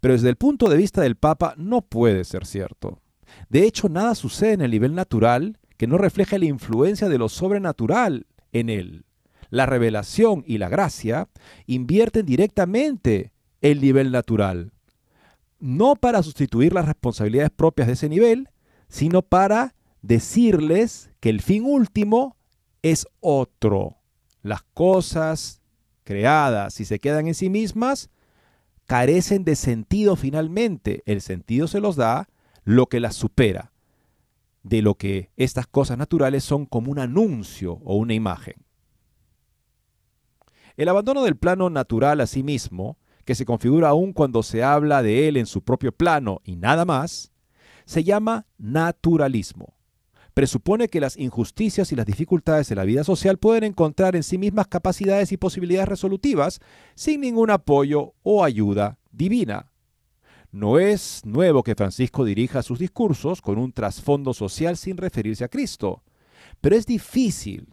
pero 0.00 0.14
desde 0.14 0.28
el 0.28 0.36
punto 0.36 0.68
de 0.68 0.76
vista 0.76 1.00
del 1.00 1.16
Papa 1.16 1.54
no 1.56 1.80
puede 1.80 2.24
ser 2.24 2.44
cierto. 2.44 3.00
De 3.48 3.64
hecho, 3.64 3.88
nada 3.88 4.14
sucede 4.14 4.52
en 4.52 4.60
el 4.60 4.70
nivel 4.72 4.94
natural 4.94 5.58
que 5.76 5.86
no 5.86 5.96
refleje 5.96 6.38
la 6.38 6.46
influencia 6.46 7.08
de 7.08 7.18
lo 7.18 7.28
sobrenatural 7.28 8.26
en 8.52 8.68
él. 8.68 9.04
La 9.48 9.66
revelación 9.66 10.42
y 10.46 10.58
la 10.58 10.68
gracia 10.68 11.28
invierten 11.66 12.26
directamente 12.26 13.32
el 13.60 13.80
nivel 13.80 14.10
natural, 14.10 14.72
no 15.60 15.94
para 15.96 16.22
sustituir 16.22 16.72
las 16.72 16.86
responsabilidades 16.86 17.50
propias 17.50 17.86
de 17.86 17.94
ese 17.94 18.08
nivel, 18.08 18.48
sino 18.88 19.22
para 19.22 19.75
decirles 20.06 21.10
que 21.20 21.30
el 21.30 21.40
fin 21.40 21.64
último 21.64 22.36
es 22.82 23.06
otro. 23.20 23.98
Las 24.42 24.62
cosas 24.62 25.60
creadas, 26.04 26.74
si 26.74 26.84
se 26.84 27.00
quedan 27.00 27.26
en 27.26 27.34
sí 27.34 27.50
mismas, 27.50 28.10
carecen 28.86 29.44
de 29.44 29.56
sentido 29.56 30.14
finalmente. 30.16 31.02
El 31.06 31.20
sentido 31.20 31.66
se 31.66 31.80
los 31.80 31.96
da 31.96 32.28
lo 32.64 32.86
que 32.86 33.00
las 33.00 33.16
supera, 33.16 33.72
de 34.62 34.82
lo 34.82 34.94
que 34.94 35.30
estas 35.36 35.66
cosas 35.66 35.98
naturales 35.98 36.44
son 36.44 36.66
como 36.66 36.92
un 36.92 36.98
anuncio 36.98 37.80
o 37.84 37.96
una 37.96 38.14
imagen. 38.14 38.54
El 40.76 40.88
abandono 40.88 41.24
del 41.24 41.36
plano 41.36 41.70
natural 41.70 42.20
a 42.20 42.26
sí 42.26 42.42
mismo, 42.42 42.98
que 43.24 43.34
se 43.34 43.46
configura 43.46 43.88
aún 43.88 44.12
cuando 44.12 44.44
se 44.44 44.62
habla 44.62 45.02
de 45.02 45.26
él 45.26 45.36
en 45.36 45.46
su 45.46 45.64
propio 45.64 45.90
plano 45.90 46.40
y 46.44 46.56
nada 46.56 46.84
más, 46.84 47.32
se 47.86 48.04
llama 48.04 48.46
naturalismo 48.58 49.75
presupone 50.36 50.88
que 50.88 51.00
las 51.00 51.16
injusticias 51.16 51.92
y 51.92 51.96
las 51.96 52.04
dificultades 52.04 52.68
de 52.68 52.74
la 52.74 52.84
vida 52.84 53.04
social 53.04 53.38
pueden 53.38 53.64
encontrar 53.64 54.14
en 54.16 54.22
sí 54.22 54.36
mismas 54.36 54.66
capacidades 54.66 55.32
y 55.32 55.38
posibilidades 55.38 55.88
resolutivas 55.88 56.60
sin 56.94 57.22
ningún 57.22 57.48
apoyo 57.48 58.12
o 58.22 58.44
ayuda 58.44 58.98
divina. 59.10 59.72
No 60.52 60.78
es 60.78 61.22
nuevo 61.24 61.62
que 61.62 61.74
Francisco 61.74 62.26
dirija 62.26 62.62
sus 62.62 62.78
discursos 62.78 63.40
con 63.40 63.56
un 63.56 63.72
trasfondo 63.72 64.34
social 64.34 64.76
sin 64.76 64.98
referirse 64.98 65.42
a 65.42 65.48
Cristo, 65.48 66.02
pero 66.60 66.76
es 66.76 66.84
difícil 66.84 67.72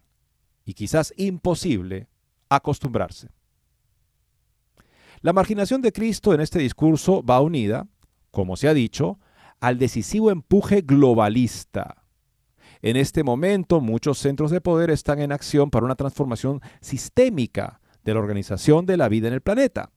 y 0.64 0.74
quizás 0.74 1.14
imposible 1.18 2.08
acostumbrarse. 2.48 3.28
La 5.20 5.34
marginación 5.34 5.82
de 5.82 5.92
Cristo 5.92 6.34
en 6.34 6.40
este 6.40 6.60
discurso 6.60 7.24
va 7.24 7.42
unida, 7.42 7.90
como 8.32 8.56
se 8.56 8.70
ha 8.70 8.74
dicho, 8.74 9.20
al 9.60 9.78
decisivo 9.78 10.32
empuje 10.32 10.80
globalista 10.80 12.03
en 12.84 12.98
este 12.98 13.24
momento, 13.24 13.80
muchos 13.80 14.18
centros 14.18 14.52
de 14.52 14.60
poder 14.60 14.92
están 14.92 15.22
en 15.22 15.32
acción 15.32 15.72
para 15.72 15.86
una 15.86 15.96
transformación 15.96 16.60
sistémica 16.82 17.80
de 18.04 18.14
la 18.14 18.20
organización 18.20 18.86
de 18.86 18.98
la 18.98 19.08
vida 19.08 19.30
en 19.30 19.34
el 19.34 19.40
planeta. 19.40 19.92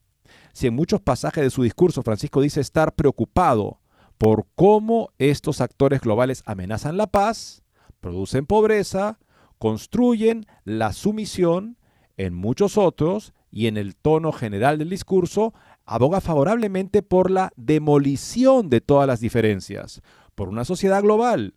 Si 0.52 0.68
en 0.68 0.74
muchos 0.74 1.00
pasajes 1.00 1.42
de 1.42 1.50
su 1.50 1.64
discurso 1.64 2.04
Francisco 2.04 2.40
dice 2.40 2.60
estar 2.60 2.94
preocupado 2.94 3.80
por 4.18 4.46
cómo 4.54 5.10
estos 5.18 5.60
actores 5.60 6.00
globales 6.00 6.44
amenazan 6.46 6.96
la 6.96 7.08
paz, 7.08 7.64
producen 8.00 8.46
pobreza, 8.46 9.18
construyen 9.58 10.46
la 10.62 10.92
sumisión, 10.92 11.78
en 12.16 12.34
muchos 12.34 12.78
otros, 12.78 13.34
y 13.50 13.66
en 13.66 13.78
el 13.78 13.96
tono 13.96 14.30
general 14.30 14.78
del 14.78 14.90
discurso, 14.90 15.54
aboga 15.86 16.20
favorablemente 16.20 17.02
por 17.02 17.32
la 17.32 17.52
demolición 17.56 18.70
de 18.70 18.80
todas 18.80 19.08
las 19.08 19.18
diferencias, 19.18 20.02
por 20.36 20.48
una 20.48 20.64
sociedad 20.64 21.02
global, 21.02 21.54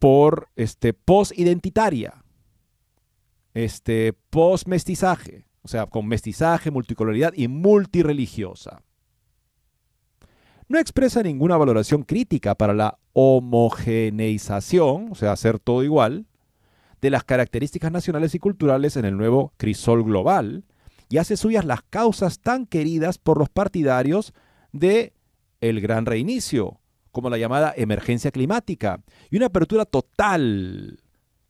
por 0.00 0.48
este, 0.56 0.92
post-identitaria, 0.94 2.24
este, 3.54 4.14
post-mestizaje, 4.30 5.44
o 5.62 5.68
sea, 5.68 5.86
con 5.86 6.08
mestizaje, 6.08 6.72
multicolorialidad 6.72 7.34
y 7.36 7.46
multireligiosa. 7.46 8.82
no 10.68 10.78
expresa 10.78 11.22
ninguna 11.22 11.56
valoración 11.56 12.02
crítica 12.04 12.54
para 12.54 12.72
la 12.74 12.98
homogeneización, 13.12 15.08
o 15.10 15.14
sea, 15.14 15.32
hacer 15.32 15.58
todo 15.58 15.84
igual, 15.84 16.26
de 17.02 17.10
las 17.10 17.24
características 17.24 17.92
nacionales 17.92 18.34
y 18.34 18.38
culturales 18.38 18.96
en 18.96 19.04
el 19.04 19.16
nuevo 19.16 19.52
crisol 19.58 20.02
global, 20.04 20.64
y 21.10 21.18
hace 21.18 21.36
suyas 21.36 21.64
las 21.64 21.82
causas 21.82 22.38
tan 22.38 22.66
queridas 22.66 23.18
por 23.18 23.38
los 23.38 23.50
partidarios 23.50 24.32
de 24.72 25.12
el 25.60 25.80
gran 25.82 26.06
reinicio, 26.06 26.79
como 27.12 27.30
la 27.30 27.38
llamada 27.38 27.72
emergencia 27.76 28.30
climática 28.30 29.02
y 29.30 29.36
una 29.36 29.46
apertura 29.46 29.84
total 29.84 31.00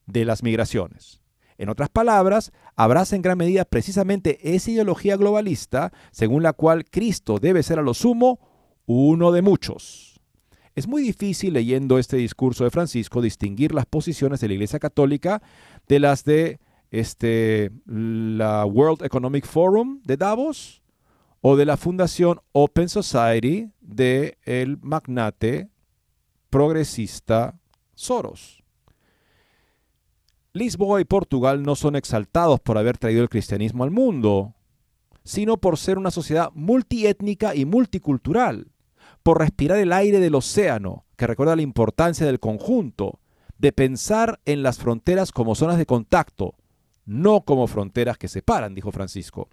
de 0.07 0.25
las 0.25 0.43
migraciones. 0.43 1.21
En 1.59 1.69
otras 1.69 1.91
palabras, 1.91 2.53
abraza 2.75 3.17
en 3.17 3.23
gran 3.23 3.37
medida 3.37 3.67
precisamente 3.67 4.55
esa 4.55 4.71
ideología 4.71 5.17
globalista 5.17 5.93
según 6.11 6.43
la 6.43 6.55
cual 6.55 6.87
Cristo 6.87 7.39
debe 7.39 7.63
ser 7.63 7.79
a 7.79 7.83
lo 7.83 7.93
sumo 7.93 8.41
uno 8.87 9.31
de 9.31 9.43
muchos. 9.43 10.21
Es 10.75 10.89
muy 10.89 11.03
difícil 11.03 11.53
leyendo 11.53 11.99
este 11.99 12.17
discurso 12.17 12.65
de 12.65 12.71
Francisco 12.71 13.21
distinguir 13.21 13.75
las 13.75 13.87
posiciones 13.87 14.41
de 14.41 14.49
la 14.49 14.55
Iglesia 14.55 14.79
Católica 14.79 15.43
de 15.87 16.01
las 16.01 16.25
de 16.25 16.61
este, 16.91 17.71
la 17.85 18.65
World 18.65 19.05
Economic 19.05 19.47
Forum 19.47 20.01
de 20.05 20.17
Davos 20.17 20.80
o 21.41 21.57
de 21.57 21.65
la 21.65 21.77
Fundación 21.77 22.41
Open 22.53 22.89
Society 22.89 23.71
de 23.81 24.39
el 24.45 24.79
magnate 24.79 25.71
progresista 26.51 27.59
Soros. 27.95 28.63
Lisboa 30.53 31.01
y 31.01 31.05
Portugal 31.05 31.63
no 31.63 31.77
son 31.77 31.97
exaltados 31.97 32.61
por 32.61 32.77
haber 32.77 32.99
traído 32.99 33.23
el 33.23 33.29
cristianismo 33.29 33.85
al 33.85 33.91
mundo, 33.91 34.55
sino 35.25 35.59
por 35.59 35.79
ser 35.79 35.97
una 35.97 36.11
sociedad 36.11 36.51
multiétnica 36.55 37.55
y 37.55 37.65
multicultural, 37.65 38.73
por 39.23 39.39
respirar 39.39 39.79
el 39.79 39.93
aire 39.93 40.19
del 40.19 40.35
océano, 40.35 41.05
que 41.17 41.27
recuerda 41.27 41.57
la 41.57 41.63
importancia 41.63 42.27
del 42.27 42.41
conjunto, 42.41 43.21
de 43.59 43.73
pensar 43.73 44.41
en 44.45 44.63
las 44.63 44.79
fronteras 44.79 45.31
como 45.31 45.55
zonas 45.55 45.79
de 45.79 45.87
contacto, 45.87 46.55
no 47.05 47.43
como 47.43 47.67
fronteras 47.67 48.19
que 48.19 48.29
separan, 48.29 48.75
dijo 48.75 48.91
Francisco. 48.91 49.49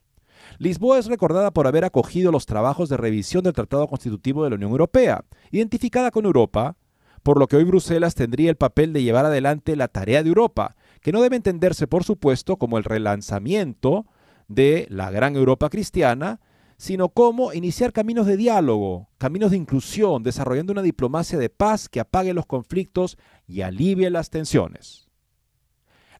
Lisboa 0.57 0.99
es 0.99 1.07
recordada 1.07 1.51
por 1.51 1.67
haber 1.67 1.85
acogido 1.85 2.31
los 2.31 2.45
trabajos 2.45 2.89
de 2.89 2.97
revisión 2.97 3.43
del 3.43 3.53
Tratado 3.53 3.87
Constitutivo 3.87 4.43
de 4.43 4.51
la 4.51 4.55
Unión 4.55 4.71
Europea, 4.71 5.25
identificada 5.51 6.11
con 6.11 6.25
Europa, 6.25 6.77
por 7.23 7.39
lo 7.39 7.47
que 7.47 7.57
hoy 7.57 7.63
Bruselas 7.63 8.15
tendría 8.15 8.49
el 8.49 8.55
papel 8.55 8.93
de 8.93 9.03
llevar 9.03 9.25
adelante 9.25 9.75
la 9.75 9.87
tarea 9.87 10.23
de 10.23 10.29
Europa, 10.29 10.75
que 11.01 11.11
no 11.11 11.21
debe 11.21 11.35
entenderse, 11.35 11.87
por 11.87 12.03
supuesto, 12.03 12.57
como 12.57 12.77
el 12.77 12.83
relanzamiento 12.83 14.05
de 14.47 14.87
la 14.89 15.11
gran 15.11 15.35
Europa 15.35 15.69
cristiana, 15.69 16.39
sino 16.77 17.09
como 17.09 17.53
iniciar 17.53 17.91
caminos 17.91 18.27
de 18.27 18.37
diálogo, 18.37 19.09
caminos 19.17 19.51
de 19.51 19.57
inclusión, 19.57 20.23
desarrollando 20.23 20.73
una 20.73 20.83
diplomacia 20.83 21.37
de 21.37 21.49
paz 21.49 21.89
que 21.89 21.99
apague 21.99 22.33
los 22.33 22.45
conflictos 22.45 23.17
y 23.47 23.61
alivie 23.61 24.09
las 24.09 24.29
tensiones. 24.29 25.09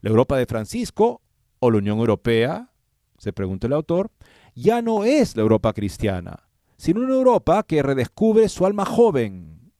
La 0.01 0.09
Europa 0.09 0.35
de 0.37 0.45
Francisco 0.45 1.21
o 1.59 1.71
la 1.71 1.77
Unión 1.77 1.99
Europea 1.99 2.71
se 3.17 3.33
pregunta 3.33 3.67
el 3.67 3.73
autor, 3.73 4.11
ya 4.55 4.81
no 4.81 5.03
es 5.03 5.35
la 5.35 5.41
Europa 5.41 5.73
cristiana, 5.73 6.47
sino 6.77 7.01
una 7.01 7.13
Europa 7.13 7.63
que 7.63 7.83
redescubre 7.83 8.49
su 8.49 8.65
alma 8.65 8.85
joven, 8.85 9.71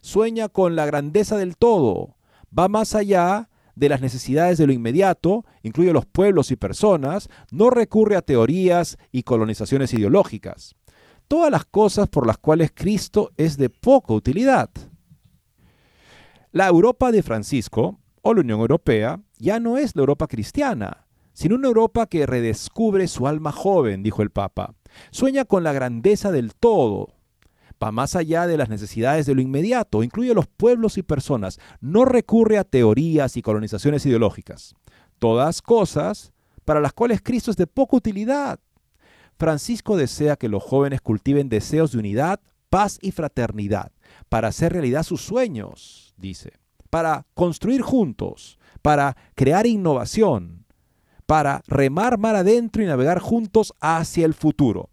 sueña 0.00 0.48
con 0.48 0.76
la 0.76 0.86
grandeza 0.86 1.36
del 1.36 1.56
todo, 1.56 2.16
va 2.56 2.68
más 2.68 2.94
allá 2.94 3.50
de 3.74 3.88
las 3.88 4.00
necesidades 4.00 4.58
de 4.58 4.66
lo 4.66 4.72
inmediato, 4.72 5.44
incluye 5.62 5.92
los 5.92 6.06
pueblos 6.06 6.50
y 6.50 6.56
personas, 6.56 7.28
no 7.50 7.70
recurre 7.70 8.16
a 8.16 8.22
teorías 8.22 8.96
y 9.12 9.22
colonizaciones 9.22 9.92
ideológicas. 9.92 10.74
Todas 11.28 11.50
las 11.50 11.64
cosas 11.66 12.08
por 12.08 12.26
las 12.26 12.38
cuales 12.38 12.70
Cristo 12.74 13.32
es 13.36 13.56
de 13.58 13.68
poca 13.68 14.14
utilidad. 14.14 14.70
La 16.52 16.68
Europa 16.68 17.12
de 17.12 17.22
Francisco, 17.22 18.00
o 18.22 18.32
la 18.32 18.40
Unión 18.40 18.60
Europea, 18.60 19.20
ya 19.38 19.60
no 19.60 19.76
es 19.76 19.94
la 19.94 20.00
Europa 20.00 20.26
cristiana, 20.26 21.05
sino 21.36 21.56
una 21.56 21.68
Europa 21.68 22.06
que 22.06 22.24
redescubre 22.24 23.06
su 23.08 23.26
alma 23.26 23.52
joven, 23.52 24.02
dijo 24.02 24.22
el 24.22 24.30
Papa. 24.30 24.74
Sueña 25.10 25.44
con 25.44 25.64
la 25.64 25.74
grandeza 25.74 26.32
del 26.32 26.54
todo. 26.54 27.12
Va 27.82 27.92
más 27.92 28.16
allá 28.16 28.46
de 28.46 28.56
las 28.56 28.70
necesidades 28.70 29.26
de 29.26 29.34
lo 29.34 29.42
inmediato, 29.42 30.02
incluye 30.02 30.32
los 30.32 30.46
pueblos 30.46 30.96
y 30.96 31.02
personas. 31.02 31.60
No 31.82 32.06
recurre 32.06 32.56
a 32.56 32.64
teorías 32.64 33.36
y 33.36 33.42
colonizaciones 33.42 34.06
ideológicas. 34.06 34.74
Todas 35.18 35.60
cosas 35.60 36.32
para 36.64 36.80
las 36.80 36.94
cuales 36.94 37.20
Cristo 37.22 37.50
es 37.50 37.58
de 37.58 37.66
poca 37.66 37.98
utilidad. 37.98 38.58
Francisco 39.38 39.98
desea 39.98 40.36
que 40.36 40.48
los 40.48 40.62
jóvenes 40.62 41.02
cultiven 41.02 41.50
deseos 41.50 41.92
de 41.92 41.98
unidad, 41.98 42.40
paz 42.70 42.98
y 43.02 43.10
fraternidad, 43.10 43.92
para 44.30 44.48
hacer 44.48 44.72
realidad 44.72 45.02
sus 45.02 45.20
sueños, 45.20 46.14
dice, 46.16 46.54
para 46.88 47.26
construir 47.34 47.82
juntos, 47.82 48.58
para 48.80 49.18
crear 49.34 49.66
innovación, 49.66 50.65
para 51.26 51.62
remar 51.66 52.18
mar 52.18 52.36
adentro 52.36 52.82
y 52.82 52.86
navegar 52.86 53.18
juntos 53.18 53.74
hacia 53.80 54.24
el 54.24 54.34
futuro. 54.34 54.90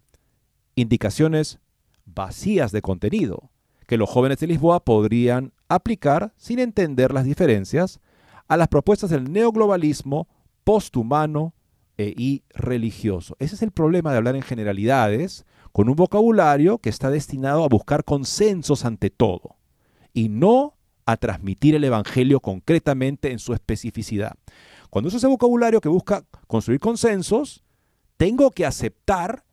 Indicaciones 0.74 1.60
vacías 2.04 2.72
de 2.72 2.82
contenido 2.82 3.50
que 3.86 3.96
los 3.96 4.10
jóvenes 4.10 4.38
de 4.38 4.48
Lisboa 4.48 4.84
podrían 4.84 5.52
aplicar 5.68 6.32
sin 6.36 6.58
entender 6.58 7.12
las 7.12 7.24
diferencias 7.24 8.00
a 8.48 8.56
las 8.56 8.68
propuestas 8.68 9.10
del 9.10 9.32
neoglobalismo 9.32 10.28
posthumano 10.64 11.54
e 11.96 12.12
irreligioso. 12.16 13.36
Ese 13.38 13.54
es 13.54 13.62
el 13.62 13.70
problema 13.70 14.10
de 14.10 14.18
hablar 14.18 14.36
en 14.36 14.42
generalidades 14.42 15.44
con 15.72 15.88
un 15.88 15.96
vocabulario 15.96 16.78
que 16.78 16.88
está 16.88 17.10
destinado 17.10 17.64
a 17.64 17.68
buscar 17.68 18.04
consensos 18.04 18.84
ante 18.84 19.10
todo 19.10 19.56
y 20.12 20.28
no 20.28 20.76
a 21.06 21.16
transmitir 21.16 21.74
el 21.74 21.84
Evangelio 21.84 22.40
concretamente 22.40 23.30
en 23.30 23.38
su 23.38 23.52
especificidad. 23.52 24.36
Cuando 24.94 25.08
uso 25.08 25.16
ese 25.16 25.26
vocabulario 25.26 25.80
que 25.80 25.88
busca 25.88 26.24
construir 26.46 26.78
consensos, 26.78 27.64
tengo 28.16 28.52
que 28.52 28.64
aceptar 28.64 29.44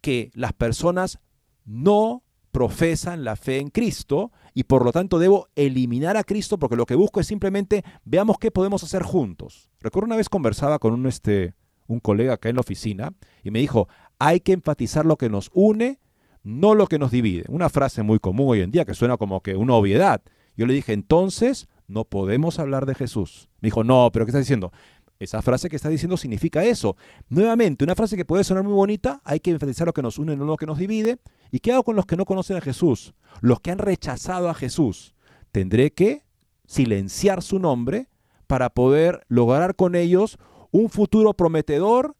que 0.00 0.32
las 0.34 0.52
personas 0.52 1.20
no 1.64 2.24
profesan 2.50 3.22
la 3.22 3.36
fe 3.36 3.58
en 3.58 3.70
Cristo 3.70 4.32
y 4.54 4.64
por 4.64 4.84
lo 4.84 4.90
tanto 4.90 5.20
debo 5.20 5.46
eliminar 5.54 6.16
a 6.16 6.24
Cristo 6.24 6.58
porque 6.58 6.74
lo 6.74 6.84
que 6.84 6.96
busco 6.96 7.20
es 7.20 7.28
simplemente 7.28 7.84
veamos 8.04 8.38
qué 8.40 8.50
podemos 8.50 8.82
hacer 8.82 9.04
juntos. 9.04 9.70
Recuerdo 9.78 10.06
una 10.06 10.16
vez 10.16 10.28
conversaba 10.28 10.80
con 10.80 10.94
un, 10.94 11.06
este, 11.06 11.54
un 11.86 12.00
colega 12.00 12.32
acá 12.32 12.48
en 12.48 12.56
la 12.56 12.62
oficina 12.62 13.12
y 13.44 13.52
me 13.52 13.60
dijo, 13.60 13.86
hay 14.18 14.40
que 14.40 14.52
enfatizar 14.52 15.06
lo 15.06 15.16
que 15.16 15.30
nos 15.30 15.48
une, 15.54 16.00
no 16.42 16.74
lo 16.74 16.88
que 16.88 16.98
nos 16.98 17.12
divide. 17.12 17.44
Una 17.50 17.68
frase 17.68 18.02
muy 18.02 18.18
común 18.18 18.48
hoy 18.48 18.62
en 18.62 18.72
día 18.72 18.84
que 18.84 18.94
suena 18.94 19.16
como 19.16 19.42
que 19.44 19.54
una 19.54 19.74
obviedad. 19.74 20.22
Yo 20.56 20.66
le 20.66 20.74
dije, 20.74 20.92
entonces 20.92 21.68
no 21.88 22.04
podemos 22.04 22.58
hablar 22.58 22.86
de 22.86 22.94
Jesús. 22.94 23.48
Me 23.60 23.66
dijo, 23.66 23.82
no, 23.82 24.10
pero 24.12 24.24
¿qué 24.24 24.30
está 24.30 24.38
diciendo? 24.38 24.72
Esa 25.18 25.42
frase 25.42 25.68
que 25.68 25.74
está 25.74 25.88
diciendo 25.88 26.16
significa 26.16 26.64
eso. 26.64 26.96
Nuevamente, 27.28 27.82
una 27.82 27.96
frase 27.96 28.16
que 28.16 28.24
puede 28.24 28.44
sonar 28.44 28.62
muy 28.62 28.72
bonita, 28.72 29.20
hay 29.24 29.40
que 29.40 29.50
enfatizar 29.50 29.86
lo 29.86 29.92
que 29.92 30.02
nos 30.02 30.18
une, 30.18 30.36
no 30.36 30.44
lo 30.44 30.56
que 30.56 30.66
nos 30.66 30.78
divide. 30.78 31.18
¿Y 31.50 31.58
qué 31.58 31.72
hago 31.72 31.82
con 31.82 31.96
los 31.96 32.06
que 32.06 32.16
no 32.16 32.24
conocen 32.24 32.56
a 32.56 32.60
Jesús? 32.60 33.14
Los 33.40 33.58
que 33.60 33.72
han 33.72 33.78
rechazado 33.78 34.48
a 34.48 34.54
Jesús. 34.54 35.14
Tendré 35.50 35.92
que 35.92 36.24
silenciar 36.66 37.42
su 37.42 37.58
nombre 37.58 38.08
para 38.46 38.70
poder 38.70 39.24
lograr 39.28 39.74
con 39.74 39.96
ellos 39.96 40.38
un 40.70 40.88
futuro 40.88 41.34
prometedor 41.34 42.16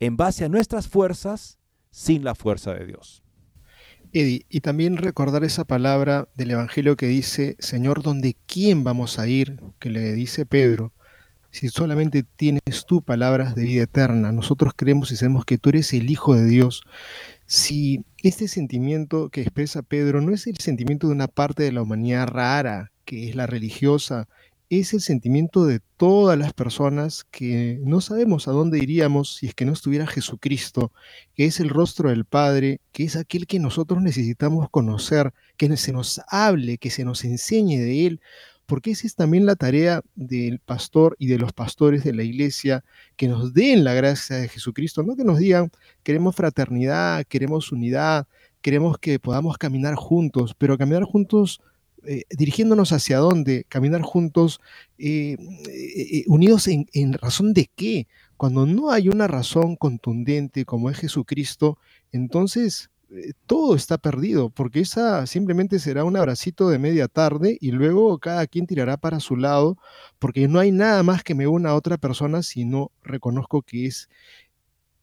en 0.00 0.16
base 0.16 0.44
a 0.44 0.48
nuestras 0.48 0.88
fuerzas 0.88 1.58
sin 1.90 2.24
la 2.24 2.34
fuerza 2.34 2.74
de 2.74 2.86
Dios. 2.86 3.23
Eddie, 4.14 4.46
y 4.48 4.60
también 4.60 4.96
recordar 4.96 5.42
esa 5.42 5.64
palabra 5.64 6.28
del 6.36 6.52
Evangelio 6.52 6.96
que 6.96 7.08
dice, 7.08 7.56
Señor, 7.58 8.02
¿dónde 8.02 8.36
quién 8.46 8.84
vamos 8.84 9.18
a 9.18 9.26
ir? 9.26 9.60
Que 9.80 9.90
le 9.90 10.12
dice 10.12 10.46
Pedro, 10.46 10.92
si 11.50 11.68
solamente 11.68 12.22
tienes 12.22 12.86
tú 12.86 13.02
palabras 13.02 13.56
de 13.56 13.64
vida 13.64 13.82
eterna, 13.82 14.30
nosotros 14.30 14.72
creemos 14.76 15.10
y 15.10 15.16
sabemos 15.16 15.44
que 15.44 15.58
tú 15.58 15.70
eres 15.70 15.92
el 15.92 16.08
Hijo 16.08 16.36
de 16.36 16.46
Dios. 16.46 16.84
Si 17.46 18.04
este 18.22 18.46
sentimiento 18.46 19.30
que 19.30 19.42
expresa 19.42 19.82
Pedro 19.82 20.20
no 20.20 20.32
es 20.32 20.46
el 20.46 20.58
sentimiento 20.58 21.08
de 21.08 21.14
una 21.14 21.26
parte 21.26 21.64
de 21.64 21.72
la 21.72 21.82
humanidad 21.82 22.28
rara, 22.28 22.92
que 23.04 23.28
es 23.28 23.34
la 23.34 23.46
religiosa, 23.46 24.28
es 24.80 24.94
el 24.94 25.00
sentimiento 25.00 25.66
de 25.66 25.80
todas 25.96 26.38
las 26.38 26.52
personas 26.52 27.24
que 27.30 27.78
no 27.82 28.00
sabemos 28.00 28.48
a 28.48 28.52
dónde 28.52 28.78
iríamos 28.78 29.36
si 29.36 29.46
es 29.46 29.54
que 29.54 29.64
no 29.64 29.72
estuviera 29.72 30.06
Jesucristo, 30.06 30.92
que 31.34 31.46
es 31.46 31.60
el 31.60 31.68
rostro 31.68 32.10
del 32.10 32.24
Padre, 32.24 32.80
que 32.92 33.04
es 33.04 33.16
aquel 33.16 33.46
que 33.46 33.58
nosotros 33.58 34.02
necesitamos 34.02 34.70
conocer, 34.70 35.32
que 35.56 35.76
se 35.76 35.92
nos 35.92 36.20
hable, 36.28 36.78
que 36.78 36.90
se 36.90 37.04
nos 37.04 37.24
enseñe 37.24 37.78
de 37.78 38.06
Él, 38.06 38.20
porque 38.66 38.92
esa 38.92 39.06
es 39.06 39.14
también 39.14 39.46
la 39.46 39.56
tarea 39.56 40.02
del 40.14 40.58
pastor 40.58 41.16
y 41.18 41.26
de 41.26 41.38
los 41.38 41.52
pastores 41.52 42.04
de 42.04 42.14
la 42.14 42.22
iglesia, 42.22 42.84
que 43.16 43.28
nos 43.28 43.52
den 43.52 43.84
la 43.84 43.94
gracia 43.94 44.36
de 44.36 44.48
Jesucristo, 44.48 45.02
no 45.02 45.16
que 45.16 45.24
nos 45.24 45.38
digan, 45.38 45.70
queremos 46.02 46.34
fraternidad, 46.34 47.24
queremos 47.28 47.72
unidad, 47.72 48.26
queremos 48.62 48.98
que 48.98 49.18
podamos 49.18 49.58
caminar 49.58 49.94
juntos, 49.94 50.54
pero 50.56 50.78
caminar 50.78 51.04
juntos 51.04 51.60
eh, 52.06 52.24
dirigiéndonos 52.30 52.92
hacia 52.92 53.18
dónde, 53.18 53.64
caminar 53.68 54.02
juntos, 54.02 54.60
eh, 54.98 55.36
eh, 55.68 56.24
unidos 56.26 56.68
en, 56.68 57.12
razón 57.14 57.54
de 57.54 57.70
qué. 57.74 58.06
Cuando 58.36 58.66
no 58.66 58.90
hay 58.90 59.08
una 59.08 59.26
razón 59.26 59.76
contundente 59.76 60.64
como 60.64 60.90
es 60.90 60.98
Jesucristo, 60.98 61.78
entonces 62.12 62.90
todo 63.46 63.76
está 63.76 63.96
perdido, 63.96 64.50
porque 64.50 64.80
esa 64.80 65.26
simplemente 65.26 65.78
será 65.78 66.04
un 66.04 66.16
abracito 66.16 66.68
de 66.68 66.80
media 66.80 67.06
tarde 67.06 67.56
y 67.60 67.70
luego 67.70 68.18
cada 68.18 68.46
quien 68.48 68.66
tirará 68.66 68.96
para 68.96 69.20
su 69.20 69.36
lado, 69.36 69.78
porque 70.18 70.48
no 70.48 70.58
hay 70.58 70.72
nada 70.72 71.02
más 71.04 71.22
que 71.22 71.36
me 71.36 71.46
una 71.46 71.70
a 71.70 71.74
otra 71.76 71.96
persona 71.96 72.42
si 72.42 72.64
no 72.64 72.90
reconozco 73.04 73.62
que 73.62 73.86
es 73.86 74.08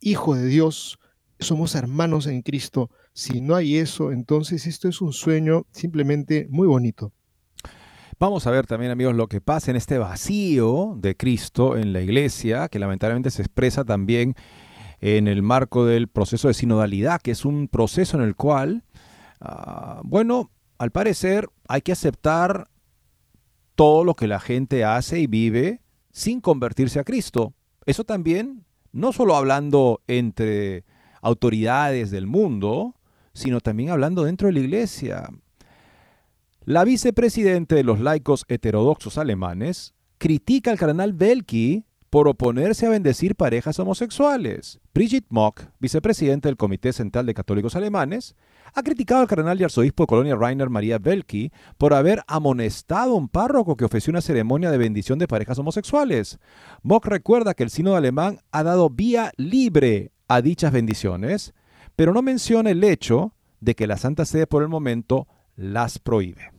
hijo 0.01 0.35
de 0.35 0.47
Dios, 0.47 0.99
somos 1.41 1.75
hermanos 1.75 2.27
en 2.27 2.41
Cristo. 2.41 2.89
Si 3.13 3.41
no 3.41 3.55
hay 3.55 3.77
eso, 3.77 4.11
entonces 4.11 4.67
esto 4.67 4.87
es 4.87 5.01
un 5.01 5.13
sueño 5.13 5.65
simplemente 5.71 6.47
muy 6.49 6.67
bonito. 6.67 7.11
Vamos 8.19 8.45
a 8.45 8.51
ver 8.51 8.67
también, 8.67 8.91
amigos, 8.91 9.15
lo 9.15 9.27
que 9.27 9.41
pasa 9.41 9.71
en 9.71 9.77
este 9.77 9.97
vacío 9.97 10.93
de 10.97 11.17
Cristo 11.17 11.75
en 11.75 11.91
la 11.91 12.01
iglesia, 12.01 12.69
que 12.69 12.77
lamentablemente 12.77 13.31
se 13.31 13.41
expresa 13.41 13.83
también 13.83 14.35
en 14.99 15.27
el 15.27 15.41
marco 15.41 15.85
del 15.85 16.07
proceso 16.07 16.47
de 16.47 16.53
sinodalidad, 16.53 17.19
que 17.19 17.31
es 17.31 17.45
un 17.45 17.67
proceso 17.67 18.17
en 18.17 18.23
el 18.23 18.35
cual, 18.35 18.83
ah, 19.39 20.01
bueno, 20.03 20.51
al 20.77 20.91
parecer 20.91 21.49
hay 21.67 21.81
que 21.81 21.91
aceptar 21.91 22.69
todo 23.73 24.03
lo 24.03 24.13
que 24.13 24.27
la 24.27 24.39
gente 24.39 24.83
hace 24.83 25.19
y 25.19 25.25
vive 25.25 25.81
sin 26.11 26.41
convertirse 26.41 26.99
a 26.99 27.03
Cristo. 27.03 27.55
Eso 27.87 28.03
también, 28.03 28.65
no 28.91 29.11
solo 29.11 29.35
hablando 29.35 30.01
entre 30.05 30.85
autoridades 31.21 32.11
del 32.11 32.27
mundo, 32.27 32.95
sino 33.33 33.59
también 33.61 33.89
hablando 33.89 34.23
dentro 34.23 34.47
de 34.47 34.53
la 34.53 34.59
iglesia. 34.59 35.29
La 36.65 36.83
vicepresidente 36.83 37.75
de 37.75 37.83
los 37.83 37.99
laicos 37.99 38.45
heterodoxos 38.47 39.17
alemanes 39.17 39.93
critica 40.17 40.71
al 40.71 40.77
cardenal 40.77 41.13
Belki 41.13 41.85
por 42.11 42.27
oponerse 42.27 42.85
a 42.85 42.89
bendecir 42.89 43.35
parejas 43.35 43.79
homosexuales. 43.79 44.81
Brigitte 44.93 45.27
Mock, 45.29 45.61
vicepresidente 45.79 46.49
del 46.49 46.57
Comité 46.57 46.91
Central 46.91 47.25
de 47.25 47.33
Católicos 47.33 47.77
Alemanes, 47.77 48.35
ha 48.73 48.83
criticado 48.83 49.21
al 49.21 49.27
cardenal 49.27 49.59
y 49.59 49.63
arzobispo 49.63 50.03
de 50.03 50.07
Colonia 50.07 50.35
Rainer 50.35 50.69
María 50.69 50.99
Belki 50.99 51.51
por 51.77 51.93
haber 51.93 52.21
amonestado 52.27 53.13
a 53.13 53.15
un 53.15 53.29
párroco 53.29 53.77
que 53.77 53.85
ofreció 53.85 54.11
una 54.11 54.21
ceremonia 54.21 54.69
de 54.69 54.77
bendición 54.77 55.19
de 55.19 55.27
parejas 55.27 55.57
homosexuales. 55.57 56.37
Mock 56.83 57.05
recuerda 57.05 57.53
que 57.53 57.63
el 57.63 57.69
sínodo 57.69 57.95
alemán 57.95 58.39
ha 58.51 58.63
dado 58.63 58.89
vía 58.89 59.31
libre 59.37 60.11
a 60.33 60.41
dichas 60.41 60.71
bendiciones, 60.71 61.53
pero 61.97 62.13
no 62.13 62.21
menciona 62.21 62.69
el 62.69 62.85
hecho 62.85 63.35
de 63.59 63.75
que 63.75 63.85
la 63.85 63.97
Santa 63.97 64.23
Sede 64.23 64.47
por 64.47 64.63
el 64.63 64.69
momento 64.69 65.27
las 65.57 65.99
prohíbe. 65.99 66.51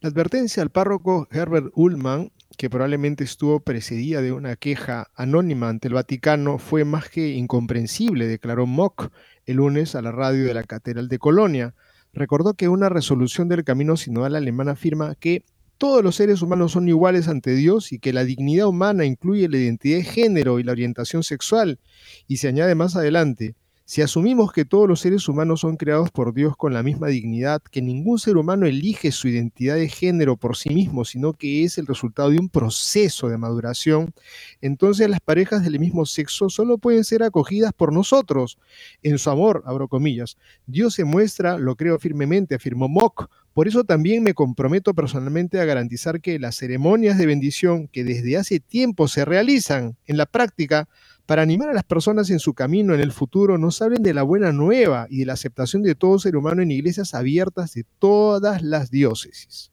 La 0.00 0.10
advertencia 0.10 0.62
al 0.62 0.68
párroco 0.68 1.26
Herbert 1.30 1.72
Ullmann, 1.74 2.30
que 2.58 2.68
probablemente 2.68 3.24
estuvo 3.24 3.60
precedida 3.60 4.20
de 4.20 4.32
una 4.32 4.54
queja 4.56 5.06
anónima 5.14 5.70
ante 5.70 5.88
el 5.88 5.94
Vaticano, 5.94 6.58
fue 6.58 6.84
más 6.84 7.08
que 7.08 7.30
incomprensible, 7.30 8.26
declaró 8.26 8.66
Mock 8.66 9.12
el 9.46 9.56
lunes 9.56 9.94
a 9.94 10.02
la 10.02 10.12
radio 10.12 10.44
de 10.44 10.52
la 10.52 10.62
Catedral 10.62 11.08
de 11.08 11.18
Colonia. 11.18 11.74
Recordó 12.12 12.52
que 12.52 12.68
una 12.68 12.90
resolución 12.90 13.48
del 13.48 13.64
Camino 13.64 13.96
Sinodal 13.96 14.36
alemán 14.36 14.68
afirma 14.68 15.14
que 15.14 15.42
todos 15.78 16.02
los 16.02 16.16
seres 16.16 16.42
humanos 16.42 16.72
son 16.72 16.88
iguales 16.88 17.28
ante 17.28 17.54
Dios 17.54 17.92
y 17.92 18.00
que 18.00 18.12
la 18.12 18.24
dignidad 18.24 18.66
humana 18.66 19.04
incluye 19.04 19.48
la 19.48 19.58
identidad 19.58 19.98
de 19.98 20.04
género 20.04 20.58
y 20.58 20.64
la 20.64 20.72
orientación 20.72 21.22
sexual. 21.22 21.78
Y 22.26 22.38
se 22.38 22.48
añade 22.48 22.74
más 22.74 22.96
adelante, 22.96 23.54
si 23.90 24.02
asumimos 24.02 24.52
que 24.52 24.66
todos 24.66 24.86
los 24.86 25.00
seres 25.00 25.26
humanos 25.30 25.60
son 25.60 25.78
creados 25.78 26.10
por 26.10 26.34
Dios 26.34 26.58
con 26.58 26.74
la 26.74 26.82
misma 26.82 27.06
dignidad, 27.06 27.62
que 27.62 27.80
ningún 27.80 28.18
ser 28.18 28.36
humano 28.36 28.66
elige 28.66 29.10
su 29.12 29.28
identidad 29.28 29.76
de 29.76 29.88
género 29.88 30.36
por 30.36 30.58
sí 30.58 30.68
mismo, 30.68 31.06
sino 31.06 31.32
que 31.32 31.64
es 31.64 31.78
el 31.78 31.86
resultado 31.86 32.28
de 32.28 32.38
un 32.38 32.50
proceso 32.50 33.30
de 33.30 33.38
maduración, 33.38 34.12
entonces 34.60 35.08
las 35.08 35.20
parejas 35.20 35.64
del 35.64 35.80
mismo 35.80 36.04
sexo 36.04 36.50
solo 36.50 36.76
pueden 36.76 37.02
ser 37.02 37.22
acogidas 37.22 37.72
por 37.72 37.94
nosotros. 37.94 38.58
En 39.02 39.16
su 39.16 39.30
amor, 39.30 39.62
abro 39.64 39.88
comillas, 39.88 40.36
Dios 40.66 40.92
se 40.92 41.04
muestra, 41.04 41.56
lo 41.56 41.74
creo 41.74 41.98
firmemente, 41.98 42.56
afirmó 42.56 42.90
Mock, 42.90 43.30
por 43.58 43.66
eso 43.66 43.82
también 43.82 44.22
me 44.22 44.34
comprometo 44.34 44.94
personalmente 44.94 45.60
a 45.60 45.64
garantizar 45.64 46.20
que 46.20 46.38
las 46.38 46.54
ceremonias 46.54 47.18
de 47.18 47.26
bendición 47.26 47.88
que 47.88 48.04
desde 48.04 48.36
hace 48.36 48.60
tiempo 48.60 49.08
se 49.08 49.24
realizan 49.24 49.96
en 50.06 50.16
la 50.16 50.26
práctica 50.26 50.88
para 51.26 51.42
animar 51.42 51.68
a 51.68 51.74
las 51.74 51.82
personas 51.82 52.30
en 52.30 52.38
su 52.38 52.54
camino 52.54 52.94
en 52.94 53.00
el 53.00 53.10
futuro, 53.10 53.58
nos 53.58 53.82
hablen 53.82 54.04
de 54.04 54.14
la 54.14 54.22
buena 54.22 54.52
nueva 54.52 55.08
y 55.10 55.18
de 55.18 55.26
la 55.26 55.32
aceptación 55.32 55.82
de 55.82 55.96
todo 55.96 56.20
ser 56.20 56.36
humano 56.36 56.62
en 56.62 56.70
iglesias 56.70 57.14
abiertas 57.14 57.74
de 57.74 57.84
todas 57.98 58.62
las 58.62 58.92
diócesis. 58.92 59.72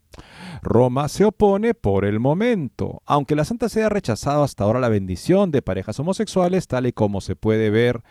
Roma 0.64 1.08
se 1.08 1.26
opone 1.26 1.76
por 1.76 2.06
el 2.06 2.20
momento, 2.20 3.04
aunque 3.06 3.36
la 3.36 3.46
Santa 3.46 3.70
Sede 3.70 3.84
ha 3.84 3.90
rechazado 3.90 4.44
hasta 4.44 4.64
ahora 4.64 4.80
la 4.80 4.90
bendición 4.90 5.52
de 5.52 5.62
parejas 5.62 6.00
homosexuales, 6.00 6.68
tal 6.68 6.88
y 6.88 6.94
como 6.94 7.22
se 7.22 7.36
puede 7.36 7.70
ver 7.70 8.02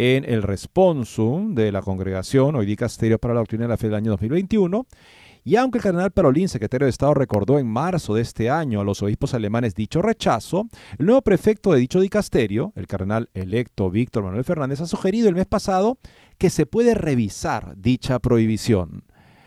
en 0.00 0.24
el 0.24 0.44
responsum 0.44 1.56
de 1.56 1.72
la 1.72 1.82
congregación, 1.82 2.54
hoy 2.54 2.66
dicasterio 2.66 3.18
para 3.18 3.34
la 3.34 3.40
doctrina 3.40 3.64
de 3.64 3.68
la 3.70 3.76
fe 3.76 3.88
del 3.88 3.96
año 3.96 4.12
2021, 4.12 4.86
y 5.42 5.56
aunque 5.56 5.78
el 5.78 5.82
cardenal 5.82 6.12
Parolín, 6.12 6.48
secretario 6.48 6.84
de 6.84 6.90
Estado, 6.90 7.14
recordó 7.14 7.58
en 7.58 7.66
marzo 7.66 8.14
de 8.14 8.22
este 8.22 8.48
año 8.48 8.80
a 8.80 8.84
los 8.84 9.02
obispos 9.02 9.34
alemanes 9.34 9.74
dicho 9.74 10.00
rechazo, 10.00 10.68
el 10.98 11.06
nuevo 11.06 11.22
prefecto 11.22 11.72
de 11.72 11.80
dicho 11.80 11.98
dicasterio, 11.98 12.72
el 12.76 12.86
cardenal 12.86 13.28
electo 13.34 13.90
Víctor 13.90 14.22
Manuel 14.22 14.44
Fernández, 14.44 14.80
ha 14.80 14.86
sugerido 14.86 15.28
el 15.28 15.34
mes 15.34 15.46
pasado 15.46 15.98
que 16.38 16.48
se 16.48 16.64
puede 16.64 16.94
revisar 16.94 17.74
dicha 17.76 18.20
prohibición. 18.20 19.02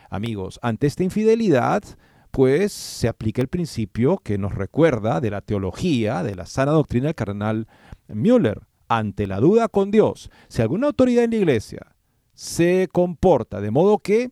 Amigos, 0.10 0.60
ante 0.62 0.88
esta 0.88 1.06
infidelidad, 1.06 1.82
pues 2.30 2.74
se 2.74 3.08
aplica 3.08 3.42
el 3.42 3.48
principio 3.48 4.18
que 4.18 4.38
nos 4.38 4.54
recuerda 4.54 5.22
de 5.22 5.32
la 5.32 5.40
teología, 5.40 6.24
de 6.24 6.36
la 6.36 6.46
sana 6.46 6.74
doctrina 6.74 7.06
del 7.06 7.16
cardenal 7.16 7.68
Müller. 8.10 8.64
Ante 8.94 9.26
la 9.26 9.40
duda 9.40 9.70
con 9.70 9.90
Dios, 9.90 10.30
si 10.50 10.62
alguna 10.62 10.88
autoridad 10.88 11.24
en 11.24 11.32
la 11.32 11.38
iglesia 11.38 11.96
se 12.34 12.90
comporta 12.92 13.62
de 13.62 13.72
modo 13.72 14.00
que 14.00 14.32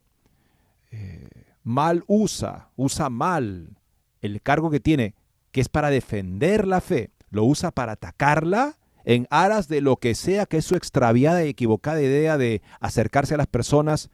eh, 0.90 1.28
mal 1.62 2.04
usa, 2.06 2.68
usa 2.76 3.08
mal 3.08 3.78
el 4.20 4.42
cargo 4.42 4.70
que 4.70 4.78
tiene, 4.78 5.14
que 5.50 5.62
es 5.62 5.70
para 5.70 5.88
defender 5.88 6.66
la 6.66 6.82
fe, 6.82 7.10
lo 7.30 7.44
usa 7.44 7.70
para 7.70 7.92
atacarla 7.92 8.76
en 9.04 9.26
aras 9.30 9.66
de 9.66 9.80
lo 9.80 9.96
que 9.96 10.14
sea 10.14 10.44
que 10.44 10.58
es 10.58 10.66
su 10.66 10.76
extraviada 10.76 11.42
y 11.42 11.48
equivocada 11.48 12.02
idea 12.02 12.36
de 12.36 12.60
acercarse 12.80 13.32
a 13.32 13.38
las 13.38 13.46
personas 13.46 14.10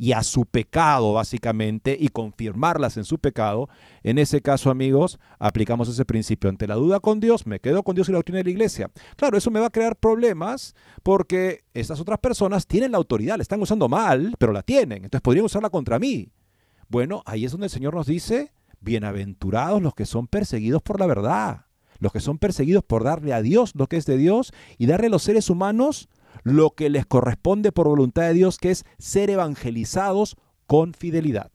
y 0.00 0.12
a 0.12 0.22
su 0.22 0.46
pecado, 0.46 1.12
básicamente, 1.12 1.96
y 1.98 2.08
confirmarlas 2.08 2.96
en 2.96 3.04
su 3.04 3.18
pecado, 3.18 3.68
en 4.04 4.18
ese 4.18 4.40
caso, 4.40 4.70
amigos, 4.70 5.18
aplicamos 5.40 5.88
ese 5.88 6.04
principio. 6.04 6.48
Ante 6.48 6.68
la 6.68 6.76
duda 6.76 7.00
con 7.00 7.18
Dios, 7.18 7.48
me 7.48 7.58
quedo 7.58 7.82
con 7.82 7.96
Dios 7.96 8.08
y 8.08 8.12
la 8.12 8.18
doctrina 8.18 8.38
de 8.38 8.44
la 8.44 8.50
iglesia. 8.50 8.90
Claro, 9.16 9.36
eso 9.36 9.50
me 9.50 9.58
va 9.58 9.66
a 9.66 9.70
crear 9.70 9.96
problemas 9.96 10.76
porque 11.02 11.64
estas 11.74 11.98
otras 11.98 12.20
personas 12.20 12.68
tienen 12.68 12.92
la 12.92 12.98
autoridad, 12.98 13.36
la 13.36 13.42
están 13.42 13.60
usando 13.60 13.88
mal, 13.88 14.34
pero 14.38 14.52
la 14.52 14.62
tienen. 14.62 14.98
Entonces 15.04 15.20
podrían 15.20 15.46
usarla 15.46 15.68
contra 15.68 15.98
mí. 15.98 16.30
Bueno, 16.88 17.24
ahí 17.26 17.44
es 17.44 17.50
donde 17.50 17.66
el 17.66 17.70
Señor 17.70 17.94
nos 17.94 18.06
dice, 18.06 18.52
bienaventurados 18.80 19.82
los 19.82 19.94
que 19.94 20.06
son 20.06 20.28
perseguidos 20.28 20.80
por 20.80 21.00
la 21.00 21.06
verdad, 21.06 21.66
los 21.98 22.12
que 22.12 22.20
son 22.20 22.38
perseguidos 22.38 22.84
por 22.84 23.02
darle 23.02 23.32
a 23.34 23.42
Dios 23.42 23.72
lo 23.74 23.88
que 23.88 23.96
es 23.96 24.06
de 24.06 24.16
Dios 24.16 24.52
y 24.78 24.86
darle 24.86 25.08
a 25.08 25.10
los 25.10 25.24
seres 25.24 25.50
humanos 25.50 26.08
lo 26.42 26.70
que 26.70 26.90
les 26.90 27.06
corresponde 27.06 27.72
por 27.72 27.88
voluntad 27.88 28.22
de 28.22 28.34
Dios, 28.34 28.58
que 28.58 28.70
es 28.70 28.84
ser 28.98 29.30
evangelizados 29.30 30.36
con 30.66 30.94
fidelidad. 30.94 31.50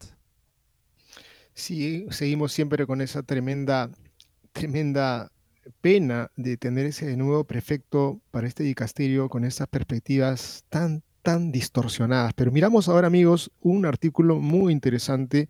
Sí, 1.53 2.07
seguimos 2.09 2.51
siempre 2.51 2.87
con 2.87 3.01
esa 3.01 3.21
tremenda, 3.21 3.91
tremenda 4.51 5.31
pena 5.81 6.31
de 6.35 6.57
tener 6.57 6.87
ese 6.87 7.15
nuevo 7.15 7.43
prefecto 7.45 8.21
para 8.31 8.47
este 8.47 8.63
dicasterio 8.63 9.29
con 9.29 9.45
esas 9.45 9.67
perspectivas 9.67 10.65
tan, 10.69 11.03
tan 11.21 11.51
distorsionadas. 11.51 12.33
Pero 12.33 12.51
miramos 12.51 12.89
ahora, 12.89 13.07
amigos, 13.07 13.51
un 13.61 13.85
artículo 13.85 14.39
muy 14.39 14.73
interesante, 14.73 15.49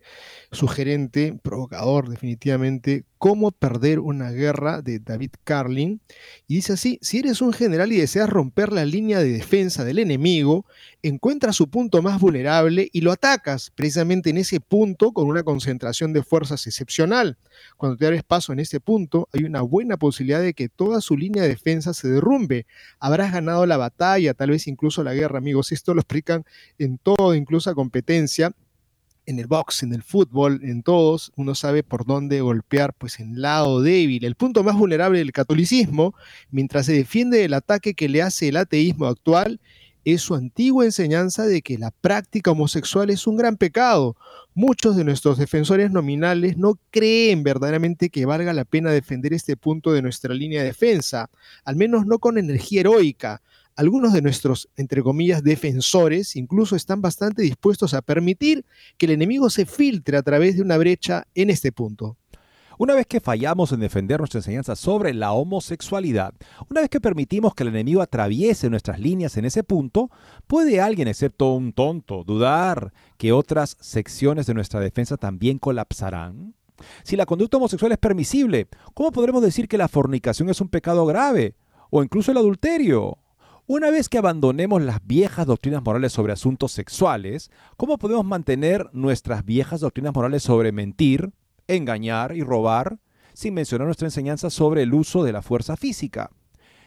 sugerente, 0.51 1.39
provocador 1.41 2.09
definitivamente, 2.09 3.05
Cómo 3.23 3.51
perder 3.51 4.01
una 4.01 4.31
guerra 4.31 4.81
de 4.81 4.99
David 4.99 5.31
Carlin. 5.45 6.01
Y 6.45 6.55
dice 6.55 6.73
así, 6.73 6.99
si 7.01 7.19
eres 7.19 7.41
un 7.41 7.53
general 7.53 7.93
y 7.93 7.97
deseas 7.97 8.29
romper 8.29 8.73
la 8.73 8.83
línea 8.83 9.19
de 9.19 9.31
defensa 9.31 9.85
del 9.85 9.99
enemigo, 9.99 10.65
encuentras 11.01 11.55
su 11.55 11.69
punto 11.69 12.01
más 12.01 12.19
vulnerable 12.19 12.89
y 12.91 12.99
lo 12.99 13.13
atacas 13.13 13.71
precisamente 13.73 14.29
en 14.29 14.39
ese 14.39 14.59
punto 14.59 15.13
con 15.13 15.27
una 15.27 15.43
concentración 15.43 16.11
de 16.11 16.21
fuerzas 16.21 16.67
excepcional. 16.67 17.37
Cuando 17.77 17.95
te 17.95 18.07
abres 18.07 18.23
paso 18.23 18.51
en 18.51 18.59
ese 18.59 18.81
punto, 18.81 19.29
hay 19.31 19.45
una 19.45 19.61
buena 19.61 19.95
posibilidad 19.95 20.41
de 20.41 20.53
que 20.53 20.67
toda 20.67 20.99
su 20.99 21.15
línea 21.15 21.43
de 21.43 21.47
defensa 21.47 21.93
se 21.93 22.09
derrumbe. 22.09 22.65
Habrás 22.99 23.31
ganado 23.31 23.65
la 23.65 23.77
batalla, 23.77 24.33
tal 24.33 24.49
vez 24.49 24.67
incluso 24.67 25.01
la 25.01 25.13
guerra, 25.13 25.37
amigos. 25.37 25.71
Esto 25.71 25.93
lo 25.93 26.01
explican 26.01 26.43
en 26.77 26.97
todo, 26.97 27.35
incluso 27.35 27.69
a 27.69 27.73
competencia 27.73 28.53
en 29.25 29.39
el 29.39 29.47
box, 29.47 29.83
en 29.83 29.93
el 29.93 30.03
fútbol, 30.03 30.59
en 30.63 30.83
todos, 30.83 31.31
uno 31.35 31.55
sabe 31.55 31.83
por 31.83 32.05
dónde 32.05 32.41
golpear, 32.41 32.93
pues 32.93 33.19
en 33.19 33.41
lado 33.41 33.81
débil, 33.81 34.25
el 34.25 34.35
punto 34.35 34.63
más 34.63 34.75
vulnerable 34.75 35.19
del 35.19 35.31
catolicismo, 35.31 36.13
mientras 36.51 36.85
se 36.85 36.93
defiende 36.93 37.39
del 37.39 37.53
ataque 37.53 37.93
que 37.93 38.09
le 38.09 38.21
hace 38.21 38.49
el 38.49 38.57
ateísmo 38.57 39.07
actual, 39.07 39.59
es 40.05 40.21
su 40.21 40.35
antigua 40.35 40.85
enseñanza 40.85 41.45
de 41.45 41.61
que 41.61 41.77
la 41.77 41.91
práctica 41.91 42.51
homosexual 42.51 43.09
es 43.09 43.25
un 43.25 43.37
gran 43.37 43.55
pecado. 43.55 44.17
Muchos 44.53 44.95
de 44.95 45.03
nuestros 45.03 45.37
defensores 45.37 45.91
nominales 45.91 46.57
no 46.57 46.77
creen 46.91 47.43
verdaderamente 47.43 48.09
que 48.09 48.25
valga 48.25 48.53
la 48.53 48.65
pena 48.65 48.91
defender 48.91 49.33
este 49.33 49.55
punto 49.55 49.93
de 49.93 50.01
nuestra 50.01 50.33
línea 50.33 50.61
de 50.61 50.67
defensa, 50.67 51.29
al 51.63 51.75
menos 51.75 52.05
no 52.05 52.19
con 52.19 52.37
energía 52.37 52.81
heroica, 52.81 53.41
algunos 53.75 54.13
de 54.13 54.21
nuestros, 54.21 54.69
entre 54.75 55.01
comillas, 55.01 55.43
defensores 55.43 56.35
incluso 56.35 56.75
están 56.75 57.01
bastante 57.01 57.41
dispuestos 57.41 57.93
a 57.93 58.01
permitir 58.01 58.65
que 58.97 59.05
el 59.07 59.13
enemigo 59.13 59.49
se 59.49 59.65
filtre 59.65 60.17
a 60.17 60.23
través 60.23 60.55
de 60.55 60.61
una 60.61 60.77
brecha 60.77 61.27
en 61.35 61.49
este 61.49 61.71
punto. 61.71 62.17
Una 62.79 62.95
vez 62.95 63.05
que 63.05 63.19
fallamos 63.19 63.71
en 63.71 63.79
defender 63.79 64.19
nuestra 64.19 64.39
enseñanza 64.39 64.75
sobre 64.75 65.13
la 65.13 65.31
homosexualidad, 65.31 66.33
una 66.69 66.81
vez 66.81 66.89
que 66.89 66.99
permitimos 66.99 67.53
que 67.53 67.63
el 67.63 67.69
enemigo 67.69 68.01
atraviese 68.01 68.69
nuestras 68.69 68.99
líneas 68.99 69.37
en 69.37 69.45
ese 69.45 69.63
punto, 69.63 70.09
¿puede 70.47 70.81
alguien, 70.81 71.07
excepto 71.07 71.53
un 71.53 71.71
tonto, 71.73 72.23
dudar 72.23 72.91
que 73.17 73.31
otras 73.31 73.77
secciones 73.79 74.47
de 74.47 74.55
nuestra 74.55 74.79
defensa 74.79 75.17
también 75.17 75.59
colapsarán? 75.59 76.55
Si 77.03 77.15
la 77.15 77.25
conducta 77.25 77.57
homosexual 77.57 77.91
es 77.91 77.99
permisible, 77.99 78.67
¿cómo 78.93 79.11
podremos 79.11 79.43
decir 79.43 79.67
que 79.67 79.77
la 79.77 79.87
fornicación 79.87 80.49
es 80.49 80.59
un 80.59 80.69
pecado 80.69 81.05
grave? 81.05 81.55
O 81.91 82.03
incluso 82.03 82.31
el 82.31 82.37
adulterio. 82.37 83.19
Una 83.65 83.91
vez 83.91 84.09
que 84.09 84.17
abandonemos 84.17 84.81
las 84.81 85.05
viejas 85.05 85.47
doctrinas 85.47 85.81
morales 85.81 86.11
sobre 86.11 86.33
asuntos 86.33 86.73
sexuales, 86.73 87.49
¿cómo 87.77 87.97
podemos 87.97 88.25
mantener 88.25 88.89
nuestras 88.91 89.45
viejas 89.45 89.79
doctrinas 89.79 90.13
morales 90.13 90.43
sobre 90.43 90.73
mentir, 90.73 91.31
engañar 91.67 92.35
y 92.35 92.43
robar, 92.43 92.99
sin 93.33 93.53
mencionar 93.53 93.87
nuestra 93.87 94.07
enseñanza 94.07 94.49
sobre 94.49 94.83
el 94.83 94.93
uso 94.93 95.23
de 95.23 95.31
la 95.31 95.41
fuerza 95.41 95.77
física. 95.77 96.29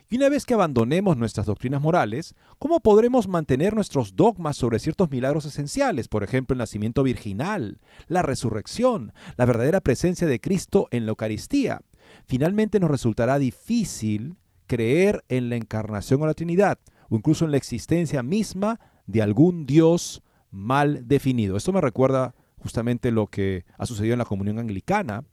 Y 0.09 0.17
una 0.17 0.29
vez 0.29 0.45
que 0.45 0.55
abandonemos 0.55 1.17
nuestras 1.17 1.47
doctrinas 1.47 1.81
morales, 1.81 2.35
¿cómo 2.59 2.79
podremos 2.81 3.27
mantener 3.27 3.75
nuestros 3.75 4.15
dogmas 4.15 4.57
sobre 4.57 4.79
ciertos 4.79 5.11
milagros 5.11 5.47
esenciales, 5.47 6.07
por 6.07 6.23
ejemplo 6.23 6.53
el 6.53 6.59
nacimiento 6.59 7.03
virginal, 7.03 7.81
la 8.07 8.23
resurrección, 8.23 9.13
la 9.37 9.47
verdadera 9.47 9.81
presencia 9.81 10.29
de 10.29 10.41
Cristo 10.41 10.89
en 10.93 11.07
la 11.07 11.11
Eucaristía? 11.11 11.81
Finalmente 12.27 12.79
nos 12.79 12.91
resultará 12.91 13.39
difícil 13.39 14.37
creer 14.67 15.25
en 15.29 15.49
la 15.49 15.57
encarnación 15.57 16.23
o 16.23 16.27
la 16.27 16.35
Trinidad, 16.35 16.79
o 17.09 17.17
incluso 17.17 17.45
en 17.45 17.51
la 17.51 17.57
existencia 17.57 18.23
misma 18.23 18.81
de 19.07 19.23
algún 19.23 19.67
Dios 19.67 20.23
mal 20.51 21.07
definido. 21.07 21.57
Esto 21.57 21.73
me 21.73 21.81
recuerda 21.81 22.35
justamente 22.59 23.11
lo 23.11 23.29
que 23.29 23.65
ha 23.79 23.87
sucedido 23.87 24.15
en 24.15 24.19
la 24.19 24.25
comunión 24.25 24.59
anglicana, 24.59 25.25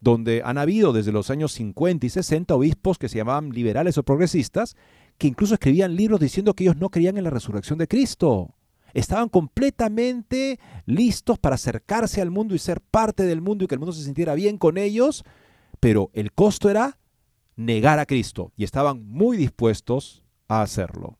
donde 0.00 0.42
han 0.44 0.58
habido 0.58 0.92
desde 0.92 1.12
los 1.12 1.30
años 1.30 1.52
50 1.52 2.06
y 2.06 2.10
60 2.10 2.54
obispos 2.54 2.98
que 2.98 3.08
se 3.08 3.18
llamaban 3.18 3.50
liberales 3.50 3.98
o 3.98 4.02
progresistas, 4.02 4.76
que 5.18 5.28
incluso 5.28 5.54
escribían 5.54 5.96
libros 5.96 6.20
diciendo 6.20 6.54
que 6.54 6.64
ellos 6.64 6.76
no 6.76 6.90
creían 6.90 7.18
en 7.18 7.24
la 7.24 7.30
resurrección 7.30 7.78
de 7.78 7.88
Cristo. 7.88 8.54
Estaban 8.94 9.28
completamente 9.28 10.58
listos 10.86 11.38
para 11.38 11.54
acercarse 11.54 12.20
al 12.20 12.30
mundo 12.30 12.54
y 12.54 12.58
ser 12.58 12.80
parte 12.80 13.24
del 13.24 13.40
mundo 13.40 13.64
y 13.64 13.66
que 13.68 13.74
el 13.74 13.78
mundo 13.78 13.92
se 13.92 14.02
sintiera 14.02 14.34
bien 14.34 14.58
con 14.58 14.78
ellos, 14.78 15.24
pero 15.78 16.10
el 16.14 16.32
costo 16.32 16.70
era 16.70 16.98
negar 17.60 17.98
a 17.98 18.06
Cristo 18.06 18.52
y 18.56 18.64
estaban 18.64 19.06
muy 19.06 19.36
dispuestos 19.36 20.22
a 20.48 20.62
hacerlo. 20.62 21.18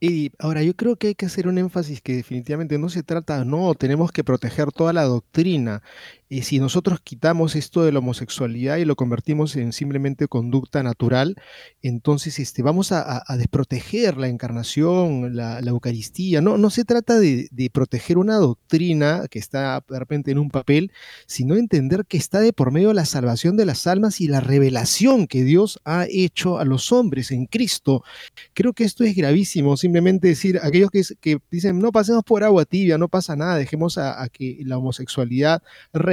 Y 0.00 0.32
ahora 0.38 0.62
yo 0.62 0.74
creo 0.76 0.96
que 0.96 1.08
hay 1.08 1.14
que 1.14 1.26
hacer 1.26 1.48
un 1.48 1.58
énfasis 1.58 2.00
que 2.00 2.14
definitivamente 2.14 2.78
no 2.78 2.88
se 2.88 3.02
trata, 3.02 3.44
no, 3.44 3.74
tenemos 3.74 4.12
que 4.12 4.22
proteger 4.22 4.70
toda 4.70 4.92
la 4.92 5.02
doctrina. 5.02 5.82
Y 6.28 6.42
si 6.42 6.58
nosotros 6.58 7.00
quitamos 7.02 7.54
esto 7.54 7.84
de 7.84 7.92
la 7.92 7.98
homosexualidad 7.98 8.78
y 8.78 8.84
lo 8.84 8.96
convertimos 8.96 9.56
en 9.56 9.72
simplemente 9.72 10.26
conducta 10.26 10.82
natural, 10.82 11.36
entonces 11.82 12.38
este, 12.38 12.62
vamos 12.62 12.92
a, 12.92 13.22
desproteger 13.36 14.16
la 14.16 14.28
encarnación, 14.28 15.36
la, 15.36 15.60
Eucaristía. 15.60 16.40
No, 16.40 16.56
no 16.56 16.70
se 16.70 16.84
trata 16.84 17.18
de, 17.18 17.48
proteger 17.72 18.18
una 18.18 18.36
doctrina 18.36 19.24
que 19.30 19.38
está 19.38 19.82
de 19.88 19.98
repente 19.98 20.30
en 20.30 20.38
un 20.38 20.50
papel, 20.50 20.92
sino 21.26 21.56
entender 21.56 22.04
que 22.06 22.16
está 22.16 22.40
de 22.40 22.52
por 22.52 22.70
medio 22.70 22.88
de 22.88 22.94
la 22.94 23.04
salvación 23.04 23.56
de 23.56 23.66
las 23.66 23.86
almas 23.86 24.20
y 24.20 24.28
la 24.28 24.40
revelación 24.40 25.26
que 25.26 25.44
Dios 25.44 25.80
ha 25.84 26.06
hecho 26.08 26.58
a 26.58 26.64
los 26.64 26.92
hombres 26.92 27.30
en 27.30 27.46
Cristo. 27.46 28.02
Creo 28.52 28.72
que 28.72 28.84
esto 28.84 29.04
es 29.04 29.16
gravísimo, 29.16 29.76
simplemente 29.76 30.28
decir, 30.28 30.60
aquellos 30.62 30.90
que, 30.90 31.02
que 31.20 31.38
dicen, 31.50 31.78
no 31.78 31.92
pasemos 31.92 32.24
por 32.24 32.44
agua 32.44 32.64
tibia, 32.64 32.98
no 32.98 33.08
pasa 33.08 33.36
nada, 33.36 33.56
dejemos 33.56 33.98
a, 33.98 34.28
que 34.28 34.58
la 34.64 34.78
homosexualidad 34.78 35.62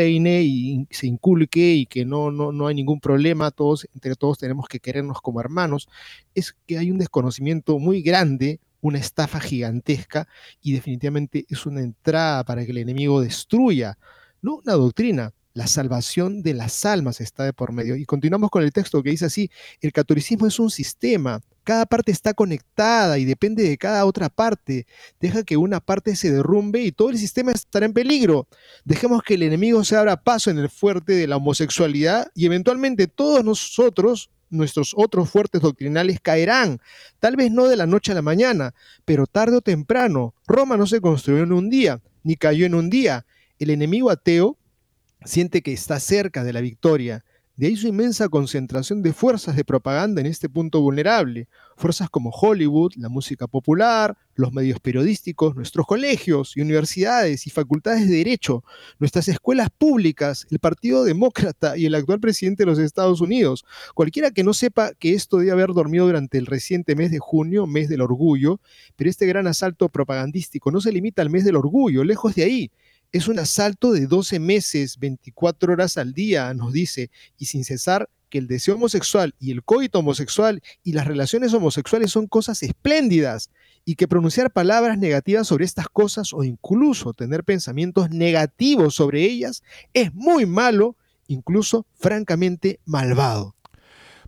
y 0.09 0.87
se 0.89 1.07
inculque 1.07 1.73
y 1.73 1.85
que 1.85 2.05
no, 2.05 2.31
no, 2.31 2.51
no 2.51 2.67
hay 2.67 2.75
ningún 2.75 2.99
problema, 2.99 3.51
todos, 3.51 3.87
entre 3.93 4.15
todos 4.15 4.37
tenemos 4.37 4.67
que 4.67 4.79
querernos 4.79 5.21
como 5.21 5.39
hermanos, 5.39 5.87
es 6.35 6.55
que 6.65 6.77
hay 6.77 6.91
un 6.91 6.97
desconocimiento 6.97 7.79
muy 7.79 8.01
grande 8.01 8.59
una 8.81 8.97
estafa 8.97 9.39
gigantesca 9.39 10.27
y 10.61 10.73
definitivamente 10.73 11.45
es 11.49 11.65
una 11.65 11.81
entrada 11.81 12.43
para 12.43 12.65
que 12.65 12.71
el 12.71 12.79
enemigo 12.79 13.21
destruya, 13.21 13.97
no 14.41 14.55
una 14.55 14.73
doctrina, 14.73 15.33
la 15.53 15.67
salvación 15.67 16.43
de 16.43 16.53
las 16.53 16.85
almas 16.85 17.21
está 17.21 17.43
de 17.43 17.53
por 17.53 17.71
medio. 17.71 17.95
Y 17.95 18.05
continuamos 18.05 18.49
con 18.49 18.63
el 18.63 18.71
texto 18.71 19.03
que 19.03 19.09
dice 19.09 19.25
así, 19.25 19.49
el 19.81 19.91
catolicismo 19.91 20.47
es 20.47 20.59
un 20.59 20.69
sistema, 20.69 21.41
cada 21.63 21.85
parte 21.85 22.11
está 22.11 22.33
conectada 22.33 23.19
y 23.19 23.25
depende 23.25 23.63
de 23.63 23.77
cada 23.77 24.05
otra 24.05 24.29
parte. 24.29 24.87
Deja 25.19 25.43
que 25.43 25.57
una 25.57 25.79
parte 25.79 26.15
se 26.15 26.31
derrumbe 26.31 26.81
y 26.81 26.91
todo 26.91 27.09
el 27.11 27.17
sistema 27.17 27.51
estará 27.51 27.85
en 27.85 27.93
peligro. 27.93 28.47
Dejemos 28.83 29.21
que 29.23 29.35
el 29.35 29.43
enemigo 29.43 29.83
se 29.83 29.95
abra 29.95 30.23
paso 30.23 30.49
en 30.49 30.57
el 30.57 30.69
fuerte 30.69 31.13
de 31.13 31.27
la 31.27 31.37
homosexualidad 31.37 32.27
y 32.33 32.45
eventualmente 32.45 33.07
todos 33.07 33.43
nosotros, 33.43 34.31
nuestros 34.49 34.93
otros 34.95 35.29
fuertes 35.29 35.61
doctrinales, 35.61 36.19
caerán. 36.19 36.79
Tal 37.19 37.35
vez 37.35 37.51
no 37.51 37.67
de 37.67 37.77
la 37.77 37.85
noche 37.85 38.11
a 38.11 38.15
la 38.15 38.21
mañana, 38.21 38.73
pero 39.05 39.27
tarde 39.27 39.57
o 39.57 39.61
temprano. 39.61 40.33
Roma 40.47 40.77
no 40.77 40.87
se 40.87 40.99
construyó 40.99 41.43
en 41.43 41.53
un 41.53 41.69
día, 41.69 42.01
ni 42.23 42.37
cayó 42.37 42.65
en 42.65 42.73
un 42.73 42.89
día. 42.89 43.25
El 43.59 43.69
enemigo 43.69 44.09
ateo 44.09 44.57
siente 45.23 45.61
que 45.61 45.73
está 45.73 45.99
cerca 45.99 46.43
de 46.43 46.53
la 46.53 46.61
victoria 46.61 47.23
de 47.61 47.67
ahí 47.67 47.75
su 47.75 47.87
inmensa 47.87 48.27
concentración 48.27 49.03
de 49.03 49.13
fuerzas 49.13 49.55
de 49.55 49.63
propaganda 49.63 50.19
en 50.19 50.25
este 50.25 50.49
punto 50.49 50.81
vulnerable. 50.81 51.47
Fuerzas 51.77 52.09
como 52.09 52.31
Hollywood, 52.31 52.93
la 52.95 53.07
música 53.07 53.45
popular, 53.45 54.17
los 54.33 54.51
medios 54.51 54.79
periodísticos, 54.79 55.55
nuestros 55.55 55.85
colegios 55.85 56.57
y 56.57 56.61
universidades 56.61 57.45
y 57.45 57.51
facultades 57.51 58.09
de 58.09 58.15
derecho, 58.15 58.63
nuestras 58.97 59.27
escuelas 59.27 59.69
públicas, 59.69 60.47
el 60.49 60.57
Partido 60.57 61.03
Demócrata 61.03 61.77
y 61.77 61.85
el 61.85 61.93
actual 61.93 62.19
presidente 62.19 62.63
de 62.63 62.71
los 62.71 62.79
Estados 62.79 63.21
Unidos. 63.21 63.63
Cualquiera 63.93 64.31
que 64.31 64.43
no 64.43 64.53
sepa 64.53 64.93
que 64.97 65.13
esto 65.13 65.37
debe 65.37 65.51
haber 65.51 65.73
dormido 65.73 66.07
durante 66.07 66.39
el 66.39 66.47
reciente 66.47 66.95
mes 66.95 67.11
de 67.11 67.19
junio, 67.19 67.67
mes 67.67 67.89
del 67.89 68.01
orgullo, 68.01 68.59
pero 68.95 69.07
este 69.07 69.27
gran 69.27 69.45
asalto 69.45 69.87
propagandístico 69.89 70.71
no 70.71 70.81
se 70.81 70.91
limita 70.91 71.21
al 71.21 71.29
mes 71.29 71.45
del 71.45 71.57
orgullo, 71.57 72.03
lejos 72.03 72.33
de 72.33 72.43
ahí 72.43 72.71
es 73.11 73.27
un 73.27 73.39
asalto 73.39 73.91
de 73.91 74.07
12 74.07 74.39
meses, 74.39 74.97
24 74.99 75.73
horas 75.73 75.97
al 75.97 76.13
día, 76.13 76.53
nos 76.53 76.73
dice, 76.73 77.11
y 77.37 77.45
sin 77.45 77.63
cesar 77.63 78.09
que 78.29 78.37
el 78.37 78.47
deseo 78.47 78.75
homosexual 78.75 79.35
y 79.39 79.51
el 79.51 79.63
coito 79.63 79.99
homosexual 79.99 80.63
y 80.83 80.93
las 80.93 81.05
relaciones 81.05 81.53
homosexuales 81.53 82.11
son 82.11 82.27
cosas 82.27 82.63
espléndidas 82.63 83.51
y 83.83 83.95
que 83.95 84.07
pronunciar 84.07 84.51
palabras 84.51 84.97
negativas 84.97 85.47
sobre 85.47 85.65
estas 85.65 85.89
cosas 85.89 86.33
o 86.33 86.43
incluso 86.43 87.13
tener 87.13 87.43
pensamientos 87.43 88.09
negativos 88.09 88.95
sobre 88.95 89.23
ellas 89.23 89.63
es 89.93 90.13
muy 90.13 90.45
malo, 90.45 90.95
incluso 91.27 91.85
francamente 91.93 92.79
malvado. 92.85 93.55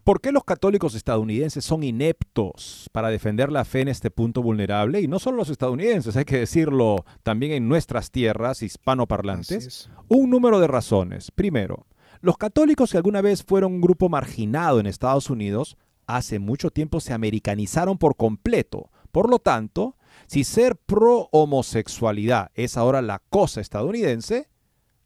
¿Por 0.04 0.20
qué 0.20 0.34
los 0.34 0.44
católicos 0.44 0.96
estadounidenses 0.96 1.64
son 1.64 1.82
ineptos 1.82 2.90
para 2.92 3.08
defender 3.08 3.50
la 3.50 3.64
fe 3.64 3.82
en 3.82 3.88
este 3.88 4.12
punto 4.12 4.42
vulnerable? 4.42 5.00
Y 5.00 5.08
no 5.08 5.18
solo 5.18 5.38
los 5.38 5.50
estadounidenses, 5.50 6.18
hay 6.18 6.26
que 6.26 6.40
decirlo 6.40 7.06
también 7.24 7.54
en 7.54 7.70
nuestras 7.70 8.12
tierras 8.12 8.64
hispanoparlantes. 8.64 9.90
Un 10.10 10.30
número 10.30 10.60
de 10.60 10.68
razones. 10.68 11.32
Primero, 11.32 11.86
los 12.20 12.38
católicos 12.38 12.92
que 12.92 12.98
alguna 12.98 13.22
vez 13.22 13.44
fueron 13.44 13.76
un 13.76 13.82
grupo 13.82 14.10
marginado 14.10 14.82
en 14.82 14.88
Estados 14.88 15.30
Unidos, 15.30 15.78
hace 16.06 16.38
mucho 16.38 16.70
tiempo 16.70 17.00
se 17.00 17.14
americanizaron 17.14 17.98
por 17.98 18.18
completo. 18.18 18.92
Por 19.14 19.30
lo 19.30 19.40
tanto, 19.40 19.96
si 20.28 20.44
ser 20.44 20.76
pro 20.76 21.30
homosexualidad 21.32 22.52
es 22.56 22.76
ahora 22.76 23.02
la 23.02 23.20
cosa 23.30 23.62
estadounidense, 23.62 24.50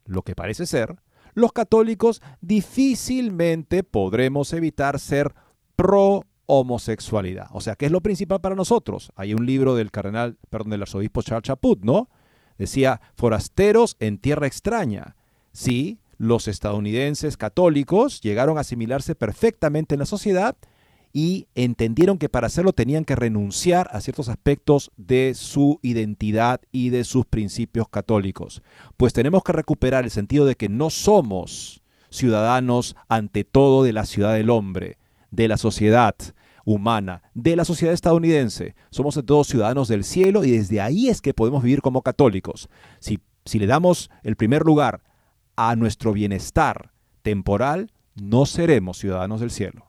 lo 0.06 0.24
que 0.24 0.34
parece 0.34 0.66
ser, 0.66 0.96
los 1.38 1.54
católicos 1.54 2.24
difícilmente 2.42 3.84
podremos 3.84 4.54
evitar 4.54 5.00
ser 5.00 5.36
pro 5.76 6.24
homosexualidad. 6.48 7.50
O 7.52 7.62
sea, 7.62 7.76
¿qué 7.76 7.86
es 7.86 7.92
lo 7.92 8.02
principal 8.02 8.42
para 8.42 8.56
nosotros? 8.56 9.12
Hay 9.16 9.36
un 9.36 9.46
libro 9.46 9.76
del 9.76 9.92
cardenal, 9.92 10.40
perdón, 10.50 10.72
del 10.72 10.82
arzobispo 10.82 11.22
Charles 11.22 11.44
Chaput, 11.44 11.84
¿no? 11.84 12.10
Decía, 12.58 13.02
forasteros 13.14 13.98
en 14.00 14.18
tierra 14.18 14.48
extraña. 14.48 15.16
Sí, 15.52 16.00
los 16.18 16.48
estadounidenses 16.48 17.38
católicos 17.38 18.20
llegaron 18.22 18.58
a 18.58 18.62
asimilarse 18.62 19.14
perfectamente 19.14 19.94
en 19.94 20.00
la 20.00 20.08
sociedad 20.08 20.58
y 21.14 21.48
entendieron 21.56 22.18
que 22.18 22.30
para 22.30 22.48
hacerlo 22.48 22.74
tenían 22.74 23.06
que 23.06 23.16
renunciar 23.16 23.90
a 23.92 24.02
ciertos 24.02 24.30
aspectos 24.30 24.92
de 24.98 25.34
su 25.36 25.80
identidad 25.82 26.62
y 26.72 26.90
de 26.90 27.04
sus 27.04 27.26
principios 27.26 27.90
católicos. 27.90 28.62
Pues 28.98 29.14
tenemos 29.14 29.44
que 29.44 29.54
recuperar 29.54 30.04
el 30.04 30.12
sentido 30.12 30.46
de 30.46 30.56
que 30.56 30.70
no 30.70 30.90
somos 30.90 31.82
ciudadanos 32.10 32.96
ante 33.10 33.44
todo 33.44 33.84
de 33.84 33.94
la 33.94 34.06
ciudad 34.06 34.34
del 34.34 34.50
hombre, 34.50 34.98
de 35.32 35.48
la 35.48 35.58
sociedad 35.58 36.16
humana, 36.66 37.24
de 37.34 37.56
la 37.56 37.66
sociedad 37.66 37.94
estadounidense. 37.94 38.76
Somos 38.90 39.16
de 39.16 39.24
todos 39.24 39.48
ciudadanos 39.48 39.88
del 39.88 40.04
cielo 40.04 40.44
y 40.44 40.52
desde 40.52 40.82
ahí 40.82 41.08
es 41.10 41.22
que 41.22 41.34
podemos 41.34 41.64
vivir 41.64 41.82
como 41.82 42.02
católicos. 42.02 42.70
Si, 43.00 43.20
si 43.46 43.60
le 43.60 43.68
damos 43.68 44.10
el 44.24 44.36
primer 44.36 44.64
lugar 44.64 45.02
a 45.56 45.76
nuestro 45.76 46.14
bienestar 46.14 46.92
temporal, 47.22 47.92
no 48.16 48.46
seremos 48.46 48.98
ciudadanos 48.98 49.40
del 49.40 49.52
cielo. 49.52 49.87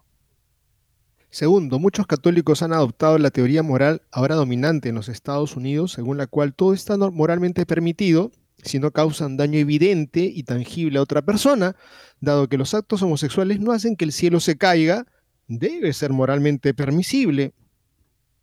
Segundo, 1.31 1.79
muchos 1.79 2.07
católicos 2.07 2.62
han 2.62 2.72
adoptado 2.72 3.18
la 3.18 3.31
teoría 3.31 3.62
moral 3.62 4.03
ahora 4.11 4.35
dominante 4.35 4.89
en 4.89 4.95
los 4.95 5.09
Estados 5.09 5.57
Unidos, 5.57 5.93
según 5.93 6.16
la 6.16 6.26
cual 6.26 6.55
todo 6.55 6.72
está 6.72 6.97
moralmente 6.97 7.66
permitido 7.66 8.33
si 8.62 8.79
no 8.79 8.91
causan 8.91 9.37
daño 9.37 9.59
evidente 9.59 10.20
y 10.20 10.43
tangible 10.43 10.99
a 10.99 11.03
otra 11.03 11.22
persona, 11.22 11.76
dado 12.20 12.49
que 12.49 12.59
los 12.59 12.74
actos 12.74 13.03
homosexuales 13.03 13.61
no 13.61 13.72
hacen 13.72 13.97
que 13.97 14.05
el 14.05 14.12
cielo 14.12 14.41
se 14.41 14.57
caiga, 14.57 15.07
debe 15.47 15.93
ser 15.93 16.12
moralmente 16.12 16.74
permisible. 16.74 17.55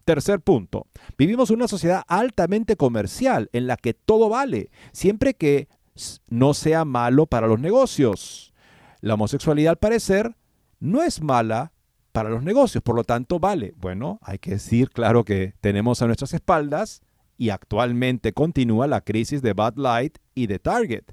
Tercer 0.06 0.40
punto, 0.40 0.88
vivimos 1.18 1.50
una 1.50 1.68
sociedad 1.68 2.04
altamente 2.08 2.78
comercial 2.78 3.50
en 3.54 3.68
la 3.68 3.76
que 3.76 3.94
todo 3.94 4.30
vale, 4.30 4.70
siempre 4.92 5.34
que 5.34 5.68
no 6.30 6.54
sea 6.54 6.86
malo 6.86 7.26
para 7.26 7.48
los 7.48 7.60
negocios. 7.60 8.54
La 9.02 9.16
homosexualidad 9.16 9.72
al 9.72 9.78
parecer 9.78 10.36
no 10.80 11.02
es 11.04 11.22
mala 11.22 11.74
para 12.16 12.30
los 12.30 12.43
negocios, 12.43 12.82
por 12.82 12.95
lo 12.95 13.03
tanto 13.03 13.41
vale. 13.41 13.74
Bueno, 13.76 14.20
hay 14.22 14.39
que 14.39 14.51
decir 14.51 14.89
claro 14.89 15.26
que 15.26 15.53
tenemos 15.59 16.01
a 16.01 16.05
nuestras 16.05 16.34
espaldas 16.34 17.01
y 17.38 17.49
actualmente 17.49 18.32
continúa 18.32 18.88
la 18.88 19.01
crisis 19.01 19.41
de 19.41 19.51
Bud 19.51 19.74
Light 19.76 20.20
y 20.34 20.47
de 20.47 20.57
Target 20.57 21.03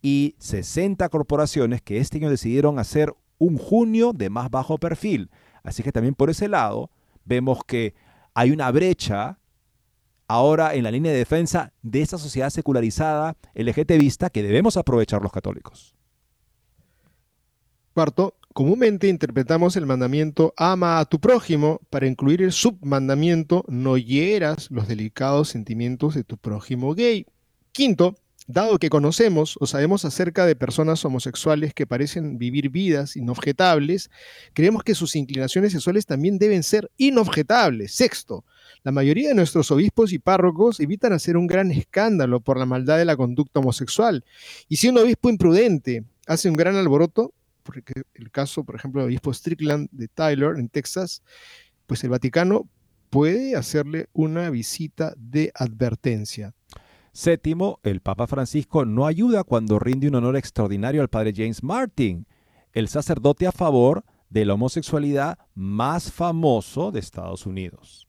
y 0.00 0.34
60 0.38 1.10
corporaciones 1.10 1.82
que 1.82 1.98
este 1.98 2.16
año 2.16 2.30
decidieron 2.30 2.78
hacer 2.78 3.12
un 3.36 3.58
junio 3.58 4.14
de 4.14 4.30
más 4.30 4.50
bajo 4.50 4.78
perfil. 4.78 5.28
Así 5.62 5.82
que 5.82 5.92
también 5.92 6.14
por 6.14 6.30
ese 6.30 6.48
lado 6.48 6.90
vemos 7.26 7.58
que 7.66 7.94
hay 8.32 8.50
una 8.50 8.70
brecha 8.70 9.38
ahora 10.26 10.74
en 10.74 10.84
la 10.84 10.90
línea 10.90 11.12
de 11.12 11.18
defensa 11.18 11.74
de 11.82 12.00
esta 12.00 12.16
sociedad 12.16 12.48
secularizada 12.48 13.36
LGTBista 13.54 14.30
que 14.30 14.42
debemos 14.42 14.78
aprovechar 14.78 15.20
los 15.20 15.32
católicos. 15.32 15.94
Cuarto, 17.92 18.38
comúnmente 18.56 19.08
interpretamos 19.08 19.76
el 19.76 19.84
mandamiento 19.84 20.54
ama 20.56 20.98
a 20.98 21.04
tu 21.04 21.20
prójimo 21.20 21.78
para 21.90 22.06
incluir 22.06 22.40
el 22.40 22.52
submandamiento 22.52 23.66
no 23.68 23.98
hieras 23.98 24.70
los 24.70 24.88
delicados 24.88 25.50
sentimientos 25.50 26.14
de 26.14 26.24
tu 26.24 26.38
prójimo 26.38 26.94
gay. 26.94 27.26
Quinto, 27.72 28.16
dado 28.46 28.78
que 28.78 28.88
conocemos 28.88 29.58
o 29.60 29.66
sabemos 29.66 30.06
acerca 30.06 30.46
de 30.46 30.56
personas 30.56 31.04
homosexuales 31.04 31.74
que 31.74 31.86
parecen 31.86 32.38
vivir 32.38 32.70
vidas 32.70 33.14
inobjetables, 33.16 34.08
creemos 34.54 34.84
que 34.84 34.94
sus 34.94 35.16
inclinaciones 35.16 35.72
sexuales 35.72 36.06
también 36.06 36.38
deben 36.38 36.62
ser 36.62 36.90
inobjetables. 36.96 37.92
Sexto, 37.92 38.46
la 38.84 38.90
mayoría 38.90 39.28
de 39.28 39.34
nuestros 39.34 39.70
obispos 39.70 40.14
y 40.14 40.18
párrocos 40.18 40.80
evitan 40.80 41.12
hacer 41.12 41.36
un 41.36 41.46
gran 41.46 41.70
escándalo 41.72 42.40
por 42.40 42.58
la 42.58 42.64
maldad 42.64 42.96
de 42.96 43.04
la 43.04 43.18
conducta 43.18 43.60
homosexual. 43.60 44.24
Y 44.66 44.76
si 44.76 44.88
un 44.88 44.96
obispo 44.96 45.28
imprudente 45.28 46.04
hace 46.26 46.48
un 46.48 46.54
gran 46.54 46.76
alboroto, 46.76 47.34
porque 47.66 48.02
el 48.14 48.30
caso, 48.30 48.64
por 48.64 48.76
ejemplo, 48.76 49.02
del 49.02 49.08
obispo 49.08 49.34
Strickland 49.34 49.88
de 49.90 50.08
Tyler, 50.08 50.56
en 50.56 50.68
Texas, 50.68 51.22
pues 51.86 52.02
el 52.04 52.10
Vaticano 52.10 52.68
puede 53.10 53.56
hacerle 53.56 54.08
una 54.12 54.48
visita 54.50 55.12
de 55.16 55.52
advertencia. 55.54 56.54
Séptimo, 57.12 57.80
el 57.82 58.00
Papa 58.00 58.26
Francisco 58.26 58.84
no 58.84 59.06
ayuda 59.06 59.42
cuando 59.42 59.78
rinde 59.78 60.08
un 60.08 60.14
honor 60.14 60.36
extraordinario 60.36 61.00
al 61.02 61.08
padre 61.08 61.32
James 61.34 61.62
Martin, 61.62 62.26
el 62.72 62.88
sacerdote 62.88 63.46
a 63.46 63.52
favor 63.52 64.04
de 64.28 64.44
la 64.44 64.54
homosexualidad 64.54 65.38
más 65.54 66.12
famoso 66.12 66.92
de 66.92 67.00
Estados 67.00 67.46
Unidos. 67.46 68.06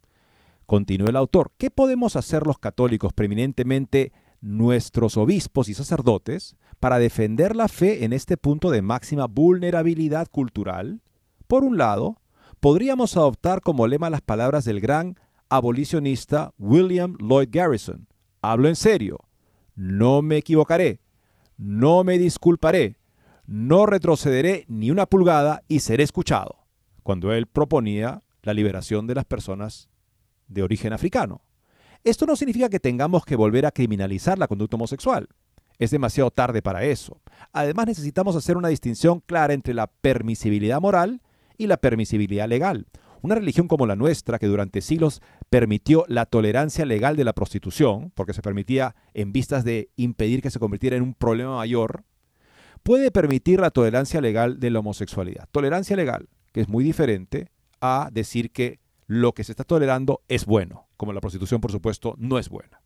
Continúa 0.66 1.10
el 1.10 1.16
autor, 1.16 1.54
¿qué 1.58 1.72
podemos 1.72 2.18
hacer 2.18 2.46
los 2.46 2.60
católicos, 2.60 3.14
preeminentemente 3.14 4.12
nuestros 4.42 5.18
obispos 5.18 5.70
y 5.70 5.74
sacerdotes, 5.74 6.58
para 6.80 7.00
defender 7.00 7.56
la 7.56 7.68
fe 7.68 8.04
en 8.04 8.14
este 8.14 8.38
punto 8.38 8.70
de 8.70 8.82
máxima 8.82 9.26
vulnerabilidad 9.28 10.28
cultural? 10.28 11.02
Por 11.48 11.64
un 11.64 11.78
lado, 11.78 12.22
podríamos 12.60 13.18
adoptar 13.18 13.62
como 13.62 13.88
lema 13.88 14.10
las 14.10 14.22
palabras 14.22 14.66
del 14.66 14.80
gran 14.82 15.18
abolicionista 15.50 16.54
William 16.58 17.16
Lloyd 17.20 17.50
Garrison. 17.52 18.08
Hablo 18.42 18.68
en 18.68 18.76
serio, 18.76 19.20
no 19.76 20.22
me 20.22 20.38
equivocaré, 20.38 21.02
no 21.58 22.04
me 22.04 22.18
disculparé, 22.18 22.98
no 23.46 23.86
retrocederé 23.86 24.66
ni 24.68 24.92
una 24.92 25.06
pulgada 25.06 25.64
y 25.68 25.80
seré 25.80 26.04
escuchado, 26.04 26.68
cuando 27.04 27.32
él 27.32 27.48
proponía 27.48 28.24
la 28.44 28.54
liberación 28.54 29.08
de 29.08 29.16
las 29.16 29.26
personas 29.26 29.90
de 30.48 30.64
origen 30.64 30.94
africano. 30.94 31.42
Esto 32.04 32.26
no 32.26 32.36
significa 32.36 32.70
que 32.70 32.80
tengamos 32.80 33.26
que 33.26 33.36
volver 33.36 33.66
a 33.66 33.72
criminalizar 33.72 34.38
la 34.38 34.48
conducta 34.48 34.76
homosexual. 34.76 35.28
Es 35.80 35.92
demasiado 35.92 36.32
tarde 36.32 36.62
para 36.62 36.84
eso. 36.84 37.22
Además 37.54 37.88
necesitamos 37.88 38.36
hacer 38.36 38.58
una 38.58 38.70
distinción 38.70 39.20
clara 39.20 39.54
entre 39.54 39.74
la 39.74 39.88
permisibilidad 39.88 40.82
moral 40.82 41.22
y 41.58 41.68
la 41.68 41.78
permisibilidad 41.78 42.48
legal. 42.48 42.88
Una 43.22 43.36
religión 43.36 43.68
como 43.68 43.86
la 43.86 43.96
nuestra, 43.96 44.40
que 44.40 44.48
durante 44.48 44.82
siglos 44.82 45.22
permitió 45.50 46.06
la 46.08 46.26
tolerancia 46.26 46.86
legal 46.86 47.16
de 47.16 47.24
la 47.24 47.34
prostitución, 47.34 48.12
porque 48.16 48.34
se 48.34 48.42
permitía 48.42 48.96
en 49.14 49.34
vistas 49.34 49.64
de 49.64 49.90
impedir 49.96 50.42
que 50.42 50.52
se 50.52 50.60
convirtiera 50.60 50.96
en 50.96 51.04
un 51.04 51.14
problema 51.14 51.58
mayor, 51.58 52.04
puede 52.84 53.12
permitir 53.12 53.60
la 53.60 53.72
tolerancia 53.72 54.22
legal 54.22 54.60
de 54.60 54.70
la 54.70 54.80
homosexualidad. 54.80 55.48
Tolerancia 55.52 55.96
legal, 55.96 56.30
que 56.54 56.62
es 56.62 56.70
muy 56.70 56.84
diferente 56.84 57.50
a 57.82 58.10
decir 58.12 58.52
que 58.52 58.80
lo 59.08 59.34
que 59.34 59.44
se 59.44 59.52
está 59.52 59.64
tolerando 59.64 60.22
es 60.28 60.46
bueno, 60.46 60.88
como 60.96 61.14
la 61.14 61.22
prostitución, 61.22 61.62
por 61.62 61.72
supuesto, 61.72 62.16
no 62.18 62.40
es 62.40 62.50
buena 62.50 62.82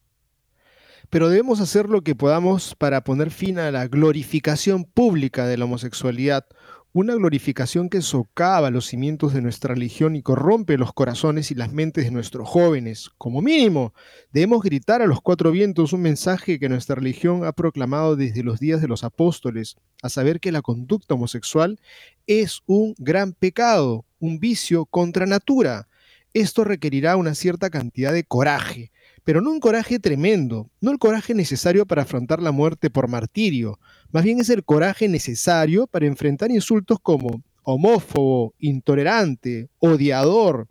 pero 1.12 1.28
debemos 1.28 1.60
hacer 1.60 1.90
lo 1.90 2.04
que 2.04 2.16
podamos 2.16 2.74
para 2.74 3.04
poner 3.04 3.32
fin 3.32 3.60
a 3.60 3.70
la 3.70 3.86
glorificación 3.88 4.86
pública 4.86 5.46
de 5.46 5.58
la 5.58 5.66
homosexualidad, 5.66 6.46
una 6.94 7.16
glorificación 7.16 7.90
que 7.90 8.02
socava 8.02 8.72
los 8.72 8.86
cimientos 8.86 9.34
de 9.34 9.42
nuestra 9.42 9.74
religión 9.74 10.16
y 10.16 10.22
corrompe 10.22 10.78
los 10.78 10.94
corazones 10.94 11.52
y 11.52 11.56
las 11.56 11.74
mentes 11.74 12.06
de 12.06 12.12
nuestros 12.12 12.48
jóvenes. 12.48 13.10
Como 13.18 13.42
mínimo, 13.42 13.94
debemos 14.32 14.64
gritar 14.64 15.02
a 15.02 15.06
los 15.06 15.22
cuatro 15.22 15.52
vientos 15.52 15.92
un 15.92 16.02
mensaje 16.02 16.60
que 16.60 16.70
nuestra 16.70 16.96
religión 16.96 17.44
ha 17.44 17.52
proclamado 17.52 18.16
desde 18.16 18.42
los 18.42 18.62
días 18.62 18.80
de 18.80 18.88
los 18.88 19.04
apóstoles, 19.04 19.76
a 20.02 20.08
saber 20.08 20.40
que 20.40 20.54
la 20.54 20.62
conducta 20.62 21.16
homosexual 21.16 21.78
es 22.26 22.62
un 22.68 22.96
gran 22.98 23.34
pecado, 23.34 24.06
un 24.20 24.40
vicio 24.40 24.86
contra 24.86 25.26
natura. 25.26 25.90
Esto 26.34 26.64
requerirá 26.64 27.18
una 27.18 27.36
cierta 27.36 27.70
cantidad 27.70 28.14
de 28.14 28.24
coraje, 28.24 28.94
pero 29.24 29.42
no 29.42 29.52
un 29.52 29.60
coraje 29.60 30.00
tremendo, 30.00 30.70
no 30.80 30.92
el 30.92 30.98
coraje 30.98 31.34
necesario 31.34 31.86
para 31.86 32.04
afrontar 32.04 32.42
la 32.42 32.52
muerte 32.52 32.90
por 32.90 33.08
martirio, 33.08 33.80
más 34.12 34.24
bien 34.24 34.40
es 34.40 34.50
el 34.50 34.64
coraje 34.64 35.08
necesario 35.08 35.88
para 35.88 36.08
enfrentar 36.08 36.52
insultos 36.52 36.98
como 37.02 37.42
homófobo, 37.64 38.54
intolerante, 38.60 39.70
odiador. 39.80 40.68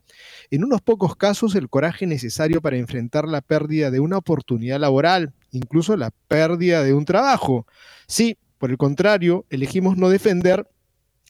En 0.51 0.65
unos 0.65 0.83
pocos 0.83 1.17
casos 1.17 1.55
el 1.55 1.69
coraje 1.69 2.07
necesario 2.07 2.61
para 2.61 2.77
enfrentar 2.77 3.29
la 3.29 3.41
pérdida 3.41 3.91
de 3.91 4.01
una 4.01 4.19
oportunidad 4.19 4.81
laboral, 4.81 5.33
incluso 5.53 5.97
la 5.97 6.11
pérdida 6.29 6.83
de 6.83 6.93
un 6.93 7.05
trabajo. 7.05 7.67
Sí, 8.07 8.39
por 8.59 8.71
el 8.71 8.77
contrario, 8.77 9.47
elegimos 9.51 9.97
no 9.97 10.09
defender 10.09 10.69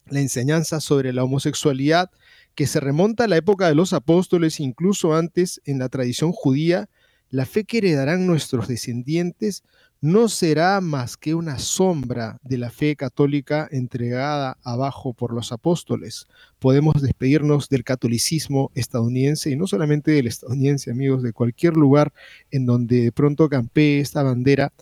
la 0.06 0.20
enseñanza 0.20 0.80
sobre 0.80 1.12
la 1.12 1.24
homosexualidad 1.24 2.10
que 2.54 2.66
se 2.66 2.80
remonta 2.80 3.24
a 3.24 3.28
la 3.28 3.36
época 3.36 3.68
de 3.68 3.74
los 3.74 3.92
apóstoles, 3.92 4.58
incluso 4.58 5.14
antes 5.14 5.60
en 5.64 5.78
la 5.78 5.88
tradición 5.88 6.32
judía, 6.32 6.88
la 7.30 7.46
fe 7.46 7.64
que 7.64 7.78
heredarán 7.78 8.26
nuestros 8.26 8.68
descendientes 8.68 9.62
no 10.02 10.28
será 10.28 10.80
más 10.80 11.16
que 11.16 11.34
una 11.34 11.58
sombra 11.58 12.38
de 12.42 12.56
la 12.56 12.70
fe 12.70 12.96
católica 12.96 13.68
entregada 13.70 14.56
abajo 14.64 15.12
por 15.12 15.34
los 15.34 15.52
apóstoles. 15.52 16.26
Podemos 16.58 17.02
despedirnos 17.02 17.68
del 17.68 17.84
catolicismo 17.84 18.70
estadounidense 18.74 19.50
y 19.50 19.56
no 19.56 19.66
solamente 19.66 20.12
del 20.12 20.26
estadounidense, 20.26 20.90
amigos, 20.90 21.22
de 21.22 21.34
cualquier 21.34 21.74
lugar 21.74 22.12
en 22.50 22.64
donde 22.64 23.02
de 23.02 23.12
pronto 23.12 23.48
campee 23.50 24.00
esta 24.00 24.22
bandera 24.22 24.72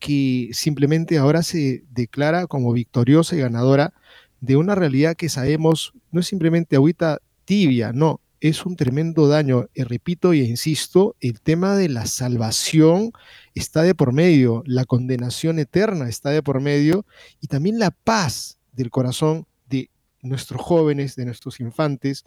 que 0.00 0.50
simplemente 0.52 1.18
ahora 1.18 1.42
se 1.42 1.84
declara 1.90 2.46
como 2.48 2.72
victoriosa 2.72 3.36
y 3.36 3.40
ganadora 3.40 3.94
de 4.40 4.56
una 4.56 4.74
realidad 4.74 5.16
que 5.16 5.28
sabemos 5.28 5.94
no 6.10 6.20
es 6.20 6.26
simplemente 6.26 6.76
agüita 6.76 7.20
tibia, 7.44 7.92
no, 7.92 8.20
es 8.48 8.66
un 8.66 8.76
tremendo 8.76 9.26
daño. 9.26 9.68
Y 9.72 9.84
repito 9.84 10.34
y 10.34 10.40
insisto, 10.40 11.16
el 11.20 11.40
tema 11.40 11.76
de 11.76 11.88
la 11.88 12.04
salvación 12.04 13.12
está 13.54 13.82
de 13.82 13.94
por 13.94 14.12
medio, 14.12 14.62
la 14.66 14.84
condenación 14.84 15.58
eterna 15.58 16.10
está 16.10 16.28
de 16.28 16.42
por 16.42 16.60
medio 16.60 17.06
y 17.40 17.46
también 17.46 17.78
la 17.78 17.90
paz 17.90 18.58
del 18.72 18.90
corazón 18.90 19.46
de 19.70 19.88
nuestros 20.20 20.60
jóvenes, 20.60 21.16
de 21.16 21.24
nuestros 21.24 21.58
infantes, 21.58 22.26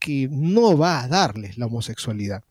que 0.00 0.28
no 0.32 0.76
va 0.76 1.00
a 1.00 1.06
darles 1.06 1.58
la 1.58 1.66
homosexualidad. 1.66 2.42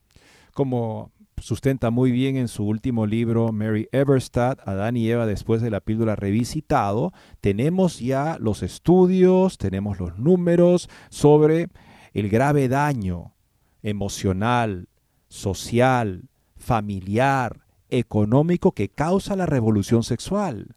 Como 0.54 1.12
sustenta 1.38 1.90
muy 1.90 2.12
bien 2.12 2.38
en 2.38 2.48
su 2.48 2.64
último 2.66 3.06
libro 3.06 3.52
Mary 3.52 3.90
Eberstadt, 3.92 4.66
Adán 4.66 4.96
y 4.96 5.10
Eva 5.10 5.26
después 5.26 5.62
de 5.62 5.70
la 5.70 5.82
píldora 5.82 6.16
revisitado, 6.16 7.12
tenemos 7.42 8.00
ya 8.00 8.38
los 8.40 8.64
estudios, 8.64 9.58
tenemos 9.58 10.00
los 10.00 10.18
números 10.18 10.90
sobre 11.10 11.68
el 12.14 12.30
grave 12.30 12.68
daño 12.68 13.34
emocional, 13.84 14.88
social, 15.28 16.30
familiar, 16.56 17.66
económico 17.90 18.72
que 18.72 18.90
causa 18.90 19.36
la 19.36 19.46
revolución 19.46 20.04
sexual. 20.04 20.76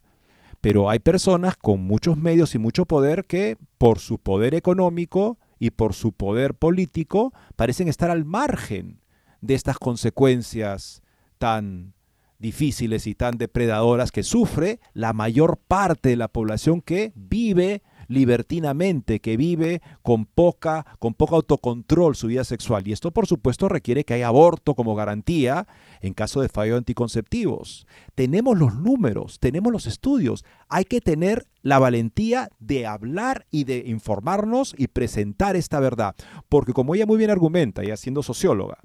Pero 0.61 0.89
hay 0.89 0.99
personas 0.99 1.55
con 1.57 1.81
muchos 1.81 2.17
medios 2.17 2.55
y 2.55 2.57
mucho 2.57 2.85
poder 2.85 3.25
que, 3.25 3.57
por 3.77 3.99
su 3.99 4.17
poder 4.17 4.55
económico 4.55 5.37
y 5.59 5.71
por 5.71 5.93
su 5.93 6.11
poder 6.11 6.55
político 6.55 7.33
parecen 7.55 7.87
estar 7.87 8.09
al 8.09 8.25
margen 8.25 9.01
de 9.41 9.53
estas 9.53 9.77
consecuencias 9.77 11.03
tan 11.37 11.93
difíciles 12.39 13.07
y 13.07 13.15
tan 13.15 13.37
depredadoras 13.37 14.11
que 14.11 14.23
sufre 14.23 14.79
la 14.93 15.13
mayor 15.13 15.57
parte 15.57 16.09
de 16.09 16.15
la 16.15 16.27
población 16.27 16.81
que 16.81 17.13
vive 17.15 17.81
libertinamente, 18.07 19.19
que 19.19 19.37
vive 19.37 19.81
con 20.01 20.25
poca, 20.25 20.85
con 20.99 21.13
poco 21.13 21.35
autocontrol 21.35 22.15
su 22.15 22.27
vida 22.27 22.43
sexual. 22.43 22.87
Y 22.87 22.91
esto, 22.91 23.11
por 23.11 23.27
supuesto, 23.27 23.69
requiere 23.69 24.03
que 24.03 24.13
haya 24.13 24.27
aborto 24.27 24.75
como 24.75 24.95
garantía 24.95 25.67
en 26.01 26.13
caso 26.13 26.41
de 26.41 26.49
fallo 26.49 26.73
de 26.73 26.79
anticonceptivos. 26.79 27.87
Tenemos 28.15 28.57
los 28.57 28.75
números, 28.75 29.39
tenemos 29.39 29.71
los 29.71 29.85
estudios. 29.87 30.45
Hay 30.69 30.85
que 30.85 31.01
tener 31.01 31.47
la 31.61 31.79
valentía 31.79 32.49
de 32.59 32.85
hablar 32.85 33.45
y 33.51 33.63
de 33.63 33.83
informarnos 33.87 34.75
y 34.77 34.87
presentar 34.87 35.55
esta 35.55 35.79
verdad. 35.79 36.15
Porque 36.49 36.73
como 36.73 36.95
ella 36.95 37.05
muy 37.05 37.17
bien 37.17 37.31
argumenta, 37.31 37.83
ya 37.83 37.97
siendo 37.97 38.23
socióloga, 38.23 38.79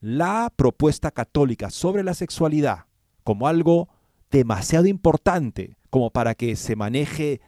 la 0.00 0.52
propuesta 0.54 1.10
católica 1.10 1.70
sobre 1.70 2.04
la 2.04 2.14
sexualidad 2.14 2.84
como 3.24 3.48
algo 3.48 3.88
demasiado 4.30 4.86
importante 4.86 5.76
como 5.90 6.10
para 6.10 6.34
que 6.34 6.56
se 6.56 6.76
maneje 6.76 7.40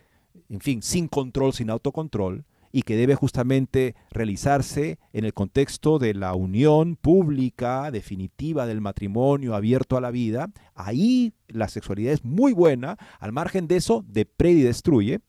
en 0.48 0.60
fin, 0.60 0.82
sin 0.82 1.08
control, 1.08 1.52
sin 1.52 1.70
autocontrol, 1.70 2.44
y 2.72 2.82
que 2.82 2.96
debe 2.96 3.14
justamente 3.14 3.94
realizarse 4.10 4.98
en 5.12 5.24
el 5.24 5.34
contexto 5.34 5.98
de 5.98 6.14
la 6.14 6.34
unión 6.34 6.96
pública 6.96 7.90
definitiva 7.90 8.66
del 8.66 8.80
matrimonio 8.80 9.54
abierto 9.54 9.96
a 9.96 10.00
la 10.00 10.10
vida, 10.10 10.50
ahí 10.74 11.32
la 11.48 11.68
sexualidad 11.68 12.12
es 12.12 12.24
muy 12.24 12.52
buena, 12.52 12.98
al 13.20 13.32
margen 13.32 13.68
de 13.68 13.76
eso, 13.76 14.04
deprede 14.06 14.60
y 14.60 14.62
destruye. 14.62 15.20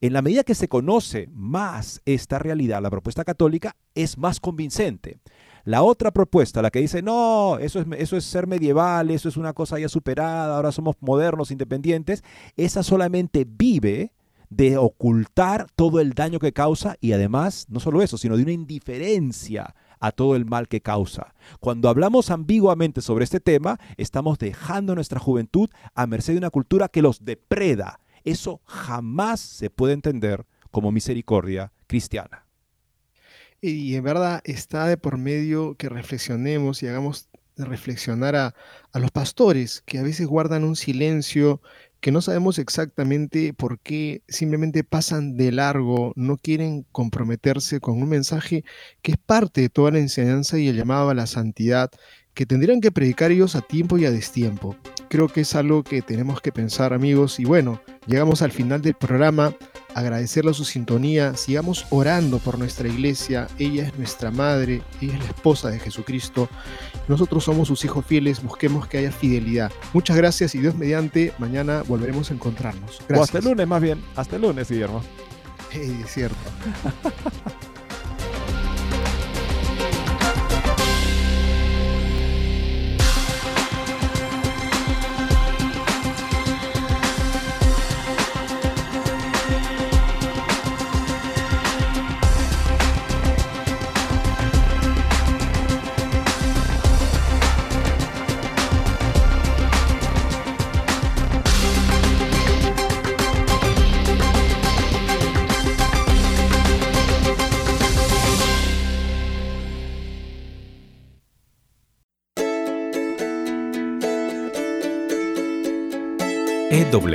En 0.00 0.12
la 0.14 0.22
medida 0.22 0.44
que 0.44 0.54
se 0.54 0.68
conoce 0.68 1.28
más 1.32 2.00
esta 2.06 2.38
realidad, 2.38 2.80
la 2.80 2.90
propuesta 2.90 3.24
católica 3.24 3.76
es 3.94 4.16
más 4.16 4.40
convincente. 4.40 5.18
La 5.64 5.82
otra 5.82 6.10
propuesta, 6.10 6.62
la 6.62 6.70
que 6.70 6.80
dice, 6.80 7.02
no, 7.02 7.58
eso 7.58 7.80
es, 7.80 7.86
eso 7.98 8.16
es 8.16 8.24
ser 8.24 8.46
medieval, 8.46 9.10
eso 9.10 9.28
es 9.28 9.36
una 9.36 9.52
cosa 9.52 9.78
ya 9.78 9.90
superada, 9.90 10.56
ahora 10.56 10.72
somos 10.72 10.96
modernos, 11.00 11.50
independientes, 11.50 12.24
esa 12.56 12.82
solamente 12.82 13.44
vive 13.46 14.12
de 14.50 14.76
ocultar 14.76 15.68
todo 15.76 16.00
el 16.00 16.12
daño 16.12 16.40
que 16.40 16.52
causa 16.52 16.96
y 17.00 17.12
además, 17.12 17.66
no 17.70 17.80
solo 17.80 18.02
eso, 18.02 18.18
sino 18.18 18.36
de 18.36 18.42
una 18.42 18.52
indiferencia 18.52 19.74
a 20.00 20.12
todo 20.12 20.34
el 20.34 20.44
mal 20.44 20.66
que 20.66 20.80
causa. 20.80 21.34
Cuando 21.60 21.88
hablamos 21.88 22.30
ambiguamente 22.30 23.00
sobre 23.00 23.24
este 23.24 23.38
tema, 23.38 23.78
estamos 23.96 24.38
dejando 24.38 24.94
nuestra 24.94 25.20
juventud 25.20 25.70
a 25.94 26.06
merced 26.06 26.32
de 26.32 26.38
una 26.38 26.50
cultura 26.50 26.88
que 26.88 27.02
los 27.02 27.24
depreda. 27.24 28.00
Eso 28.24 28.60
jamás 28.64 29.40
se 29.40 29.70
puede 29.70 29.92
entender 29.92 30.46
como 30.70 30.90
misericordia 30.90 31.72
cristiana. 31.86 32.46
Y 33.60 33.94
en 33.94 34.04
verdad 34.04 34.40
está 34.44 34.86
de 34.86 34.96
por 34.96 35.18
medio 35.18 35.74
que 35.74 35.90
reflexionemos 35.90 36.82
y 36.82 36.88
hagamos 36.88 37.28
reflexionar 37.56 38.34
a, 38.36 38.54
a 38.92 38.98
los 38.98 39.10
pastores 39.10 39.82
que 39.84 39.98
a 39.98 40.02
veces 40.02 40.26
guardan 40.26 40.64
un 40.64 40.76
silencio 40.76 41.60
que 42.00 42.12
no 42.12 42.22
sabemos 42.22 42.58
exactamente 42.58 43.52
por 43.52 43.78
qué 43.78 44.22
simplemente 44.28 44.84
pasan 44.84 45.36
de 45.36 45.52
largo, 45.52 46.12
no 46.16 46.36
quieren 46.36 46.86
comprometerse 46.92 47.80
con 47.80 48.02
un 48.02 48.08
mensaje 48.08 48.64
que 49.02 49.12
es 49.12 49.18
parte 49.18 49.60
de 49.60 49.68
toda 49.68 49.90
la 49.90 49.98
enseñanza 49.98 50.58
y 50.58 50.68
el 50.68 50.76
llamado 50.76 51.10
a 51.10 51.14
la 51.14 51.26
santidad 51.26 51.90
que 52.34 52.46
tendrían 52.46 52.80
que 52.80 52.92
predicar 52.92 53.32
ellos 53.32 53.54
a 53.54 53.60
tiempo 53.60 53.98
y 53.98 54.06
a 54.06 54.10
destiempo. 54.10 54.76
Creo 55.08 55.28
que 55.28 55.42
es 55.42 55.54
algo 55.54 55.82
que 55.82 56.00
tenemos 56.00 56.40
que 56.40 56.52
pensar 56.52 56.92
amigos 56.92 57.38
y 57.38 57.44
bueno, 57.44 57.82
llegamos 58.06 58.40
al 58.42 58.52
final 58.52 58.80
del 58.80 58.94
programa, 58.94 59.54
agradecerle 59.94 60.54
su 60.54 60.64
sintonía, 60.64 61.34
sigamos 61.36 61.86
orando 61.90 62.38
por 62.38 62.58
nuestra 62.58 62.88
iglesia, 62.88 63.48
ella 63.58 63.86
es 63.86 63.96
nuestra 63.96 64.30
madre, 64.30 64.82
ella 65.00 65.14
es 65.14 65.20
la 65.20 65.26
esposa 65.26 65.68
de 65.68 65.78
Jesucristo, 65.78 66.48
nosotros 67.08 67.44
somos 67.44 67.68
sus 67.68 67.84
hijos 67.84 68.04
fieles, 68.06 68.42
busquemos 68.42 68.86
que 68.86 68.98
haya 68.98 69.12
fidelidad. 69.12 69.70
Muchas 69.92 70.16
gracias 70.16 70.54
y 70.54 70.58
Dios 70.58 70.74
mediante, 70.74 71.32
mañana 71.38 71.82
volveremos 71.86 72.30
a 72.30 72.34
encontrarnos. 72.34 73.00
O 73.14 73.22
hasta 73.22 73.38
el 73.38 73.44
lunes 73.44 73.66
más 73.66 73.82
bien, 73.82 74.02
hasta 74.16 74.36
el 74.36 74.42
lunes 74.42 74.68
Guillermo. 74.68 75.02
es 75.72 76.10
cierto. 76.10 76.36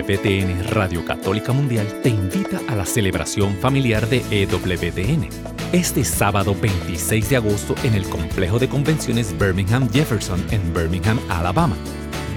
EWTN 0.07 0.63
Radio 0.69 1.03
Católica 1.03 1.51
Mundial 1.51 1.87
te 2.03 2.09
invita 2.09 2.59
a 2.67 2.75
la 2.75 2.85
celebración 2.85 3.55
familiar 3.55 4.07
de 4.07 4.23
EWTN 4.29 5.29
este 5.71 6.03
sábado 6.03 6.55
26 6.59 7.29
de 7.29 7.35
agosto 7.37 7.73
en 7.83 7.95
el 7.95 8.07
complejo 8.07 8.59
de 8.59 8.69
convenciones 8.69 9.37
Birmingham 9.37 9.89
Jefferson 9.91 10.45
en 10.51 10.73
Birmingham, 10.73 11.19
Alabama. 11.27 11.75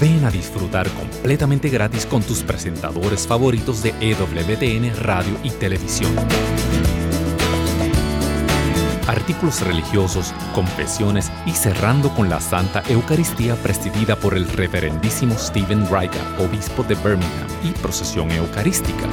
Ven 0.00 0.24
a 0.24 0.30
disfrutar 0.30 0.88
completamente 0.90 1.68
gratis 1.68 2.06
con 2.06 2.22
tus 2.22 2.42
presentadores 2.42 3.26
favoritos 3.26 3.82
de 3.82 3.92
EWTN 4.00 4.96
Radio 5.02 5.36
y 5.42 5.50
Televisión 5.50 6.14
artículos 9.09 9.62
religiosos, 9.62 10.32
confesiones 10.54 11.32
y 11.46 11.52
cerrando 11.52 12.11
con 12.14 12.28
la 12.28 12.40
Santa 12.40 12.82
Eucaristía 12.88 13.56
presidida 13.56 14.14
por 14.14 14.34
el 14.34 14.46
reverendísimo 14.48 15.34
Stephen 15.36 15.86
Riga, 15.86 16.22
obispo 16.38 16.84
de 16.84 16.94
Birmingham, 16.94 17.48
y 17.64 17.72
procesión 17.72 18.30
eucarística. 18.30 19.09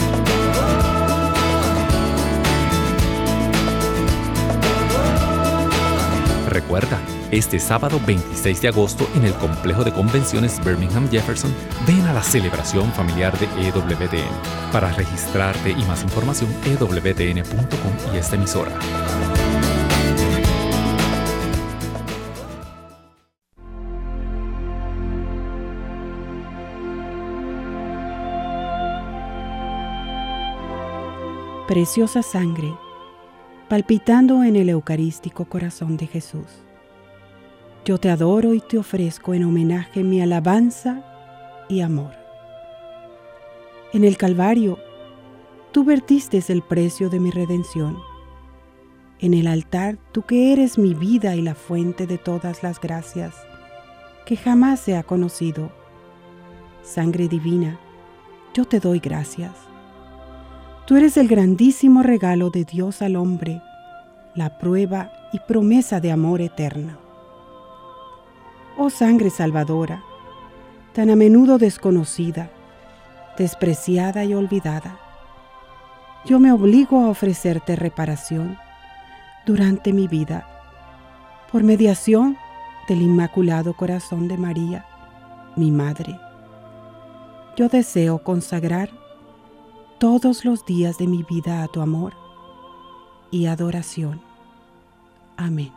Recuerda, 6.50 7.00
este 7.32 7.60
sábado 7.60 8.00
26 8.06 8.62
de 8.62 8.68
agosto 8.70 9.10
en 9.16 9.26
el 9.26 9.34
complejo 9.34 9.84
de 9.84 9.92
convenciones 9.92 10.64
Birmingham 10.64 11.10
Jefferson, 11.10 11.54
ven 11.86 12.02
a 12.06 12.14
la 12.14 12.24
celebración 12.24 12.92
familiar 12.94 13.38
de 13.40 13.46
EWTN. 13.68 14.72
Para 14.72 14.92
registrarte 14.92 15.72
y 15.72 15.84
más 15.86 16.04
información, 16.04 16.50
ewtn.com 16.66 18.14
y 18.14 18.18
esta 18.18 18.36
emisora. 18.36 18.72
Preciosa 31.68 32.22
sangre, 32.22 32.78
palpitando 33.68 34.44
en 34.44 34.56
el 34.56 34.70
eucarístico 34.70 35.46
corazón 35.46 35.98
de 35.98 36.06
Jesús. 36.06 36.46
Yo 37.86 37.98
te 37.98 38.12
adoro 38.12 38.54
y 38.54 38.60
te 38.60 38.78
ofrezco 38.78 39.34
en 39.34 39.44
homenaje 39.44 40.04
mi 40.04 40.22
alabanza 40.22 41.04
y 41.68 41.82
amor. 41.82 42.14
En 43.94 44.04
el 44.04 44.16
Calvario, 44.16 44.78
tú 45.72 45.84
vertiste 45.84 46.40
el 46.50 46.62
precio 46.62 47.10
de 47.10 47.20
mi 47.20 47.32
redención. 47.32 47.98
En 49.18 49.34
el 49.34 49.48
altar, 49.48 49.98
tú 50.12 50.22
que 50.22 50.54
eres 50.54 50.78
mi 50.78 50.94
vida 50.94 51.36
y 51.36 51.42
la 51.42 51.56
fuente 51.56 52.06
de 52.06 52.20
todas 52.20 52.62
las 52.62 52.80
gracias, 52.80 53.34
que 54.28 54.38
jamás 54.38 54.80
se 54.80 54.96
ha 54.96 55.02
conocido. 55.02 55.72
Sangre 56.84 57.28
divina, 57.28 57.80
yo 58.54 58.66
te 58.66 58.80
doy 58.80 59.00
gracias. 59.00 59.75
Tú 60.86 60.96
eres 60.98 61.18
el 61.18 61.28
grandísimo 61.28 62.04
regalo 62.04 62.52
de 62.52 62.64
Dios 62.64 63.02
al 63.02 63.16
hombre, 63.16 63.60
la 64.36 64.60
prueba 64.60 65.12
y 65.34 65.40
promesa 65.40 66.00
de 66.00 66.12
amor 66.12 66.42
eterno. 66.42 66.98
Oh 68.78 68.92
sangre 68.92 69.32
salvadora, 69.32 70.04
tan 70.94 71.10
a 71.10 71.16
menudo 71.16 71.58
desconocida, 71.58 72.52
despreciada 73.36 74.26
y 74.26 74.36
olvidada, 74.36 75.00
yo 76.24 76.40
me 76.40 76.52
obligo 76.52 77.02
a 77.02 77.10
ofrecerte 77.10 77.76
reparación 77.76 78.56
durante 79.48 79.92
mi 79.92 80.08
vida 80.08 80.48
por 81.52 81.64
mediación 81.64 82.38
del 82.88 83.02
Inmaculado 83.02 83.74
Corazón 83.74 84.28
de 84.28 84.38
María, 84.38 84.86
mi 85.56 85.72
Madre. 85.72 86.20
Yo 87.56 87.70
deseo 87.70 88.20
consagrar 88.20 88.90
todos 90.00 90.46
los 90.46 90.66
días 90.66 90.98
de 90.98 91.08
mi 91.08 91.24
vida 91.24 91.64
a 91.64 91.68
tu 91.68 91.82
amor 91.82 92.14
y 93.32 93.46
adoración. 93.46 94.22
Amén. 95.38 95.72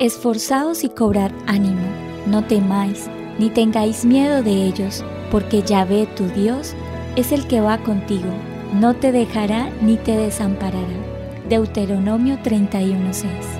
Esforzaos 0.00 0.82
y 0.82 0.88
cobrad 0.88 1.30
ánimo, 1.46 1.86
no 2.26 2.42
temáis, 2.44 3.10
ni 3.38 3.50
tengáis 3.50 4.06
miedo 4.06 4.42
de 4.42 4.64
ellos, 4.64 5.04
porque 5.30 5.62
Yahvé 5.62 6.06
tu 6.16 6.24
Dios 6.28 6.74
es 7.16 7.32
el 7.32 7.46
que 7.46 7.60
va 7.60 7.76
contigo, 7.78 8.30
no 8.80 8.94
te 8.94 9.12
dejará 9.12 9.68
ni 9.82 9.96
te 9.96 10.16
desamparará. 10.16 10.86
Deuteronomio 11.50 12.38
31:6 12.42 13.59